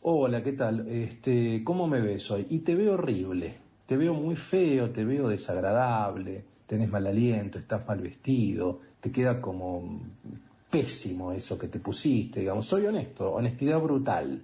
hola, 0.02 0.44
¿qué 0.44 0.54
tal? 0.54 0.88
Este, 0.88 1.64
¿Cómo 1.64 1.88
me 1.88 2.02
ves 2.02 2.30
hoy? 2.32 2.46
Y 2.50 2.60
te 2.60 2.76
veo 2.76 2.94
horrible, 2.94 3.58
te 3.86 3.98
veo 3.98 4.14
muy 4.14 4.36
feo, 4.36 4.92
te 4.92 5.04
veo 5.06 5.28
desagradable, 5.28 6.46
tenés 6.68 6.90
mal 6.90 7.08
aliento, 7.08 7.60
estás 7.60 7.88
mal 7.88 8.02
vestido, 8.02 8.82
te 9.00 9.12
queda 9.12 9.42
como 9.42 10.02
pésimo 10.76 11.32
eso 11.32 11.58
que 11.58 11.70
te 11.70 11.80
pusiste, 11.80 12.42
digamos. 12.42 12.66
Soy 12.66 12.86
honesto, 12.86 13.32
honestidad 13.32 13.80
brutal. 13.80 14.42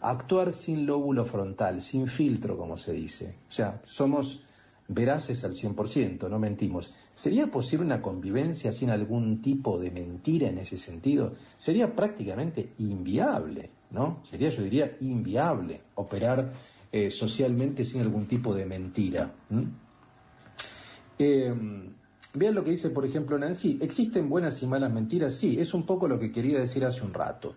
Actuar 0.00 0.52
sin 0.52 0.86
lóbulo 0.86 1.24
frontal, 1.24 1.82
sin 1.82 2.06
filtro, 2.06 2.56
como 2.56 2.76
se 2.76 2.92
dice. 2.92 3.34
O 3.48 3.52
sea, 3.52 3.80
somos 3.82 4.40
veraces 4.86 5.42
al 5.42 5.54
100%, 5.54 6.30
no 6.30 6.38
mentimos. 6.38 6.92
¿Sería 7.12 7.48
posible 7.48 7.84
una 7.84 8.00
convivencia 8.00 8.70
sin 8.70 8.90
algún 8.90 9.42
tipo 9.42 9.76
de 9.80 9.90
mentira 9.90 10.48
en 10.48 10.58
ese 10.58 10.76
sentido? 10.76 11.34
Sería 11.56 11.96
prácticamente 11.96 12.74
inviable, 12.78 13.70
¿no? 13.90 14.20
Sería, 14.22 14.50
yo 14.50 14.62
diría, 14.62 14.96
inviable 15.00 15.80
operar 15.96 16.52
eh, 16.92 17.10
socialmente 17.10 17.84
sin 17.84 18.02
algún 18.02 18.26
tipo 18.28 18.54
de 18.54 18.66
mentira. 18.66 19.34
Eh, 21.18 21.52
vean 22.36 22.54
lo 22.54 22.62
que 22.62 22.70
dice, 22.70 22.90
por 22.90 23.04
ejemplo, 23.04 23.38
Nancy. 23.38 23.78
¿Existen 23.82 24.28
buenas 24.28 24.62
y 24.62 24.66
malas 24.66 24.92
mentiras? 24.92 25.34
Sí, 25.34 25.58
es 25.58 25.74
un 25.74 25.84
poco 25.84 26.06
lo 26.06 26.18
que 26.18 26.30
quería 26.30 26.58
decir 26.58 26.84
hace 26.84 27.02
un 27.02 27.12
rato. 27.12 27.54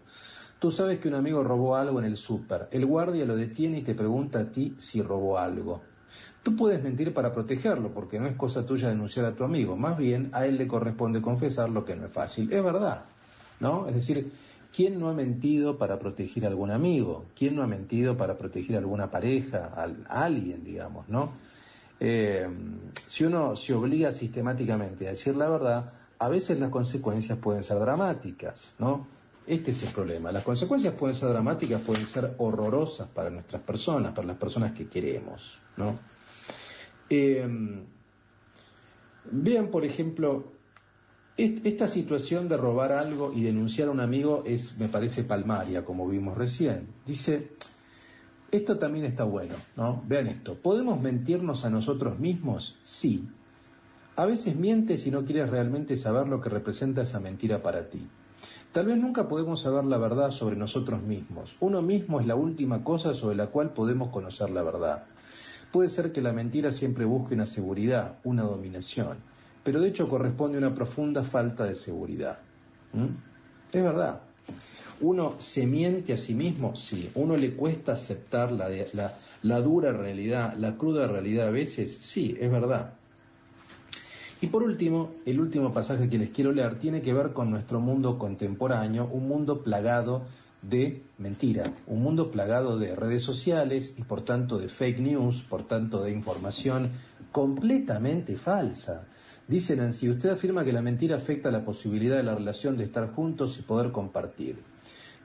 Tú 0.59 0.71
sabes 0.71 0.99
que 0.99 1.07
un 1.07 1.13
amigo 1.13 1.43
robó 1.43 1.75
algo 1.75 1.99
en 1.99 2.05
el 2.05 2.17
súper. 2.17 2.67
El 2.71 2.85
guardia 2.85 3.25
lo 3.25 3.35
detiene 3.35 3.79
y 3.79 3.81
te 3.81 3.95
pregunta 3.95 4.39
a 4.39 4.51
ti 4.51 4.73
si 4.77 5.01
robó 5.01 5.37
algo. 5.37 5.81
Tú 6.43 6.55
puedes 6.55 6.81
mentir 6.83 7.13
para 7.13 7.33
protegerlo, 7.33 7.93
porque 7.93 8.19
no 8.19 8.27
es 8.27 8.35
cosa 8.35 8.65
tuya 8.65 8.89
denunciar 8.89 9.25
a 9.25 9.35
tu 9.35 9.43
amigo. 9.43 9.77
Más 9.77 9.97
bien, 9.97 10.29
a 10.33 10.45
él 10.45 10.57
le 10.57 10.67
corresponde 10.67 11.21
confesar 11.21 11.69
lo 11.69 11.85
que 11.85 11.95
no 11.95 12.07
es 12.07 12.11
fácil. 12.11 12.51
Es 12.51 12.63
verdad, 12.63 13.05
¿no? 13.59 13.87
Es 13.87 13.95
decir, 13.95 14.31
¿quién 14.73 14.99
no 14.99 15.09
ha 15.09 15.13
mentido 15.13 15.77
para 15.77 15.99
proteger 15.99 16.45
a 16.45 16.47
algún 16.47 16.71
amigo? 16.71 17.25
¿Quién 17.35 17.55
no 17.55 17.63
ha 17.63 17.67
mentido 17.67 18.17
para 18.17 18.37
proteger 18.37 18.77
a 18.77 18.79
alguna 18.79 19.11
pareja, 19.11 19.71
a, 19.75 20.23
alguien, 20.23 20.63
digamos, 20.63 21.07
¿no? 21.09 21.33
Eh, 21.99 22.47
si 23.05 23.25
uno 23.25 23.55
se 23.55 23.73
obliga 23.73 24.11
sistemáticamente 24.11 25.07
a 25.07 25.11
decir 25.11 25.35
la 25.35 25.49
verdad, 25.49 25.93
a 26.19 26.29
veces 26.29 26.59
las 26.59 26.69
consecuencias 26.69 27.37
pueden 27.37 27.63
ser 27.63 27.79
dramáticas, 27.79 28.73
¿no? 28.79 29.07
Este 29.47 29.71
es 29.71 29.81
el 29.83 29.89
problema. 29.89 30.31
Las 30.31 30.43
consecuencias 30.43 30.93
pueden 30.93 31.15
ser 31.15 31.29
dramáticas, 31.29 31.81
pueden 31.81 32.05
ser 32.05 32.35
horrorosas 32.37 33.07
para 33.07 33.29
nuestras 33.29 33.61
personas, 33.63 34.13
para 34.13 34.27
las 34.27 34.37
personas 34.37 34.73
que 34.73 34.87
queremos, 34.87 35.59
¿no? 35.75 35.97
Eh, 37.09 37.47
vean, 39.31 39.67
por 39.69 39.85
ejemplo, 39.85 40.51
est 41.35 41.65
esta 41.65 41.87
situación 41.87 42.47
de 42.47 42.57
robar 42.57 42.91
algo 42.91 43.31
y 43.33 43.41
denunciar 43.43 43.87
a 43.87 43.91
un 43.91 44.01
amigo 44.01 44.43
es, 44.45 44.77
me 44.77 44.89
parece, 44.89 45.23
palmaria, 45.23 45.83
como 45.83 46.07
vimos 46.07 46.37
recién. 46.37 46.87
Dice, 47.05 47.53
esto 48.51 48.77
también 48.77 49.05
está 49.05 49.23
bueno, 49.23 49.55
¿no? 49.75 50.03
Vean 50.07 50.27
esto. 50.27 50.55
¿Podemos 50.55 50.99
mentirnos 51.01 51.65
a 51.65 51.69
nosotros 51.69 52.19
mismos? 52.19 52.77
Sí. 52.81 53.29
A 54.15 54.25
veces 54.25 54.55
mientes 54.55 55.05
y 55.05 55.11
no 55.11 55.23
quieres 55.23 55.49
realmente 55.49 55.95
saber 55.95 56.27
lo 56.27 56.41
que 56.41 56.49
representa 56.49 57.03
esa 57.03 57.19
mentira 57.19 57.61
para 57.61 57.89
ti. 57.89 58.07
Tal 58.71 58.85
vez 58.85 58.97
nunca 58.97 59.27
podemos 59.27 59.61
saber 59.61 59.85
la 59.85 59.97
verdad 59.97 60.31
sobre 60.31 60.55
nosotros 60.55 61.01
mismos. 61.01 61.55
Uno 61.59 61.81
mismo 61.81 62.19
es 62.19 62.27
la 62.27 62.35
última 62.35 62.83
cosa 62.83 63.13
sobre 63.13 63.35
la 63.35 63.47
cual 63.47 63.73
podemos 63.73 64.09
conocer 64.09 64.49
la 64.49 64.61
verdad. 64.61 65.05
Puede 65.71 65.89
ser 65.89 66.11
que 66.11 66.21
la 66.21 66.33
mentira 66.33 66.71
siempre 66.71 67.05
busque 67.05 67.35
una 67.35 67.45
seguridad, 67.45 68.17
una 68.23 68.43
dominación, 68.43 69.17
pero 69.63 69.81
de 69.81 69.89
hecho 69.89 70.09
corresponde 70.09 70.57
a 70.57 70.59
una 70.59 70.73
profunda 70.73 71.23
falta 71.23 71.65
de 71.65 71.75
seguridad. 71.75 72.39
¿Mm? 72.93 73.07
Es 73.71 73.83
verdad. 73.83 74.21
¿Uno 75.01 75.35
se 75.37 75.65
miente 75.65 76.13
a 76.13 76.17
sí 76.17 76.33
mismo? 76.33 76.75
Sí. 76.75 77.09
¿Uno 77.15 77.37
le 77.37 77.55
cuesta 77.55 77.93
aceptar 77.93 78.51
la, 78.51 78.69
la, 79.43 79.61
dura 79.61 79.93
realidad, 79.93 80.55
la 80.57 80.75
cruda 80.75 81.07
realidad 81.07 81.47
a 81.47 81.51
veces? 81.51 81.97
Sí, 82.01 82.35
es 82.39 82.51
verdad. 82.51 82.93
Y 84.41 84.47
por 84.47 84.63
último, 84.63 85.11
el 85.25 85.39
último 85.39 85.73
pasaje 85.73 86.09
que 86.09 86.17
les 86.17 86.29
quiero 86.29 86.51
leer 86.51 86.79
tiene 86.79 87.01
que 87.01 87.13
ver 87.13 87.33
con 87.33 87.49
nuestro 87.49 87.79
mundo 87.79 88.17
contemporáneo, 88.17 89.09
un 89.11 89.27
mundo 89.27 89.63
plagado 89.63 90.23
de 90.61 91.01
mentira, 91.17 91.71
un 91.87 92.01
mundo 92.01 92.31
plagado 92.31 92.77
de 92.77 92.95
redes 92.95 93.23
sociales 93.23 93.93
y 93.97 94.03
por 94.03 94.21
tanto 94.21 94.57
de 94.57 94.67
fake 94.67 94.99
news, 94.99 95.43
por 95.43 95.63
tanto 95.63 96.03
de 96.03 96.11
información 96.11 96.91
completamente 97.31 98.35
falsa. 98.35 99.07
Dice 99.47 99.75
Nancy, 99.75 100.09
usted 100.09 100.29
afirma 100.29 100.63
que 100.63 100.73
la 100.73 100.81
mentira 100.81 101.15
afecta 101.15 101.51
la 101.51 101.63
posibilidad 101.63 102.17
de 102.17 102.23
la 102.23 102.35
relación 102.35 102.77
de 102.77 102.83
estar 102.85 103.13
juntos 103.13 103.57
y 103.59 103.61
poder 103.61 103.91
compartir. 103.91 104.68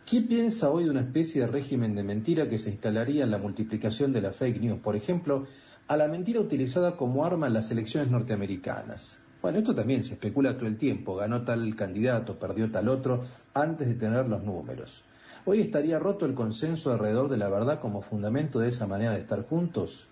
¿Qué 0.06 0.20
piensa 0.20 0.68
hoy 0.68 0.84
de 0.84 0.90
una 0.90 1.00
especie 1.00 1.40
de 1.40 1.46
régimen 1.46 1.94
de 1.94 2.02
mentira 2.02 2.46
que 2.46 2.58
se 2.58 2.68
instalaría 2.68 3.24
en 3.24 3.30
la 3.30 3.38
multiplicación 3.38 4.12
de 4.12 4.20
la 4.20 4.34
fake 4.34 4.60
news? 4.60 4.80
Por 4.80 4.96
ejemplo, 4.96 5.46
a 5.88 5.96
la 5.96 6.08
mentira 6.08 6.40
utilizada 6.40 6.98
como 6.98 7.24
arma 7.24 7.46
en 7.46 7.54
las 7.54 7.70
elecciones 7.70 8.10
norteamericanas. 8.10 9.18
Bueno, 9.40 9.58
esto 9.58 9.74
también 9.74 10.02
se 10.02 10.12
especula 10.12 10.58
todo 10.58 10.66
el 10.66 10.76
tiempo, 10.76 11.16
ganó 11.16 11.42
tal 11.42 11.74
candidato, 11.74 12.38
perdió 12.38 12.70
tal 12.70 12.88
otro, 12.88 13.24
antes 13.54 13.88
de 13.88 13.94
tener 13.94 14.28
los 14.28 14.42
números. 14.42 15.02
Hoy 15.46 15.62
estaría 15.62 15.98
roto 15.98 16.26
el 16.26 16.34
consenso 16.34 16.92
alrededor 16.92 17.30
de 17.30 17.38
la 17.38 17.48
verdad 17.48 17.80
como 17.80 18.02
fundamento 18.02 18.58
de 18.58 18.68
esa 18.68 18.86
manera 18.86 19.12
de 19.12 19.20
estar 19.20 19.46
juntos. 19.48 20.08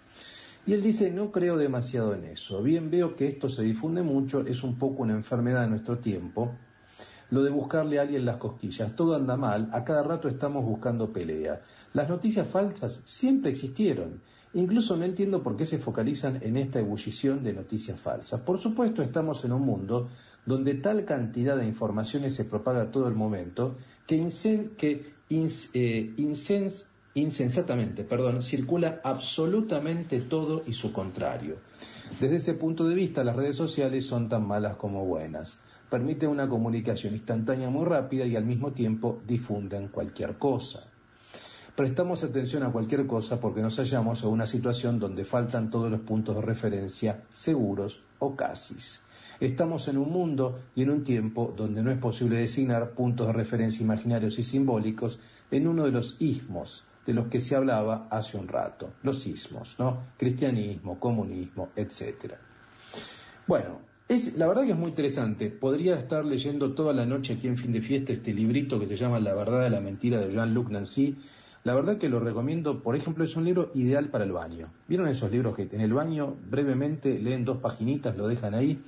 Y 0.64 0.73
él 0.73 0.82
dice, 0.82 1.10
no 1.10 1.31
creo 1.31 1.59
demasiado 1.59 2.14
en 2.14 2.24
eso. 2.24 2.62
Bien 2.62 2.90
veo 2.90 3.14
que 3.14 3.28
esto 3.28 3.51
se 3.51 3.62
difunde 3.62 4.02
mucho, 4.02 4.40
es 4.47 4.62
un 4.62 4.78
poco 4.78 5.02
una 5.02 5.12
enfermedad 5.12 5.64
de 5.64 5.69
nuestro 5.69 5.98
tiempo. 5.98 6.56
Lo 7.33 7.43
de 7.43 7.49
buscarle 7.49 7.99
a 7.99 8.03
alguien 8.03 8.27
las 8.27 8.37
cosquillas, 8.37 8.95
todo 8.95 9.15
anda 9.17 9.39
mal, 9.39 9.71
a 9.73 9.85
cada 9.85 10.03
rato 10.03 10.29
estamos 10.29 10.67
buscando 10.67 11.15
pelea. 11.15 11.63
Las 11.95 12.11
noticias 12.11 12.47
falsas 12.47 13.01
siempre 13.05 13.51
existieron. 13.51 14.21
Incluso 14.53 14.99
no 14.99 15.05
entiendo 15.07 15.43
por 15.43 15.57
qué 15.57 15.65
se 15.65 15.79
focalizan 15.79 16.41
en 16.43 16.59
esta 16.59 16.79
ebullición 16.81 17.43
de 17.43 17.55
noticias 17.55 17.99
falsas. 17.99 18.43
Por 18.43 18.59
supuesto, 18.59 19.01
estamos 19.01 19.43
en 19.47 19.53
un 19.53 19.63
mundo 19.63 20.11
donde 20.45 20.75
tal 20.75 21.07
cantidad 21.07 21.57
de 21.57 21.67
informaciones 21.67 22.35
se 22.35 22.45
propaga 22.45 22.91
todo 22.91 23.09
el 23.09 23.15
momento 23.15 23.77
que, 24.07 24.21
incen- 24.23 24.77
que 24.77 25.15
ins- 25.31 25.71
eh, 25.73 26.13
insens- 26.19 26.85
insensatamente, 27.15 28.05
perdón, 28.05 28.43
circula 28.43 29.01
absolutamente 29.05 30.21
todo 30.21 30.65
y 30.67 30.75
su 30.75 30.93
contrario. 30.93 31.57
Desde 32.21 32.37
ese 32.37 32.53
punto 32.53 32.87
de 32.87 32.95
vista, 32.95 33.25
las 33.25 33.37
redes 33.37 33.57
sociales 33.57 34.05
son 34.05 34.29
tan 34.29 34.47
malas 34.47 34.77
como 34.77 35.07
buenas. 35.07 35.61
Permiten 35.93 36.31
una 36.31 36.48
comunicación 36.48 37.12
instantánea 37.12 37.69
muy 37.69 37.85
rápida 37.85 38.24
y 38.24 38.35
al 38.35 38.47
mismo 38.47 38.73
tiempo 38.73 39.20
difunden 39.27 39.89
cualquier 39.89 40.39
cosa. 40.39 40.85
Prestamos 41.77 42.24
atención 42.24 42.62
a 42.62 42.73
cualquier 42.73 43.06
cosa 43.06 43.39
porque 43.39 43.60
nos 43.60 43.77
hallamos 43.77 44.23
en 44.23 44.31
una 44.31 44.47
situación 44.47 44.98
donde 44.98 45.27
faltan 45.27 45.69
todos 45.69 45.90
los 45.90 46.01
puntos 46.01 46.36
de 46.36 46.40
referencia 46.40 47.24
seguros 47.28 48.02
o 48.20 48.35
casi. 48.35 48.77
Estamos 49.39 49.86
en 49.86 49.98
un 49.98 50.10
mundo 50.10 50.60
y 50.74 50.81
en 50.81 50.89
un 50.89 51.05
tiempo 51.05 51.52
donde 51.55 51.82
no 51.82 51.90
es 51.90 51.98
posible 51.98 52.39
designar 52.39 52.93
puntos 52.93 53.27
de 53.27 53.35
referencia 53.35 53.85
imaginarios 53.85 54.39
y 54.39 54.44
simbólicos 54.44 55.20
en 55.51 55.69
uno 55.69 55.85
de 55.85 55.93
los 55.93 56.16
ismos 56.20 56.86
de 57.05 57.12
los 57.12 57.27
que 57.27 57.43
se 57.43 57.55
hablaba 57.55 58.09
hace 58.10 58.39
un 58.39 58.48
rato, 58.48 58.94
los 59.02 59.27
ismos, 59.27 59.77
¿no? 59.78 60.01
Cristianismo, 60.16 60.98
comunismo, 60.98 61.69
etcétera. 61.77 62.39
Bueno, 63.47 63.91
es, 64.09 64.37
la 64.37 64.47
verdad 64.47 64.65
que 64.65 64.73
es 64.73 64.77
muy 64.77 64.91
interesante. 64.91 65.51
Podría 65.51 65.97
estar 65.97 66.24
leyendo 66.24 66.73
toda 66.73 66.93
la 66.93 67.07
noche 67.07 67.35
aquí 67.35 67.49
en 67.49 67.57
fin 67.57 67.73
de 67.73 67.81
fiesta 67.81 68.12
este 68.12 68.35
librito 68.35 68.79
que 68.79 68.87
se 68.87 68.97
llama 68.97 69.20
La 69.20 69.35
verdad 69.35 69.62
de 69.62 69.70
la 69.70 69.81
mentira 69.81 70.20
de 70.20 70.33
Jean-Luc 70.33 70.70
Nancy. 70.70 71.16
La 71.65 71.74
verdad 71.74 71.97
que 71.97 72.09
lo 72.09 72.19
recomiendo, 72.19 72.83
por 72.83 72.97
ejemplo, 72.97 73.23
es 73.23 73.37
un 73.37 73.45
libro 73.45 73.70
ideal 73.74 74.09
para 74.09 74.24
el 74.24 74.33
baño. 74.33 74.73
¿Vieron 74.89 75.07
esos 75.09 75.31
libros 75.31 75.55
que 75.55 75.69
en 75.70 75.81
el 75.81 75.93
baño 75.93 76.37
brevemente 76.51 77.19
leen 77.20 77.45
dos 77.45 77.59
paginitas, 77.59 78.16
lo 78.16 78.27
dejan 78.27 78.55
ahí? 78.55 78.83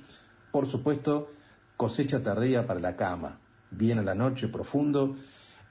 Por 0.51 0.65
supuesto, 0.67 1.29
cosecha 1.77 2.21
tardía 2.21 2.67
para 2.67 2.81
la 2.81 2.97
cama, 2.97 3.39
bien 3.71 3.99
a 3.99 4.03
la 4.03 4.13
noche, 4.13 4.49
profundo. 4.49 5.15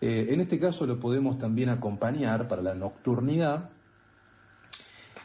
Eh, 0.00 0.28
en 0.30 0.40
este 0.40 0.58
caso 0.58 0.86
lo 0.86 0.98
podemos 0.98 1.36
también 1.36 1.68
acompañar 1.68 2.48
para 2.48 2.62
la 2.62 2.74
nocturnidad 2.74 3.70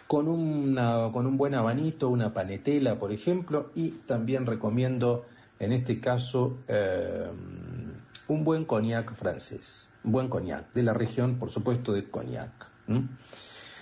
con, 0.09 0.27
una, 0.27 1.11
con 1.13 1.27
un 1.27 1.37
buen 1.37 1.53
abanito, 1.53 2.09
una 2.09 2.33
panetela, 2.33 2.97
por 2.97 3.11
ejemplo, 3.11 3.69
y 3.75 3.91
también 3.91 4.47
recomiendo, 4.47 5.27
en 5.59 5.71
este 5.71 5.99
caso, 5.99 6.57
eh, 6.67 7.27
un 8.27 8.43
buen 8.43 8.65
cognac 8.65 9.13
francés, 9.13 9.87
un 10.03 10.13
buen 10.13 10.27
cognac, 10.27 10.73
de 10.73 10.81
la 10.81 10.95
región, 10.95 11.35
por 11.35 11.51
supuesto, 11.51 11.93
de 11.93 12.09
cognac. 12.09 12.49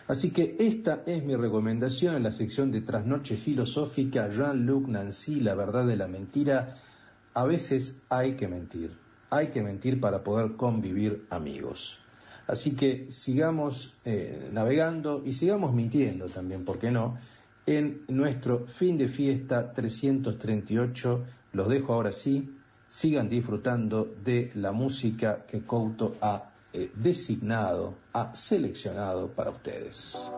Así 0.10 0.32
que 0.32 0.58
esta 0.60 1.02
es 1.06 1.24
mi 1.24 1.38
recomendación 1.38 2.18
en 2.18 2.24
la 2.24 2.34
sección 2.34 2.72
de 2.72 2.82
Trasnoche 2.82 3.38
Filosófica, 3.38 4.30
Jean-Luc 4.30 4.90
Nancy, 4.90 5.40
La 5.40 5.56
verdad 5.56 5.86
de 5.86 5.96
la 5.96 6.10
mentira. 6.10 6.76
A 7.36 7.46
veces 7.46 7.96
hay 8.10 8.34
que 8.34 8.50
mentir, 8.50 8.98
hay 9.30 9.48
que 9.48 9.62
mentir 9.62 10.02
para 10.02 10.26
poder 10.26 10.58
convivir 10.58 11.26
amigos. 11.30 12.00
Así 12.48 12.72
que 12.72 13.12
sigamos 13.12 13.94
eh, 14.06 14.50
navegando 14.54 15.22
y 15.26 15.34
sigamos 15.34 15.74
mintiendo 15.74 16.28
también, 16.28 16.64
¿por 16.64 16.80
qué 16.80 16.92
no? 16.92 17.18
En 17.66 18.04
nuestro 18.08 18.66
fin 18.66 18.98
de 18.98 19.10
fiesta 19.10 19.74
338, 19.74 21.26
los 21.52 21.68
dejo 21.68 21.94
ahora 21.94 22.14
sí, 22.14 22.50
sigan 22.88 23.28
disfrutando 23.28 24.16
de 24.24 24.52
la 24.56 24.72
música 24.72 25.46
que 25.46 25.62
Couto 25.62 26.16
ha 26.22 26.52
eh, 26.72 26.90
designado, 26.96 27.96
ha 28.14 28.34
seleccionado 28.34 29.28
para 29.28 29.52
ustedes. 29.52 30.32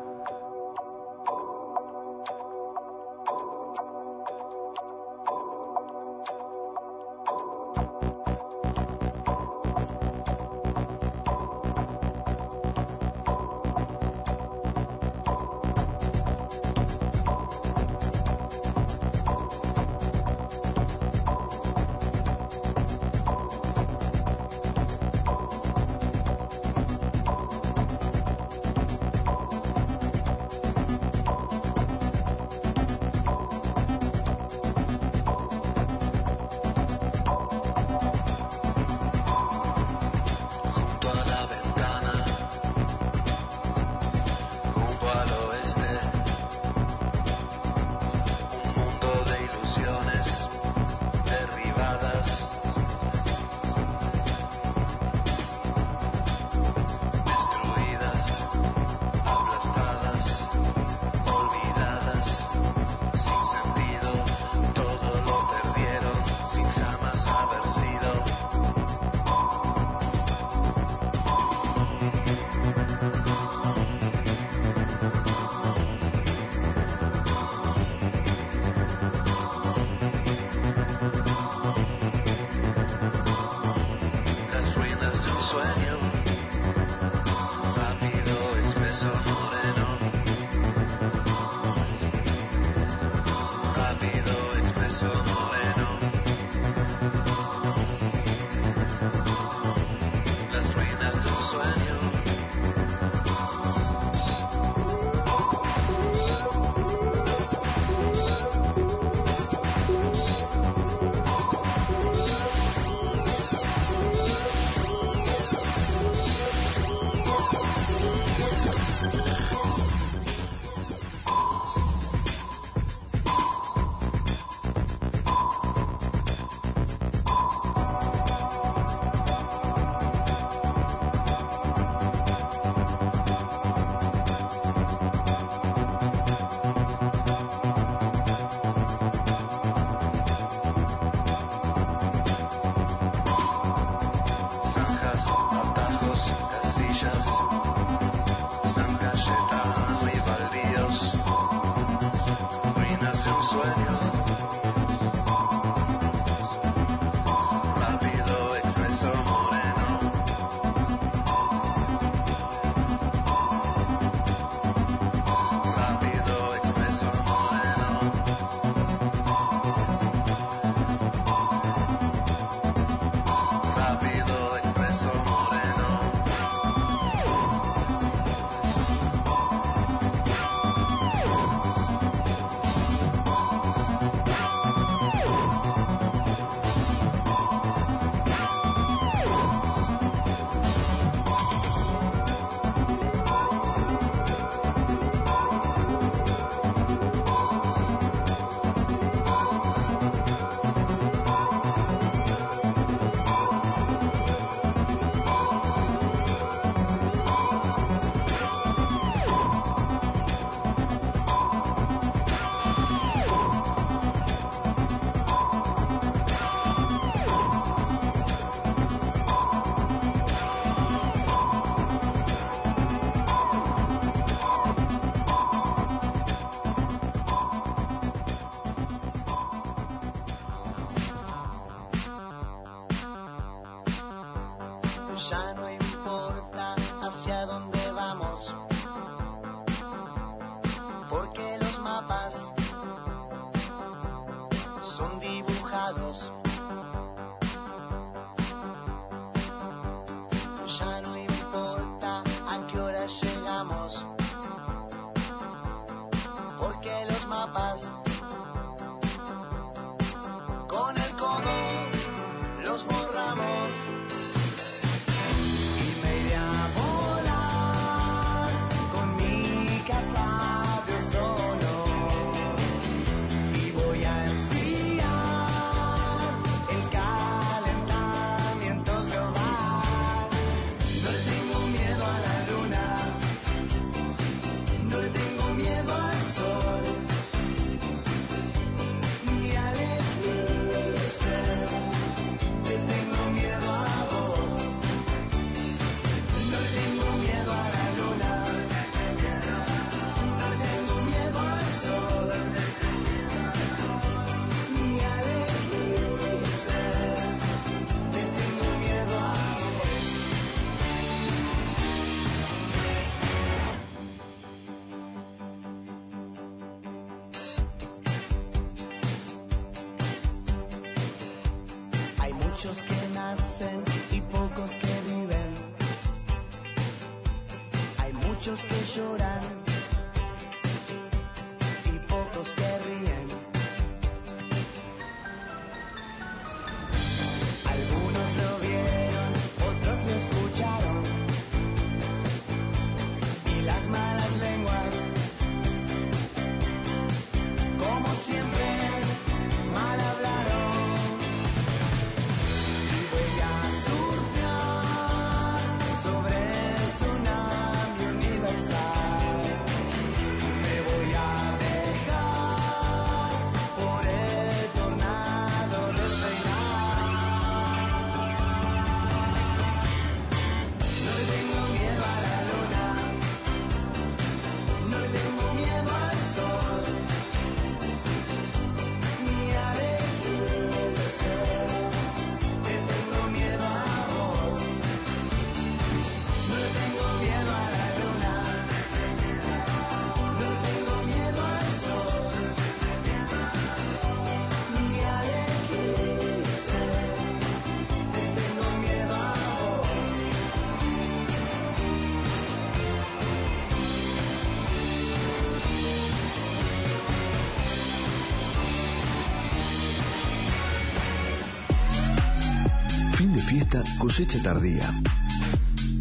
Cosecha 414.10 414.41
tardía. 414.41 414.90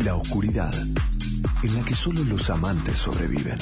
La 0.02 0.14
oscuridad, 0.14 0.72
en 1.62 1.74
la 1.74 1.84
que 1.84 1.94
solo 1.94 2.24
los 2.24 2.48
amantes 2.48 2.98
sobreviven. 2.98 3.58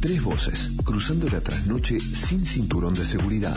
Tres 0.00 0.24
voces, 0.24 0.70
cruzando 0.82 1.28
la 1.28 1.42
trasnoche 1.42 2.00
sin 2.00 2.46
cinturón 2.46 2.94
de 2.94 3.04
seguridad, 3.04 3.54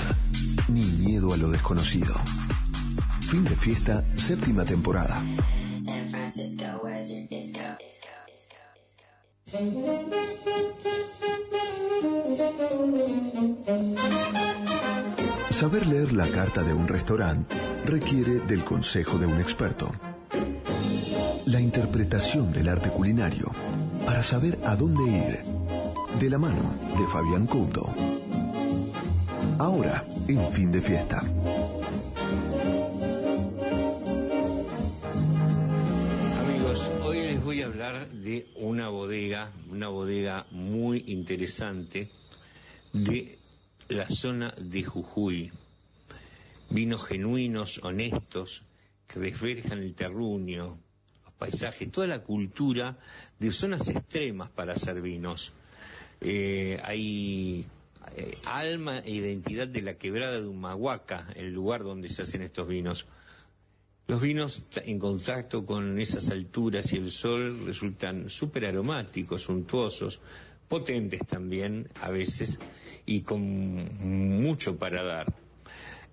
ni 0.68 0.84
miedo 0.84 1.34
a 1.34 1.38
lo 1.38 1.50
desconocido. 1.50 2.14
Fin 3.22 3.46
de 3.46 3.56
fiesta, 3.56 4.04
séptima 4.18 4.66
temporada. 4.66 5.24
San 5.86 6.10
Francisco, 6.12 6.66
where's 6.84 7.10
your 7.10 7.30
disco? 7.30 7.62
Disco, 7.80 8.10
disco, 8.36 9.06
Saber 15.50 15.88
leer 15.88 16.12
la 16.12 16.28
carta 16.28 16.62
de 16.62 16.74
un 16.74 16.90
restaurante 16.90 17.57
requiere 17.88 18.41
del 18.41 18.65
consejo 18.65 19.18
de 19.18 19.26
un 19.26 19.39
experto. 19.39 19.89
La 21.45 21.61
interpretación 21.61 22.51
del 22.51 22.68
arte 22.68 22.89
culinario 22.89 23.49
para 24.05 24.22
saber 24.22 24.59
a 24.65 24.76
dónde 24.76 25.03
ir. 25.03 25.39
De 26.19 26.30
la 26.30 26.38
mano 26.38 26.76
de 26.97 27.07
Fabián 27.07 27.47
Couto. 27.47 27.93
Ahora, 29.57 30.05
en 30.27 30.51
fin 30.51 30.69
de 30.72 30.81
fiesta. 30.81 31.19
Amigos, 36.39 36.91
hoy 37.03 37.22
les 37.22 37.41
voy 37.41 37.61
a 37.61 37.68
hablar 37.68 38.09
de 38.09 38.47
una 38.57 38.89
bodega, 38.89 39.53
una 39.72 39.88
bodega 39.88 40.45
muy 40.51 41.05
interesante 41.07 42.11
de 42.91 43.39
la 43.88 44.09
zona 44.09 44.53
de 44.59 44.84
Jujuy. 44.84 45.51
Vinos 46.69 47.06
genuinos, 47.06 47.80
honestos, 47.84 48.64
que 49.07 49.19
reflejan 49.19 49.80
el 49.80 49.94
terruño, 49.95 50.77
los 51.23 51.34
paisajes, 51.34 51.91
toda 51.91 52.07
la 52.07 52.23
cultura 52.23 52.98
de 53.39 53.52
zonas 53.52 53.88
extremas 53.88 54.49
para 54.49 54.73
hacer 54.73 55.02
vinos. 55.02 55.53
Eh, 56.19 56.80
hay 56.84 57.65
eh, 58.15 58.38
alma 58.45 58.99
e 58.99 59.11
identidad 59.11 59.68
de 59.68 59.81
la 59.81 59.98
quebrada 59.98 60.39
de 60.39 60.48
Humahuaca, 60.48 61.27
el 61.35 61.53
lugar 61.53 61.84
donde 61.84 62.10
se 62.10 62.23
hacen 62.23 62.41
estos 62.41 62.68
vinos. 62.68 63.06
Los 64.07 64.22
vinos 64.22 64.64
en 64.85 64.99
contacto 64.99 65.65
con 65.65 65.99
esas 65.99 66.30
alturas 66.30 66.94
y 66.94 66.98
el 66.98 67.11
sol 67.11 67.65
resultan 67.65 68.30
súper 68.30 68.65
aromáticos, 68.65 69.44
suntuosos, 69.44 70.22
potentes 70.68 71.26
también 71.27 71.89
a 72.02 72.10
veces 72.10 72.60
y 73.06 73.22
con 73.22 74.41
mucho 74.41 74.77
para 74.77 75.03
dar. 75.03 75.47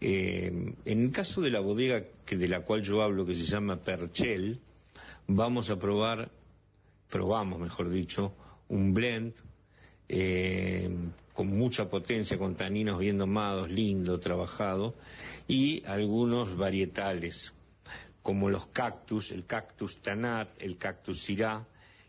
Eh, 0.01 0.75
en 0.85 1.03
el 1.03 1.11
caso 1.13 1.41
de 1.41 1.51
la 1.51 1.61
bodega 1.61 2.05
que, 2.25 2.37
de 2.37 2.49
la 2.49 2.61
cual 2.61 2.83
yo 2.83 3.03
hablo, 3.03 3.25
que 3.25 3.35
se 3.35 3.45
llama 3.45 3.77
Perchel, 3.77 4.61
vamos 5.27 5.71
a 5.71 5.79
probar, 5.79 6.31
probamos 7.09 7.59
mejor 7.59 7.91
dicho, 7.91 8.35
un 8.69 8.93
blend 8.93 9.35
eh, 10.09 10.91
con 11.33 11.49
mucha 11.49 11.89
potencia, 11.89 12.39
con 12.39 12.55
taninos 12.55 12.99
bien 12.99 13.19
domados, 13.19 13.71
lindo, 13.71 14.21
trabajado, 14.21 14.95
y 15.49 15.85
algunos 15.87 16.57
varietales, 16.57 17.53
como 18.23 18.49
los 18.51 18.67
cactus, 18.69 19.33
el 19.33 19.45
cactus 19.45 19.97
tanat, 19.99 20.49
el 20.61 20.77
cactus 20.77 21.21
sirá, 21.21 21.67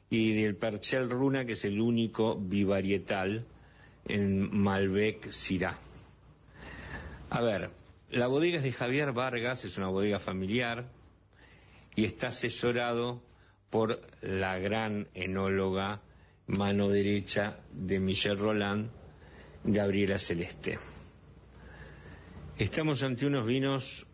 y 0.10 0.34
del 0.34 0.56
perchel 0.56 1.10
runa, 1.10 1.45
que 1.45 1.53
es 1.53 1.66
el 1.66 1.82
único 1.82 2.36
bivarietal 2.36 3.45
en 4.07 4.56
Malbec 4.56 5.32
sirá. 5.32 5.80
A 7.36 7.41
ver, 7.41 7.70
la 8.12 8.28
bodega 8.28 8.60
es 8.60 8.64
de 8.64 8.72
Javier 8.72 9.12
Vargas, 9.12 9.66
es 9.66 9.78
una 9.78 9.90
bodega 9.90 10.22
familiar, 10.22 10.90
y 11.94 12.06
está 12.06 12.30
asesorado 12.30 13.22
por 13.70 13.99
la 14.22 14.57
gran 14.57 15.10
enóloga 15.14 16.02
mano 16.48 16.88
derecha 16.88 17.60
de 17.74 17.99
Michel 17.99 18.40
Roland, 18.40 18.90
Gabriela 19.66 20.18
Celeste. 20.18 20.80
Estamos 22.57 23.03
ante 23.03 23.26
unos 23.26 23.45
vinos 23.45 24.06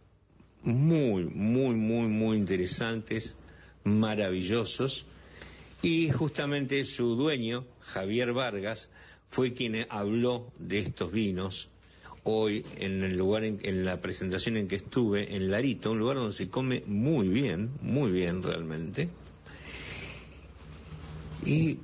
muy, 0.64 1.26
muy, 1.26 1.76
muy, 1.76 2.08
muy 2.08 2.38
interesantes, 2.38 3.38
maravillosos, 3.84 5.06
y 5.84 6.10
justamente 6.10 6.84
su 6.86 7.16
dueño, 7.16 7.68
Javier 7.82 8.34
Vargas, 8.34 8.90
fue 9.30 9.54
quien 9.54 9.86
habló 9.92 10.52
de 10.58 10.80
estos 10.80 11.12
vinos 11.12 11.71
hoy 12.24 12.66
en 12.78 13.04
el 13.04 13.18
lugar, 13.18 13.44
en, 13.44 13.86
la 13.86 14.00
presentación 14.00 14.58
en 14.58 14.68
que 14.68 14.76
estuve, 14.76 15.36
en 15.36 15.50
Larito, 15.50 15.92
un 15.92 16.00
lugar 16.00 16.18
donde 16.18 16.34
se 16.34 16.50
come 16.50 16.84
muy 16.86 17.28
bien, 17.28 17.72
muy 17.82 18.12
bien 18.12 18.44
realmente. 18.44 19.10
Y 21.46 21.80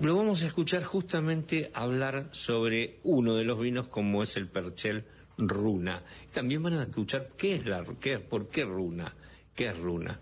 lo 0.00 0.16
vamos 0.16 0.42
a 0.42 0.46
escuchar 0.46 0.84
justamente 0.84 1.70
hablar 1.74 2.30
sobre 2.32 2.98
uno 3.04 3.34
de 3.34 3.44
los 3.44 3.60
vinos 3.60 3.88
como 3.88 4.22
es 4.22 4.36
el 4.36 4.48
Perchel 4.48 5.04
Runa. 5.36 6.02
También 6.32 6.62
van 6.62 6.74
a 6.74 6.84
escuchar 6.84 7.30
qué 7.36 7.56
es 7.56 7.66
la, 7.66 7.84
qué, 8.00 8.18
por 8.18 8.48
qué 8.48 8.64
Runa, 8.64 9.14
qué 9.54 9.68
es 9.68 9.78
Runa. 9.78 10.18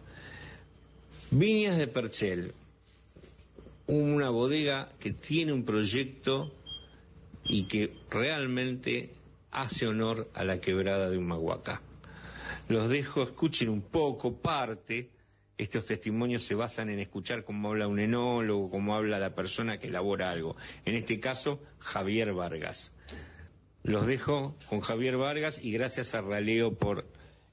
Viñas 1.31 1.79
de 1.79 1.87
Perchel, 1.87 2.53
una 3.87 4.31
bodega 4.31 4.91
que 4.99 5.13
tiene 5.13 5.53
un 5.53 5.65
proyecto 5.65 6.53
y 7.45 7.69
que 7.69 7.93
realmente 8.11 9.11
hace 9.52 9.86
honor 9.86 10.28
a 10.35 10.44
la 10.44 10.60
quebrada 10.60 11.09
de 11.10 11.18
Humahuaca. 11.18 11.81
Los 12.68 12.89
dejo, 12.89 13.22
escuchen 13.22 13.68
un 13.68 13.82
poco, 13.82 14.35
parte. 14.35 15.10
Estos 15.59 15.85
testimonios 15.85 16.43
se 16.44 16.55
basan 16.55 16.89
en 16.89 17.01
escuchar 17.01 17.44
cómo 17.44 17.68
habla 17.70 17.86
un 17.86 17.98
enólogo, 18.01 18.70
cómo 18.70 18.94
habla 18.97 19.18
la 19.18 19.35
persona 19.35 19.78
que 19.78 19.89
elabora 19.89 20.31
algo. 20.31 20.56
En 20.85 20.94
este 20.94 21.20
caso, 21.20 21.60
Javier 21.78 22.32
Vargas. 22.32 22.93
Los 23.82 24.06
dejo 24.06 24.55
con 24.68 24.81
Javier 24.81 25.16
Vargas 25.16 25.59
y 25.62 25.72
gracias 25.72 26.14
a 26.14 26.20
Raleo 26.22 26.74
por 26.74 27.06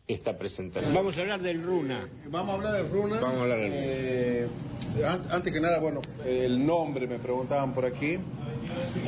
esta 0.08 0.38
presentación. 0.38 0.94
Vamos 0.94 1.18
a 1.18 1.22
hablar 1.22 1.42
del 1.42 1.62
Runa. 1.64 2.08
Vamos 2.30 2.52
a 2.52 2.58
hablar 2.68 2.84
del 2.84 2.92
Runa. 2.92 3.20
Vamos 3.20 3.38
a 3.40 3.42
hablar 3.42 3.60
del 3.60 3.72
Runa. 3.72 3.82
Eh, 3.84 4.48
an- 5.06 5.24
antes 5.32 5.52
que 5.54 5.60
nada, 5.60 5.80
bueno, 5.80 6.02
el 6.26 6.66
nombre 6.66 7.08
me 7.08 7.20
preguntaban 7.20 7.74
por 7.74 7.86
aquí. 7.86 8.18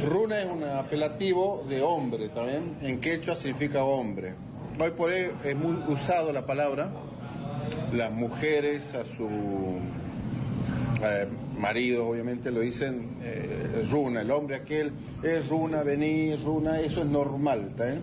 Runa 0.07 0.39
es 0.39 0.45
un 0.45 0.63
apelativo 0.63 1.65
de 1.69 1.81
hombre 1.81 2.29
también. 2.29 2.77
En 2.81 2.99
quechua 2.99 3.35
significa 3.35 3.83
hombre. 3.83 4.33
Hoy 4.79 4.91
por 4.91 5.09
hoy 5.09 5.27
es 5.43 5.55
muy 5.55 5.75
usado 5.87 6.31
la 6.31 6.45
palabra. 6.45 6.89
Las 7.93 8.11
mujeres 8.11 8.93
a 8.95 9.05
su 9.05 9.79
eh, 11.03 11.27
marido, 11.57 12.07
obviamente, 12.07 12.51
lo 12.51 12.61
dicen 12.61 13.17
eh, 13.23 13.85
runa. 13.89 14.21
El 14.21 14.31
hombre 14.31 14.55
aquel 14.55 14.91
es 15.23 15.47
runa, 15.49 15.83
venir, 15.83 16.39
runa, 16.43 16.79
eso 16.79 17.01
es 17.01 17.07
normal. 17.07 17.67
¿está 17.71 17.85
bien? 17.85 18.01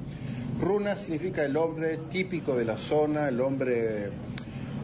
Runa 0.61 0.97
significa 0.97 1.45
el 1.45 1.57
hombre 1.57 1.99
típico 2.11 2.57
de 2.57 2.65
la 2.65 2.77
zona, 2.77 3.29
el 3.29 3.41
hombre 3.41 4.11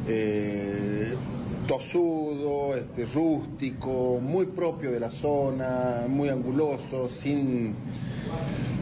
eh, 0.06 1.14
tosudo, 1.72 2.76
este, 2.76 3.06
rústico, 3.06 4.20
muy 4.20 4.44
propio 4.44 4.92
de 4.92 5.00
la 5.00 5.10
zona, 5.10 6.04
muy 6.06 6.28
anguloso, 6.28 7.08
sin, 7.08 7.74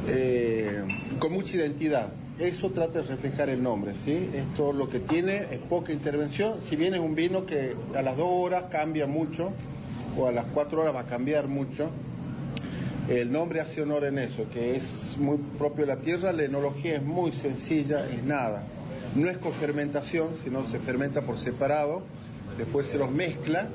eh, 0.09 0.83
con 1.21 1.33
mucha 1.33 1.57
identidad. 1.59 2.09
Eso 2.37 2.71
trata 2.71 3.03
de 3.03 3.07
reflejar 3.07 3.49
el 3.49 3.63
nombre, 3.63 3.93
¿sí? 4.05 4.31
Esto 4.35 4.73
lo 4.73 4.89
que 4.89 4.99
tiene 4.99 5.37
es 5.53 5.61
poca 5.69 5.93
intervención, 5.93 6.55
si 6.69 6.75
bien 6.75 6.95
es 6.95 7.01
un 7.01 7.15
vino 7.15 7.47
que 7.47 7.77
a 7.95 8.03
las 8.03 8.17
dos 8.17 8.27
horas 8.29 8.65
cambia 8.73 9.07
mucho, 9.07 9.53
o 10.19 10.27
a 10.27 10.33
las 10.33 10.47
cuatro 10.47 10.81
horas 10.81 10.93
va 10.93 11.01
a 11.01 11.05
cambiar 11.05 11.47
mucho, 11.47 11.91
el 13.09 13.31
nombre 13.31 13.61
hace 13.61 13.83
honor 13.83 14.03
en 14.05 14.19
eso, 14.19 14.47
que 14.53 14.75
es 14.75 15.17
muy 15.17 15.39
propio 15.59 15.87
de 15.87 15.95
la 15.95 16.01
tierra, 16.01 16.33
la 16.33 16.43
enología 16.43 16.97
es 16.97 17.05
muy 17.05 17.33
sencilla, 17.35 18.05
es 18.11 18.25
nada. 18.25 18.65
No 19.15 19.31
es 19.31 19.39
con 19.39 19.53
fermentación, 19.53 20.31
sino 20.43 20.65
se 20.67 20.81
fermenta 20.81 21.23
por 21.23 21.39
separado, 21.39 22.03
después 22.57 22.87
se 22.87 22.99
los 22.99 23.11
mezcla, 23.11 23.69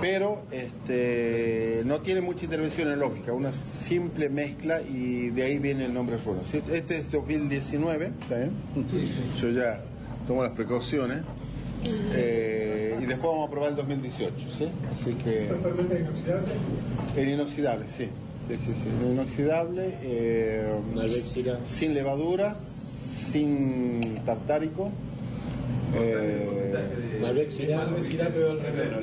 pero 0.00 0.42
este, 0.50 1.82
no 1.84 2.00
tiene 2.00 2.20
mucha 2.20 2.44
intervención 2.44 2.88
enológica, 2.88 3.32
una 3.32 3.52
simple 3.52 4.28
mezcla 4.28 4.82
y 4.82 5.30
de 5.30 5.42
ahí 5.44 5.58
viene 5.58 5.86
el 5.86 5.94
nombre 5.94 6.16
Runa. 6.18 6.40
¿sí? 6.44 6.62
Este 6.70 6.98
es 6.98 7.10
2019, 7.10 8.12
¿está 8.22 8.36
bien? 8.38 8.50
Yo 9.40 9.50
ya 9.50 9.80
tomo 10.26 10.42
las 10.42 10.52
precauciones. 10.52 11.22
Eh, 11.86 12.96
y 13.00 13.04
después 13.04 13.30
vamos 13.30 13.48
a 13.48 13.50
probar 13.50 13.70
el 13.70 13.76
2018, 13.76 14.48
¿sí? 14.56 14.68
Así 14.92 15.14
que... 15.14 15.48
En 17.16 17.28
inoxidable, 17.28 17.84
sí. 17.96 18.08
Sí, 18.48 18.56
sí, 18.56 18.74
sí. 18.82 18.88
En 19.02 19.12
inoxidable, 19.12 19.98
eh, 20.02 20.66
sin 21.64 21.94
levaduras, 21.94 22.58
sin 23.30 24.20
tartárico. 24.24 24.90
Eh, 25.96 26.50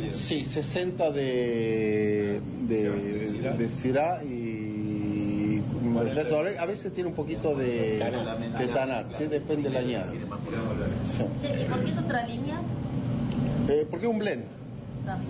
Sí, 0.10 0.44
60 0.46 1.12
de, 1.12 2.42
de, 2.68 3.54
de 3.58 3.70
Syrah 3.70 4.24
y 4.24 5.62
a 6.60 6.66
veces 6.66 6.94
tiene 6.94 7.10
un 7.10 7.16
poquito 7.16 7.56
de, 7.56 8.00
de 8.58 8.68
tanat, 8.68 9.12
¿sí? 9.18 9.26
depende 9.26 9.70
del 9.70 9.78
añado. 9.78 10.12
Sí. 11.06 11.24
¿Y 11.62 11.66
por 11.66 11.84
qué 11.84 11.92
es 11.92 11.98
otra 11.98 12.28
línea? 12.28 12.60
Eh, 13.70 13.88
porque 13.90 14.06
es 14.06 14.12
un 14.12 14.20
blend. 14.20 14.44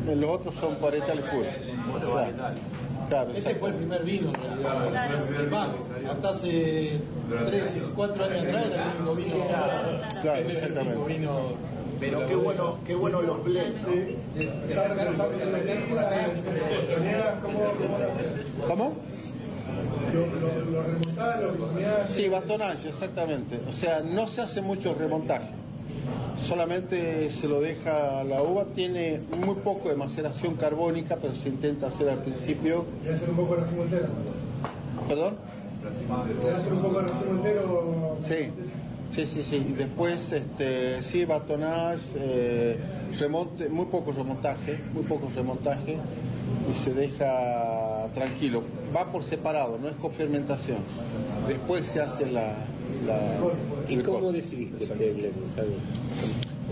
Eh, 0.07 0.15
Los 0.15 0.29
otros 0.29 0.55
son 0.55 0.77
varietales 0.81 1.23
puros. 1.25 1.47
Claro. 2.01 2.55
Claro, 3.09 3.31
Este 3.35 3.55
fue 3.55 3.69
el 3.69 3.75
primer 3.75 4.03
vino, 4.03 4.29
en 4.29 4.93
realidad. 4.93 5.49
Más, 5.49 5.75
hasta 6.10 6.30
hace 6.30 6.99
3, 7.30 7.91
4 7.95 8.23
años 8.23 8.44
atrás 8.44 8.65
era 8.65 8.91
el 8.91 8.98
único 8.98 9.15
vino. 9.15 9.48
Claro, 10.22 10.49
exactamente. 10.49 11.14
vino. 11.14 11.72
Pero 11.99 12.26
qué 12.26 12.36
bueno, 12.36 12.78
qué 12.88 12.95
bueno 12.95 13.22
los 13.22 13.44
blend. 13.44 13.78
¿Cómo? 18.68 18.94
Sí, 22.07 22.28
bastonaje, 22.28 22.90
exactamente. 22.90 23.60
O 23.69 23.72
sea, 23.72 24.02
no 24.02 24.28
se 24.28 24.41
hace 24.41 24.61
mucho 24.61 24.95
remontaje. 24.95 25.49
Solamente 26.40 27.30
se 27.30 27.48
lo 27.48 27.61
deja 27.61 28.23
la 28.23 28.41
uva, 28.41 28.65
tiene 28.73 29.22
muy 29.38 29.56
poco 29.56 29.90
de 29.90 29.95
maceración 29.95 30.56
carbónica, 30.56 31.18
pero 31.22 31.36
se 31.36 31.49
intenta 31.49 31.88
hacer 31.88 32.10
al 32.10 32.23
principio. 32.23 32.86
¿Y 33.06 33.10
hacer 33.10 33.30
un 33.30 33.36
poco 33.36 33.56
de 33.56 33.61
racimo 33.61 33.84
entero? 33.84 34.07
¿Perdón? 35.07 35.36
¿Y 35.81 36.47
hacer 36.47 36.73
un 36.73 36.81
poco 36.81 36.99
entero? 36.99 38.17
Sí, 38.23 38.49
sí, 39.15 39.25
sí, 39.25 39.43
sí. 39.43 39.73
Después, 39.77 40.31
este, 40.31 41.01
sí, 41.01 41.25
batonage, 41.25 42.01
eh, 42.15 42.77
remonte, 43.19 43.69
muy 43.69 43.85
poco 43.85 44.11
remontaje, 44.11 44.79
muy 44.93 45.03
poco 45.03 45.31
remontaje 45.35 45.97
y 46.69 46.73
se 46.75 46.93
deja 46.93 48.07
tranquilo. 48.13 48.63
Va 48.95 49.11
por 49.11 49.23
separado, 49.23 49.77
no 49.79 49.87
es 49.87 49.95
con 49.95 50.11
fermentación. 50.11 50.79
Después 51.47 51.87
se 51.87 52.01
hace 52.01 52.25
la... 52.27 52.53
la 53.05 53.37
¿Y 53.89 53.97
cómo 53.97 54.31
decidiste 54.31 54.87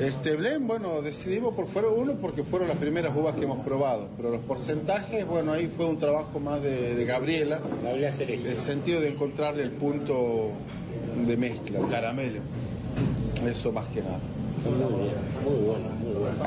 este 0.02 0.36
blend, 0.36 0.68
bueno, 0.68 1.02
decidimos 1.02 1.54
por 1.54 1.68
fuera 1.68 1.90
uno 1.90 2.14
porque 2.22 2.44
fueron 2.44 2.68
las 2.68 2.78
primeras 2.78 3.16
uvas 3.16 3.36
que 3.36 3.44
hemos 3.44 3.66
probado, 3.66 4.08
pero 4.18 4.32
los 4.32 4.42
porcentajes, 4.42 5.26
bueno, 5.28 5.52
ahí 5.52 5.68
fue 5.68 5.86
un 5.88 5.98
trabajo 5.98 6.40
más 6.40 6.62
de, 6.62 6.96
de 6.96 7.06
Gabriela, 7.06 7.60
en 7.84 8.46
el 8.48 8.58
sentido 8.58 9.02
de 9.02 9.10
encontrarle 9.10 9.64
el 9.64 9.72
punto 9.72 10.52
de 11.26 11.38
mezcla. 11.38 11.80
Caramelo. 11.90 12.42
Eso 13.46 13.72
más 13.72 13.88
que 13.88 14.02
nada. 14.02 14.20
Muy 14.64 15.04
bien, 15.04 15.16
muy 15.46 15.66
bueno, 15.66 15.90
muy 16.02 16.14
bueno. 16.14 16.46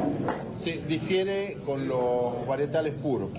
Sí, 0.63 0.83
difiere 0.87 1.59
con 1.65 1.89
los 1.89 2.47
varietales 2.47 2.93
puros. 2.95 3.31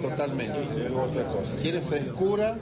Totalmente, 0.00 0.88
otra 0.94 1.24
cosa. 1.26 1.56
Tiene 1.62 1.80
frescura, 1.80 2.56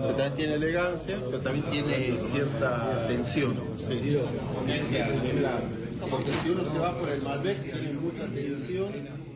pero 0.00 0.14
también 0.14 0.34
tiene 0.34 0.54
elegancia, 0.54 1.18
pero 1.26 1.40
también 1.40 1.66
tiene 1.70 2.18
cierta 2.18 3.06
tensión. 3.06 3.56
Porque 6.10 6.30
si 6.42 6.50
uno 6.50 6.64
se 6.64 6.78
va 6.78 6.98
por 6.98 7.08
el 7.08 7.22
Malbec, 7.22 7.62
tiene 7.62 7.92
mucha 7.92 8.26
tensión. 8.26 9.29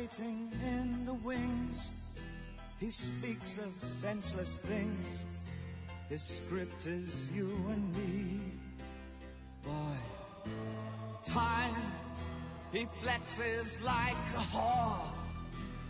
Waiting 0.00 0.50
in 0.64 1.04
the 1.04 1.12
wings. 1.12 1.90
He 2.78 2.90
speaks 2.90 3.58
of 3.58 3.72
senseless 4.00 4.56
things. 4.56 5.24
His 6.08 6.22
script 6.22 6.86
is 6.86 7.30
you 7.34 7.50
and 7.68 7.96
me. 7.96 8.40
Boy, 9.62 9.98
time, 11.24 11.82
he 12.72 12.86
flexes 13.02 13.82
like 13.82 14.24
a 14.36 14.44
whore. 14.54 15.02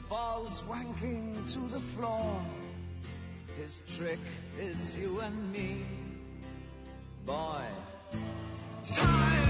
Falls 0.09 0.65
wanking 0.69 1.53
to 1.53 1.61
the 1.73 1.81
floor. 1.81 2.43
His 3.61 3.83
trick 3.97 4.19
is 4.59 4.99
you 4.99 5.21
and 5.21 5.53
me. 5.53 5.85
Boy, 7.25 7.65
time 8.85 9.50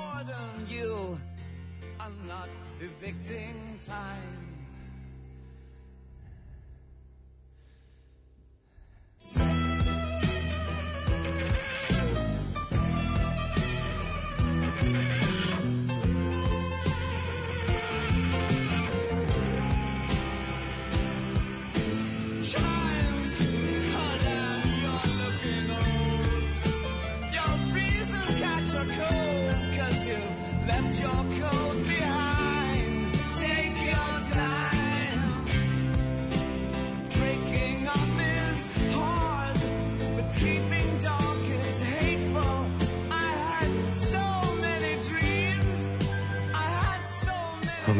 boredom. 0.00 0.66
You 0.68 1.18
are 1.98 2.12
not 2.26 2.48
evicting 2.80 3.78
time. 3.84 4.49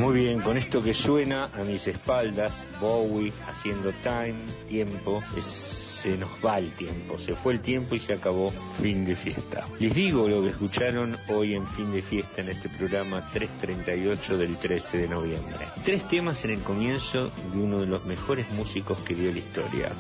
Muy 0.00 0.14
bien, 0.14 0.40
con 0.40 0.56
esto 0.56 0.82
que 0.82 0.94
suena 0.94 1.44
a 1.44 1.62
mis 1.62 1.86
espaldas, 1.86 2.66
Bowie 2.80 3.34
haciendo 3.46 3.92
time, 4.02 4.34
tiempo, 4.66 5.22
se 5.42 6.16
nos 6.16 6.30
va 6.42 6.56
el 6.56 6.72
tiempo, 6.72 7.18
se 7.18 7.34
fue 7.34 7.52
el 7.52 7.60
tiempo 7.60 7.94
y 7.94 8.00
se 8.00 8.14
acabó 8.14 8.50
fin 8.80 9.04
de 9.04 9.14
fiesta. 9.14 9.62
Les 9.78 9.94
digo 9.94 10.26
lo 10.26 10.42
que 10.42 10.48
escucharon 10.48 11.18
hoy 11.28 11.54
en 11.54 11.66
fin 11.66 11.92
de 11.92 12.00
fiesta 12.00 12.40
en 12.40 12.48
este 12.48 12.70
programa 12.70 13.28
338 13.30 14.38
del 14.38 14.56
13 14.56 14.98
de 14.98 15.08
noviembre. 15.08 15.66
Tres 15.84 16.08
temas 16.08 16.46
en 16.46 16.52
el 16.52 16.60
comienzo 16.60 17.30
de 17.52 17.58
uno 17.58 17.80
de 17.80 17.86
los 17.86 18.06
mejores 18.06 18.50
músicos 18.52 18.98
que 19.00 19.14
dio 19.14 19.30
la 19.30 19.38
historia. 19.38 19.90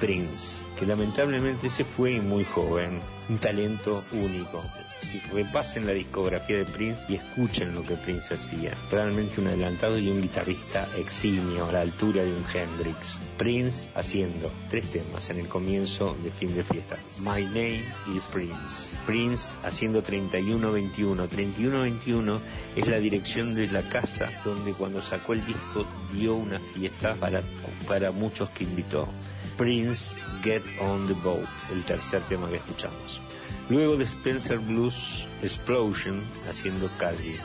Prince, 0.00 0.64
que 0.78 0.86
lamentablemente 0.86 1.68
se 1.68 1.84
fue 1.84 2.18
muy 2.18 2.44
joven, 2.44 3.00
un 3.28 3.36
talento 3.36 4.02
único. 4.12 4.62
Si 5.02 5.18
repasen 5.32 5.86
la 5.86 5.92
discografía 5.92 6.58
de 6.58 6.64
Prince 6.64 7.04
y 7.08 7.16
escuchen 7.16 7.74
lo 7.74 7.82
que 7.82 7.96
Prince 7.96 8.34
hacía, 8.34 8.74
realmente 8.90 9.40
un 9.40 9.48
adelantado 9.48 9.98
y 9.98 10.08
un 10.08 10.22
guitarrista 10.22 10.88
eximio 10.96 11.66
a 11.66 11.72
la 11.72 11.80
altura 11.80 12.22
de 12.22 12.32
un 12.32 12.44
Hendrix. 12.52 13.18
Prince 13.36 13.90
haciendo 13.94 14.52
tres 14.68 14.90
temas 14.90 15.30
en 15.30 15.38
el 15.38 15.48
comienzo 15.48 16.16
de 16.22 16.30
fin 16.30 16.54
de 16.54 16.62
fiesta. 16.64 16.96
My 17.20 17.44
Name 17.44 17.84
is 18.14 18.24
Prince. 18.32 18.96
Prince 19.06 19.58
haciendo 19.62 20.02
3121. 20.02 21.28
3121 21.28 22.40
es 22.76 22.86
la 22.86 22.98
dirección 22.98 23.54
de 23.54 23.68
la 23.68 23.82
casa 23.82 24.30
donde 24.44 24.72
cuando 24.72 25.00
sacó 25.00 25.32
el 25.32 25.44
disco 25.44 25.86
dio 26.12 26.34
una 26.34 26.60
fiesta 26.60 27.14
para, 27.14 27.42
para 27.88 28.10
muchos 28.12 28.50
que 28.50 28.64
invitó. 28.64 29.08
Prince 29.56 30.16
Get 30.42 30.62
on 30.80 31.06
the 31.06 31.14
Boat, 31.14 31.46
el 31.70 31.84
tercer 31.84 32.22
tema 32.22 32.48
que 32.48 32.56
escuchamos. 32.56 33.20
Luego 33.68 33.96
de 33.96 34.04
Spencer 34.04 34.58
Blues 34.58 35.26
Explosion 35.42 36.22
haciendo 36.48 36.88
Calvi. 36.98 37.36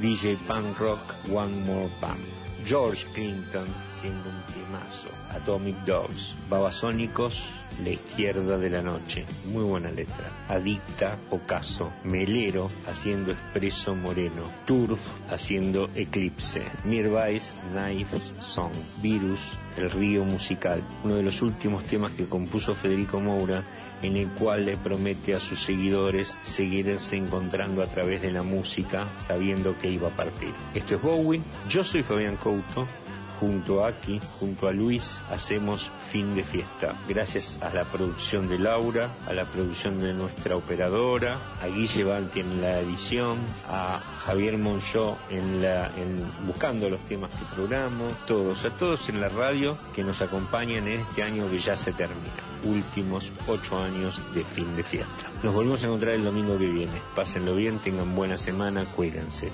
DJ 0.00 0.36
Punk 0.46 0.78
Rock 0.78 1.00
One 1.32 1.54
More 1.64 1.90
Pump. 2.00 2.18
George 2.66 3.06
Clinton 3.14 3.66
haciendo 3.92 4.28
un 4.28 4.42
temazo. 4.52 5.08
Atomic 5.30 5.76
Dogs. 5.84 6.34
Babasónicos 6.50 7.44
La 7.82 7.90
izquierda 7.90 8.58
de 8.58 8.70
la 8.70 8.82
noche. 8.82 9.24
Muy 9.52 9.64
buena 9.64 9.90
letra. 9.90 10.30
Adicta 10.48 11.18
Ocaso. 11.30 11.92
Melero 12.04 12.70
haciendo 12.86 13.32
Expreso 13.32 13.94
Moreno. 13.94 14.50
Turf 14.66 15.00
haciendo 15.30 15.90
Eclipse. 15.94 16.64
Mirvice 16.84 17.58
Knives 17.72 18.34
Song. 18.40 18.72
Virus 19.02 19.40
El 19.76 19.90
río 19.90 20.24
musical. 20.24 20.82
Uno 21.04 21.16
de 21.16 21.22
los 21.22 21.42
últimos 21.42 21.84
temas 21.84 22.12
que 22.12 22.26
compuso 22.26 22.74
Federico 22.74 23.20
Moura 23.20 23.62
en 24.02 24.16
el 24.16 24.28
cual 24.28 24.66
le 24.66 24.76
promete 24.76 25.34
a 25.34 25.40
sus 25.40 25.62
seguidores 25.62 26.36
seguirse 26.42 27.16
encontrando 27.16 27.82
a 27.82 27.86
través 27.86 28.22
de 28.22 28.32
la 28.32 28.42
música 28.42 29.08
sabiendo 29.26 29.78
que 29.78 29.90
iba 29.90 30.08
a 30.08 30.12
partir. 30.12 30.52
Esto 30.74 30.96
es 30.96 31.02
Bowie, 31.02 31.40
yo 31.68 31.82
soy 31.84 32.02
Fabián 32.02 32.36
Couto, 32.36 32.86
junto 33.40 33.84
a 33.84 33.88
Aki, 33.88 34.20
junto 34.40 34.68
a 34.68 34.72
Luis, 34.72 35.22
hacemos 35.30 35.90
fin 36.10 36.34
de 36.34 36.42
fiesta. 36.42 36.94
Gracias 37.08 37.58
a 37.60 37.70
la 37.70 37.84
producción 37.84 38.48
de 38.48 38.58
Laura, 38.58 39.10
a 39.26 39.32
la 39.32 39.44
producción 39.44 39.98
de 39.98 40.14
nuestra 40.14 40.56
operadora, 40.56 41.38
a 41.62 41.66
Guille 41.66 42.04
Banti 42.04 42.40
en 42.40 42.60
la 42.60 42.80
edición, 42.80 43.38
a 43.68 44.00
Javier 44.24 44.58
Monchó 44.58 45.16
en 45.30 45.62
la, 45.62 45.86
en, 45.96 46.22
buscando 46.46 46.88
los 46.90 47.00
temas 47.00 47.30
que 47.32 47.44
programo, 47.54 48.04
todos, 48.26 48.64
a 48.64 48.70
todos 48.70 49.08
en 49.08 49.20
la 49.20 49.28
radio 49.28 49.76
que 49.94 50.02
nos 50.02 50.20
acompañan 50.22 50.86
en 50.88 51.00
este 51.00 51.22
año 51.22 51.48
que 51.50 51.58
ya 51.58 51.76
se 51.76 51.92
termina. 51.92 52.42
Últimos 52.64 53.30
ocho 53.46 53.82
años 53.82 54.20
de 54.34 54.42
fin 54.42 54.74
de 54.76 54.82
fiesta. 54.82 55.30
Nos 55.42 55.54
volvemos 55.54 55.82
a 55.82 55.86
encontrar 55.86 56.14
el 56.14 56.24
domingo 56.24 56.58
que 56.58 56.66
viene. 56.66 57.00
Pásenlo 57.14 57.54
bien, 57.54 57.78
tengan 57.78 58.14
buena 58.14 58.36
semana, 58.36 58.84
cuídense. 58.84 59.50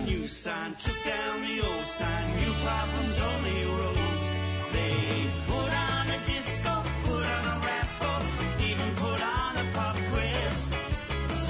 new 0.00 0.28
sign, 0.28 0.74
took 0.74 0.96
down 1.04 1.40
the 1.40 1.66
old 1.66 1.84
sign. 1.84 2.34
New 2.36 2.52
problems 2.64 3.20
only 3.20 3.64
arose. 3.64 4.26
They 4.72 5.26
put 5.46 5.70
on 5.90 6.10
a 6.10 6.18
disco, 6.26 6.82
put 7.04 7.24
on 7.24 7.44
a 7.54 7.56
raffle, 7.64 8.20
even 8.68 8.94
put 8.96 9.20
on 9.20 9.56
a 9.56 9.72
pop 9.72 9.96
quiz. 10.10 10.70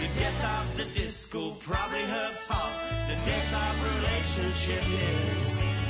The 0.00 0.08
death 0.20 0.44
of 0.58 0.76
the 0.76 0.84
disco, 1.00 1.52
probably 1.60 2.02
her 2.02 2.30
fault. 2.46 2.72
The 3.08 3.16
death 3.24 3.52
of 3.64 3.74
relationship 3.94 4.84
is. 4.86 5.85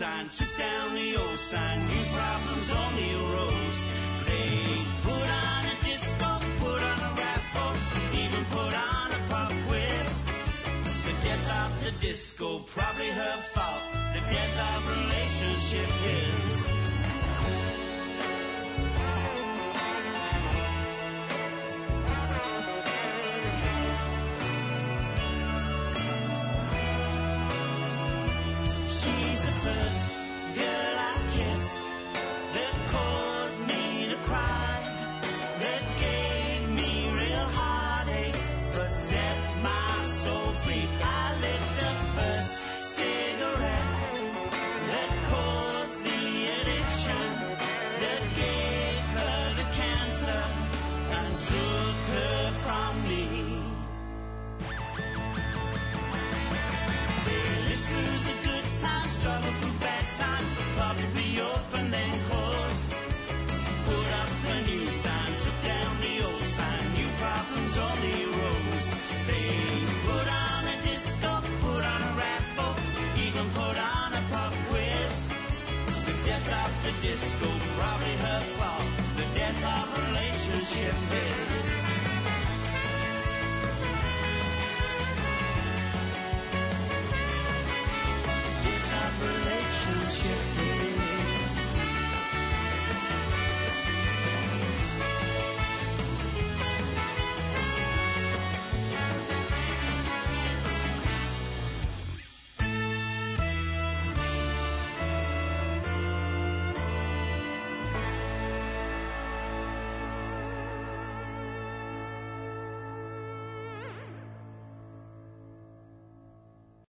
sign, 0.00 0.30
sit 0.30 0.48
down 0.56 0.94
the 0.94 1.14
old 1.14 1.38
sign, 1.38 1.86
new 1.86 2.04
problems 2.16 2.70
only 2.70 3.08
arose. 3.20 3.80
They 4.24 4.80
put 5.02 5.28
on 5.44 5.62
a 5.74 5.76
disco, 5.84 6.30
put 6.64 6.80
on 6.90 6.98
a 7.08 7.12
raffle, 7.20 7.74
even 8.22 8.42
put 8.46 8.72
on 8.92 9.08
a 9.18 9.20
pop 9.28 9.52
quiz. 9.66 10.22
The 11.04 11.14
death 11.26 11.48
of 11.62 11.84
the 11.84 11.92
disco, 12.00 12.60
probably 12.60 13.08
her 13.08 13.36
fault. 13.52 13.89